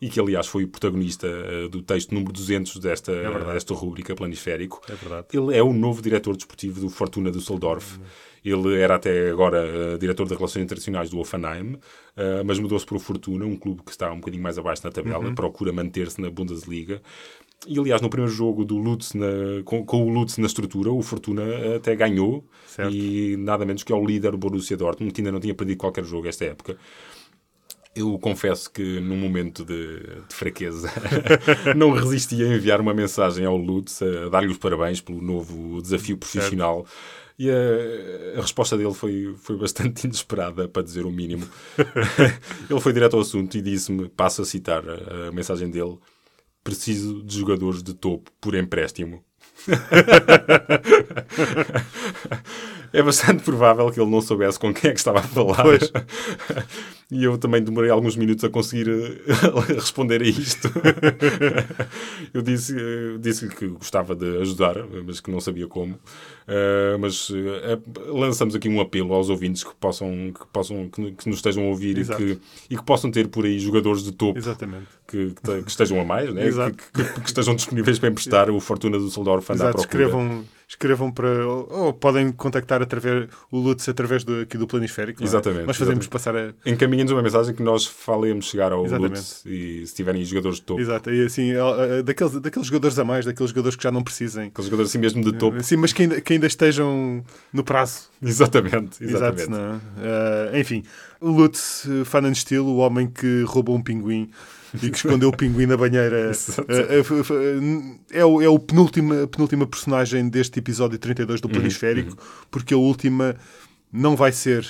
e 0.00 0.08
que 0.08 0.20
aliás 0.20 0.46
foi 0.46 0.64
o 0.64 0.68
protagonista 0.68 1.26
uh, 1.26 1.68
do 1.68 1.82
texto 1.82 2.14
número 2.14 2.32
200 2.32 2.78
desta, 2.78 3.12
desta 3.52 3.74
rúbrica 3.74 4.14
planisférico, 4.14 4.80
É 4.88 4.94
verdade. 4.94 5.26
ele 5.32 5.56
é 5.56 5.62
o 5.62 5.72
novo 5.72 6.00
diretor 6.00 6.36
desportivo 6.36 6.80
do 6.80 6.88
Fortuna 6.88 7.30
Düsseldorf. 7.30 7.98
Ele 8.44 8.80
era 8.80 8.94
até 8.94 9.30
agora 9.30 9.58
eh, 9.66 9.98
diretor 9.98 10.26
de 10.26 10.34
Relações 10.34 10.62
Internacionais 10.62 11.10
do 11.10 11.18
Offenheim, 11.18 11.76
eh, 12.16 12.42
mas 12.44 12.58
mudou-se 12.60 12.86
para 12.86 12.96
o 12.96 13.00
Fortuna, 13.00 13.44
um 13.44 13.56
clube 13.56 13.82
que 13.84 13.90
está 13.90 14.10
um 14.12 14.20
bocadinho 14.20 14.42
mais 14.42 14.56
abaixo 14.56 14.82
na 14.84 14.92
tabela, 14.92 15.34
procura 15.34 15.72
manter-se 15.72 16.20
na 16.20 16.30
Bundesliga. 16.30 17.02
E 17.66 17.76
aliás, 17.76 18.00
no 18.00 18.08
primeiro 18.08 18.32
jogo 18.32 18.64
do 18.64 18.78
Lutz 18.78 19.12
na- 19.14 19.26
com, 19.64 19.84
com 19.84 20.06
o 20.06 20.08
Lutz 20.08 20.38
na 20.38 20.46
estrutura, 20.46 20.92
o 20.92 21.02
Fortuna 21.02 21.42
até 21.76 21.96
ganhou. 21.96 22.44
Certo. 22.68 22.94
E 22.94 23.36
nada 23.36 23.66
menos 23.66 23.82
que 23.82 23.92
é 23.92 23.96
o 23.96 24.06
líder 24.06 24.36
Borussia 24.36 24.76
Dortmund, 24.76 25.12
que 25.12 25.20
ainda 25.20 25.32
não 25.32 25.40
tinha 25.40 25.54
perdido 25.54 25.76
qualquer 25.76 26.04
jogo 26.04 26.28
esta 26.28 26.44
época. 26.44 26.78
Eu 27.98 28.16
confesso 28.18 28.70
que 28.70 29.00
num 29.00 29.16
momento 29.16 29.64
de, 29.64 29.98
de 30.28 30.34
fraqueza 30.34 30.88
não 31.76 31.90
resisti 31.90 32.42
a 32.44 32.54
enviar 32.54 32.80
uma 32.80 32.94
mensagem 32.94 33.44
ao 33.44 33.56
Lutz 33.56 34.00
a 34.02 34.28
dar-lhe 34.28 34.52
os 34.52 34.58
parabéns 34.58 35.00
pelo 35.00 35.20
novo 35.20 35.82
desafio 35.82 36.16
profissional. 36.16 36.86
E 37.36 37.50
a, 37.50 38.38
a 38.38 38.40
resposta 38.40 38.76
dele 38.76 38.94
foi, 38.94 39.34
foi 39.38 39.56
bastante 39.56 40.04
inesperada, 40.06 40.68
para 40.68 40.82
dizer 40.82 41.06
o 41.06 41.10
mínimo. 41.10 41.48
Ele 42.70 42.80
foi 42.80 42.92
direto 42.92 43.14
ao 43.14 43.22
assunto 43.22 43.56
e 43.56 43.62
disse-me, 43.62 44.08
passo 44.08 44.42
a 44.42 44.44
citar 44.44 44.82
a, 44.88 45.28
a 45.28 45.32
mensagem 45.32 45.70
dele, 45.70 45.98
preciso 46.62 47.22
de 47.22 47.38
jogadores 47.38 47.82
de 47.82 47.94
topo 47.94 48.30
por 48.40 48.54
empréstimo. 48.54 49.24
é 52.92 53.02
bastante 53.02 53.42
provável 53.42 53.90
que 53.90 54.00
ele 54.00 54.10
não 54.10 54.20
soubesse 54.20 54.58
com 54.58 54.72
quem 54.72 54.90
é 54.90 54.92
que 54.92 55.00
estava 55.00 55.18
a 55.18 55.22
falar. 55.22 55.62
Pois. 55.62 55.92
E 57.10 57.24
eu 57.24 57.38
também 57.38 57.62
demorei 57.62 57.90
alguns 57.90 58.16
minutos 58.16 58.44
a 58.44 58.50
conseguir 58.50 58.86
eh, 58.88 59.72
responder 59.74 60.20
a 60.20 60.26
isto. 60.26 60.68
eu 62.34 62.42
disse, 62.42 62.76
eh, 62.78 63.16
disse-lhe 63.18 63.54
que 63.54 63.66
gostava 63.68 64.14
de 64.14 64.38
ajudar, 64.42 64.76
mas 65.06 65.18
que 65.20 65.30
não 65.30 65.40
sabia 65.40 65.66
como. 65.66 65.98
Eh, 66.46 66.96
mas 67.00 67.30
eh, 67.34 67.78
lançamos 68.08 68.54
aqui 68.54 68.68
um 68.68 68.80
apelo 68.80 69.12
aos 69.14 69.30
ouvintes 69.30 69.64
que 69.64 69.74
possam, 69.76 70.32
que, 70.38 70.46
possam, 70.52 70.88
que, 70.88 71.12
que 71.12 71.28
nos 71.28 71.38
estejam 71.38 71.64
a 71.64 71.66
ouvir 71.68 71.96
e 71.98 72.04
que, 72.04 72.38
e 72.70 72.76
que 72.76 72.84
possam 72.84 73.10
ter 73.10 73.28
por 73.28 73.44
aí 73.44 73.58
jogadores 73.58 74.02
de 74.02 74.12
topo 74.12 74.38
que, 75.06 75.30
que 75.30 75.34
te- 75.42 75.62
que 75.62 75.70
estejam 75.70 76.00
a 76.00 76.04
mais, 76.04 76.32
né? 76.32 76.42
Que, 76.92 77.24
estejam 77.24 77.54
disponíveis 77.54 77.98
para 77.98 78.08
emprestar 78.08 78.50
o 78.50 78.60
Fortuna 78.60 78.98
do 78.98 79.06
Düsseldorf 79.06 79.50
anda 79.50 79.70
à 79.70 79.72
procura. 79.72 80.04
escrevam, 80.04 80.44
escrevam 80.68 81.10
para. 81.10 81.46
Ou, 81.48 81.68
ou 81.70 81.92
podem 81.92 82.30
contactar 82.30 82.82
através, 82.82 83.28
o 83.50 83.58
Lutz 83.58 83.88
através 83.88 84.22
do, 84.22 84.42
aqui 84.42 84.58
do 84.58 84.66
planisférico. 84.66 85.22
é? 85.22 85.24
Exatamente, 85.24 85.66
Nós 85.66 85.76
fazemos 85.76 86.04
exatamente. 86.04 86.08
passar 86.08 86.36
a. 86.36 86.70
Encaminhem-nos 86.70 87.12
uma 87.12 87.22
mensagem 87.22 87.54
que 87.54 87.62
nós 87.62 87.86
falemos 87.86 88.44
chegar 88.44 88.70
ao 88.70 88.84
Exatamente. 88.84 89.16
Lutz 89.16 89.42
e 89.46 89.86
se 89.86 89.94
tiverem 89.94 90.22
jogadores 90.24 90.58
de 90.58 90.64
topo, 90.64 90.80
Exato, 90.80 91.10
e 91.10 91.24
assim, 91.24 91.52
daqueles, 92.04 92.34
daqueles 92.40 92.68
jogadores 92.68 92.98
a 92.98 93.04
mais, 93.04 93.24
daqueles 93.24 93.50
jogadores 93.50 93.76
que 93.76 93.82
já 93.82 93.90
não 93.90 94.02
precisem. 94.02 94.48
aqueles 94.48 94.66
jogadores 94.66 94.90
assim 94.90 94.98
mesmo 94.98 95.24
de 95.24 95.32
topo. 95.32 95.62
Sim, 95.62 95.76
mas 95.76 95.92
que 95.92 96.02
ainda, 96.02 96.20
que 96.20 96.34
ainda 96.34 96.46
estejam 96.46 97.24
no 97.52 97.64
prazo. 97.64 98.08
Exatamente, 98.22 99.02
exatamente. 99.02 99.42
Exato, 99.42 99.50
não 99.50 99.74
é? 99.74 100.52
Eh, 100.52 100.60
enfim, 100.60 100.82
o 101.20 101.30
Lutz 101.30 101.84
uh, 101.86 102.04
Pfannenstiel, 102.04 102.66
o 102.66 102.76
homem 102.78 103.06
que 103.06 103.42
roubou 103.46 103.74
um 103.76 103.82
pinguim 103.82 104.30
e 104.74 104.90
que 104.90 104.96
escondeu 104.96 105.28
o 105.30 105.36
pinguim 105.36 105.66
na 105.66 105.76
banheira, 105.76 106.30
eh, 106.68 106.86
eh, 106.96 106.98
f- 106.98 107.14
é 108.10 108.24
o, 108.24 108.40
é 108.42 108.48
o 108.48 108.58
penúltima, 108.58 109.26
penúltima 109.26 109.66
personagem 109.66 110.28
deste 110.28 110.58
episódio 110.58 110.98
32 110.98 111.40
Uhum, 111.40 111.48
do 111.48 111.52
Planisférico, 111.54 112.16
porque 112.50 112.74
a 112.74 112.76
última 112.78 113.36
não 113.92 114.14
vai 114.16 114.32
ser 114.32 114.66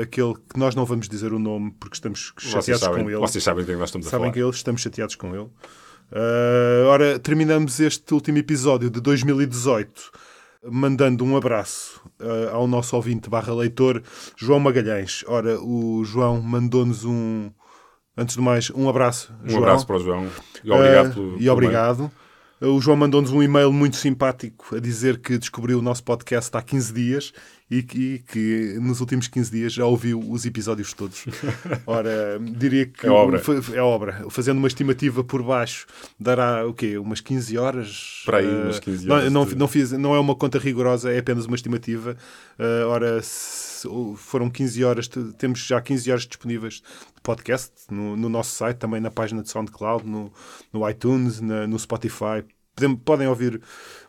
aquele 0.00 0.34
que 0.34 0.58
nós 0.58 0.74
não 0.74 0.84
vamos 0.86 1.08
dizer 1.08 1.32
o 1.32 1.38
nome 1.38 1.74
porque 1.78 1.94
estamos 1.96 2.32
chateados 2.38 2.80
sabem, 2.80 3.04
com 3.04 3.10
ele. 3.10 3.18
vocês 3.18 3.42
sabem 3.44 3.64
de 3.64 3.70
quem 3.70 3.78
nós 3.78 3.88
estamos 3.90 4.06
a 4.06 4.10
Sabem 4.10 4.24
falar. 4.26 4.32
que 4.32 4.40
eles 4.40 4.56
estamos 4.56 4.80
chateados 4.80 5.14
com 5.16 5.34
ele. 5.34 5.48
Uh, 6.12 6.86
ora, 6.86 7.18
terminamos 7.18 7.80
este 7.80 8.14
último 8.14 8.38
episódio 8.38 8.88
de 8.88 9.00
2018 9.00 10.10
mandando 10.68 11.24
um 11.24 11.36
abraço 11.36 12.00
uh, 12.20 12.54
ao 12.54 12.66
nosso 12.66 12.94
ouvinte 12.96 13.28
barra 13.28 13.52
leitor 13.54 14.02
João 14.36 14.60
Magalhães. 14.60 15.24
Ora, 15.26 15.60
o 15.60 16.04
João 16.04 16.40
mandou-nos 16.40 17.04
um, 17.04 17.50
antes 18.16 18.36
de 18.36 18.42
mais, 18.42 18.70
um 18.70 18.88
abraço. 18.88 19.32
Um 19.44 19.48
João. 19.50 19.62
abraço 19.62 19.86
para 19.86 19.96
o 19.96 20.00
João 20.00 20.28
e 20.64 20.70
obrigado 20.70 21.10
Uh, 21.10 21.14
pelo, 21.14 21.34
e 21.34 21.38
pelo 21.38 21.52
obrigado. 21.52 22.10
O 22.60 22.80
João 22.80 22.96
mandou-nos 22.96 23.30
um 23.32 23.42
e-mail 23.42 23.70
muito 23.70 23.96
simpático 23.96 24.74
a 24.74 24.80
dizer 24.80 25.18
que 25.18 25.36
descobriu 25.36 25.78
o 25.78 25.82
nosso 25.82 26.02
podcast 26.02 26.56
há 26.56 26.62
15 26.62 26.92
dias 26.92 27.32
e 27.70 27.82
que, 27.82 28.20
que 28.30 28.78
nos 28.80 29.00
últimos 29.00 29.26
15 29.26 29.50
dias 29.50 29.72
já 29.72 29.84
ouviu 29.84 30.20
os 30.20 30.46
episódios 30.46 30.92
todos. 30.92 31.24
Ora, 31.86 32.38
diria 32.40 32.86
que 32.86 33.06
É 33.06 33.10
obra. 33.10 33.42
é 33.74 33.80
obra. 33.80 34.24
Fazendo 34.30 34.58
uma 34.58 34.68
estimativa 34.68 35.24
por 35.24 35.42
baixo, 35.42 35.86
dará 36.18 36.66
o 36.66 36.72
quê? 36.72 36.96
Umas 36.96 37.20
15 37.20 37.58
horas? 37.58 38.22
Para 38.24 38.38
aí, 38.38 38.46
Uh, 38.46 38.62
umas 38.64 38.78
15 38.78 39.06
não- 39.06 39.16
horas 39.16 39.32
Não, 39.32 39.44
de- 39.46 39.54
não, 39.56 39.68
fiz, 39.68 39.92
não 39.92 40.14
é 40.14 40.20
uma 40.20 40.34
conta 40.34 40.58
rigorosa, 40.58 41.10
é 41.12 41.18
apenas 41.18 41.46
uma 41.46 41.56
estimativa. 41.56 42.16
Uh, 42.58 42.86
ora, 42.88 43.20
se 43.22 43.88
foram 44.16 44.48
15 44.48 44.84
horas, 44.84 45.08
te- 45.08 45.32
temos 45.36 45.58
já 45.60 45.80
15 45.80 46.10
horas 46.10 46.26
disponíveis 46.26 46.74
de 46.74 47.20
podcast 47.22 47.72
no, 47.90 48.16
no 48.16 48.28
nosso 48.28 48.54
site, 48.54 48.76
também 48.78 49.00
na 49.00 49.10
página 49.10 49.42
de 49.42 49.50
SoundCloud, 49.50 50.06
no, 50.06 50.32
no 50.72 50.88
iTunes, 50.88 51.40
na- 51.40 51.66
no 51.66 51.78
Spotify. 51.78 52.44
Podem, 53.04 53.26
ouvir 53.26 53.60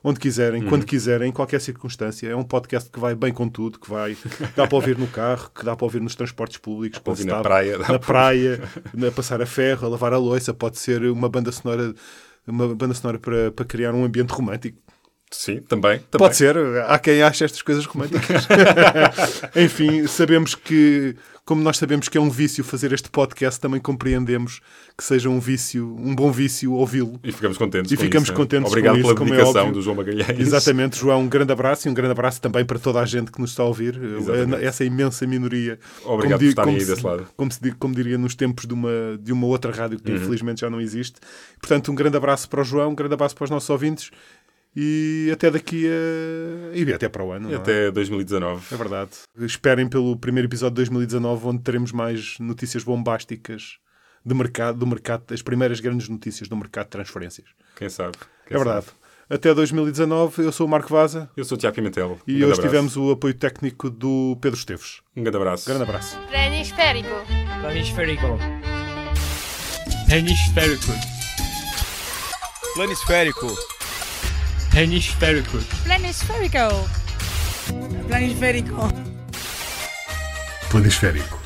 onde 0.03 0.19
quiserem, 0.19 0.62
Uhum. 0.63 0.69
quando 0.69 0.86
quiserem, 0.86 1.30
em 1.30 1.32
qualquer 1.32 1.62
circunstância. 1.62 2.27
É 2.27 2.36
um 2.36 2.43
podcast 2.43 2.89
que 2.89 2.99
vai 2.99 3.15
bem 3.15 3.32
com 3.34 3.47
tudo, 3.47 3.80
que 3.80 3.89
vai 3.89 4.17
dá 4.56 4.67
para 4.67 4.75
ouvir 4.75 4.97
no 4.97 5.08
carro, 5.08 5.49
que 5.56 5.63
dá 5.63 5.73
para 5.75 5.86
ouvir 5.86 6.01
nos 6.01 6.15
transportes 6.15 6.58
públicos, 6.58 6.99
quando 6.99 7.23
na 7.25 7.41
praia, 7.41 7.77
na 7.77 7.97
praia, 7.99 8.62
a 9.08 9.12
passar 9.12 9.41
a 9.41 9.45
ferro, 9.45 9.86
a 9.88 9.89
lavar 9.89 10.13
a 10.13 10.17
louça. 10.17 10.53
Pode 10.53 10.77
ser 10.80 11.01
uma 11.03 11.30
banda 11.30 11.51
sonora, 11.51 11.93
uma 12.45 12.75
banda 12.75 12.93
sonora 12.93 13.17
para, 13.19 13.51
para 13.51 13.65
criar 13.65 13.93
um 13.93 14.03
ambiente 14.03 14.32
romântico. 14.34 14.77
Sim, 15.30 15.58
também. 15.62 16.00
também. 16.00 16.04
Pode 16.12 16.38
ser, 16.38 16.56
há 16.88 16.98
quem 16.98 17.22
ache 17.22 17.44
estas 17.44 17.62
coisas 17.62 17.86
românticas. 17.86 18.48
Enfim, 19.56 20.08
sabemos 20.08 20.56
que, 20.56 21.16
como 21.46 21.62
nós 21.62 21.78
sabemos 21.78 22.08
que 22.08 22.18
é 22.18 22.22
um 22.22 22.30
vício 22.30 22.63
fazer 22.63 22.94
este 22.94 23.10
podcast, 23.10 23.60
também 23.60 23.80
compreendemos 23.80 24.62
que 24.98 25.04
seja 25.04 25.30
um 25.30 25.40
vício, 25.40 25.96
um 26.00 26.16
bom 26.16 26.32
vício 26.32 26.74
ouvi-lo. 26.74 27.20
E 27.24 27.32
ficamos 27.32 27.58
contentes. 27.58 27.92
E 27.92 27.98
ficamos 27.98 28.30
isso, 28.30 28.32
né? 28.32 28.38
contentes 28.38 28.70
Obrigado 28.72 28.96
com 28.96 29.02
pela 29.02 29.16
como 29.16 29.34
é 29.34 29.38
dedicação 29.38 29.72
do 29.72 29.82
João 29.82 29.96
Magalhães. 29.98 30.40
Exatamente, 30.40 30.98
João, 30.98 31.22
um 31.22 31.28
grande 31.30 31.52
abraço 31.52 31.88
e 31.88 31.92
um 31.92 31.94
grande 31.94 32.12
abraço 32.13 32.42
também 32.42 32.66
para 32.66 32.80
toda 32.80 33.00
a 33.00 33.06
gente 33.06 33.32
que 33.32 33.40
nos 33.40 33.52
está 33.52 33.63
a 33.63 33.68
ouvir, 33.68 34.00
Exatamente. 34.02 34.63
essa 34.66 34.84
imensa 34.86 35.28
minoria. 35.28 35.78
Obrigado 36.06 36.40
por 36.40 36.44
di- 36.46 36.50
estarem 36.50 36.74
aí 36.76 36.82
se, 36.82 36.88
desse 36.92 37.06
lado. 37.06 37.28
Como, 37.36 37.52
se 37.52 37.60
como 37.74 37.94
diria 37.94 38.18
nos 38.18 38.34
tempos 38.34 38.66
de 38.66 38.74
uma, 38.74 38.90
de 39.20 39.32
uma 39.32 39.46
outra 39.46 39.72
rádio 39.72 39.98
Uhum. 39.98 40.04
que 40.04 40.12
infelizmente 40.13 40.62
já 40.62 40.70
não 40.70 40.80
existe. 40.82 41.16
Portanto, 41.60 41.92
um 41.92 41.96
grande 41.96 42.18
abraço 42.18 42.50
para 42.50 42.62
o 42.62 42.63
João, 42.63 42.92
um 42.92 42.96
grande 42.96 43.13
abraço 43.13 43.36
para 43.36 43.44
os 43.46 43.50
nossos 43.50 43.70
ouvintes 43.70 44.10
e 44.80 45.32
até 45.34 45.50
daqui 45.50 45.88
a. 45.88 46.78
e 46.78 46.94
até 46.94 47.10
para 47.10 47.24
o 47.24 47.32
ano. 47.32 47.48
E 47.50 47.52
não 47.54 47.58
é? 47.58 47.62
até 47.62 47.90
2019. 47.90 48.63
É 48.72 48.78
verdade. 48.78 49.10
Esperem 49.40 49.90
pelo 49.90 50.16
primeiro 50.16 50.48
episódio 50.48 50.76
de 50.76 50.82
2019, 50.92 51.48
onde 51.48 51.63
teremos 51.63 51.92
mais 51.92 52.38
notícias 52.40 52.84
bombásticas 52.84 53.80
de 54.24 54.36
mercado, 54.36 54.78
do 54.78 54.86
mercado, 54.86 55.34
as 55.34 55.42
primeiras 55.42 55.80
grandes 55.80 56.08
notícias 56.08 56.47
do 56.47 56.56
mercado 56.56 56.86
de 56.86 56.91
transferências. 56.91 57.47
Quem 57.76 57.89
sabe? 57.89 58.18
Quem 58.47 58.56
é 58.56 58.58
verdade. 58.64 58.86
sabe? 58.86 58.97
Até 59.30 59.51
2019, 59.54 60.43
eu 60.43 60.51
sou 60.51 60.68
o 60.68 60.70
Marco 60.70 60.89
Vaza 60.89 61.30
Eu 61.36 61.43
sou 61.43 61.58
o 61.58 61.60
Tiago 61.60 61.76
Pimentel. 61.76 62.18
e 62.28 62.34
Um 62.34 62.36
hoje 62.36 62.43
abraço. 62.45 62.62
tivemos 62.62 62.97
o 62.97 63.12
apoio 63.12 63.34
técnico 63.34 63.89
do 63.89 64.38
Pedro 64.39 64.58
Esteves. 64.60 65.01
Um 65.16 65.24
grande 65.24 65.38
abraço. 65.38 65.66
Grande 65.68 65.84
abraço. 65.84 66.18
Planisférico. 66.30 67.10
Planisférico. 67.62 68.38
Hemisférico. 70.10 70.91
Planisférico. 72.76 73.76
Hemisférico. 74.78 75.57
Planisférico. 75.86 76.88
Planisférico. 78.07 78.88
Planisférico. 80.69 81.37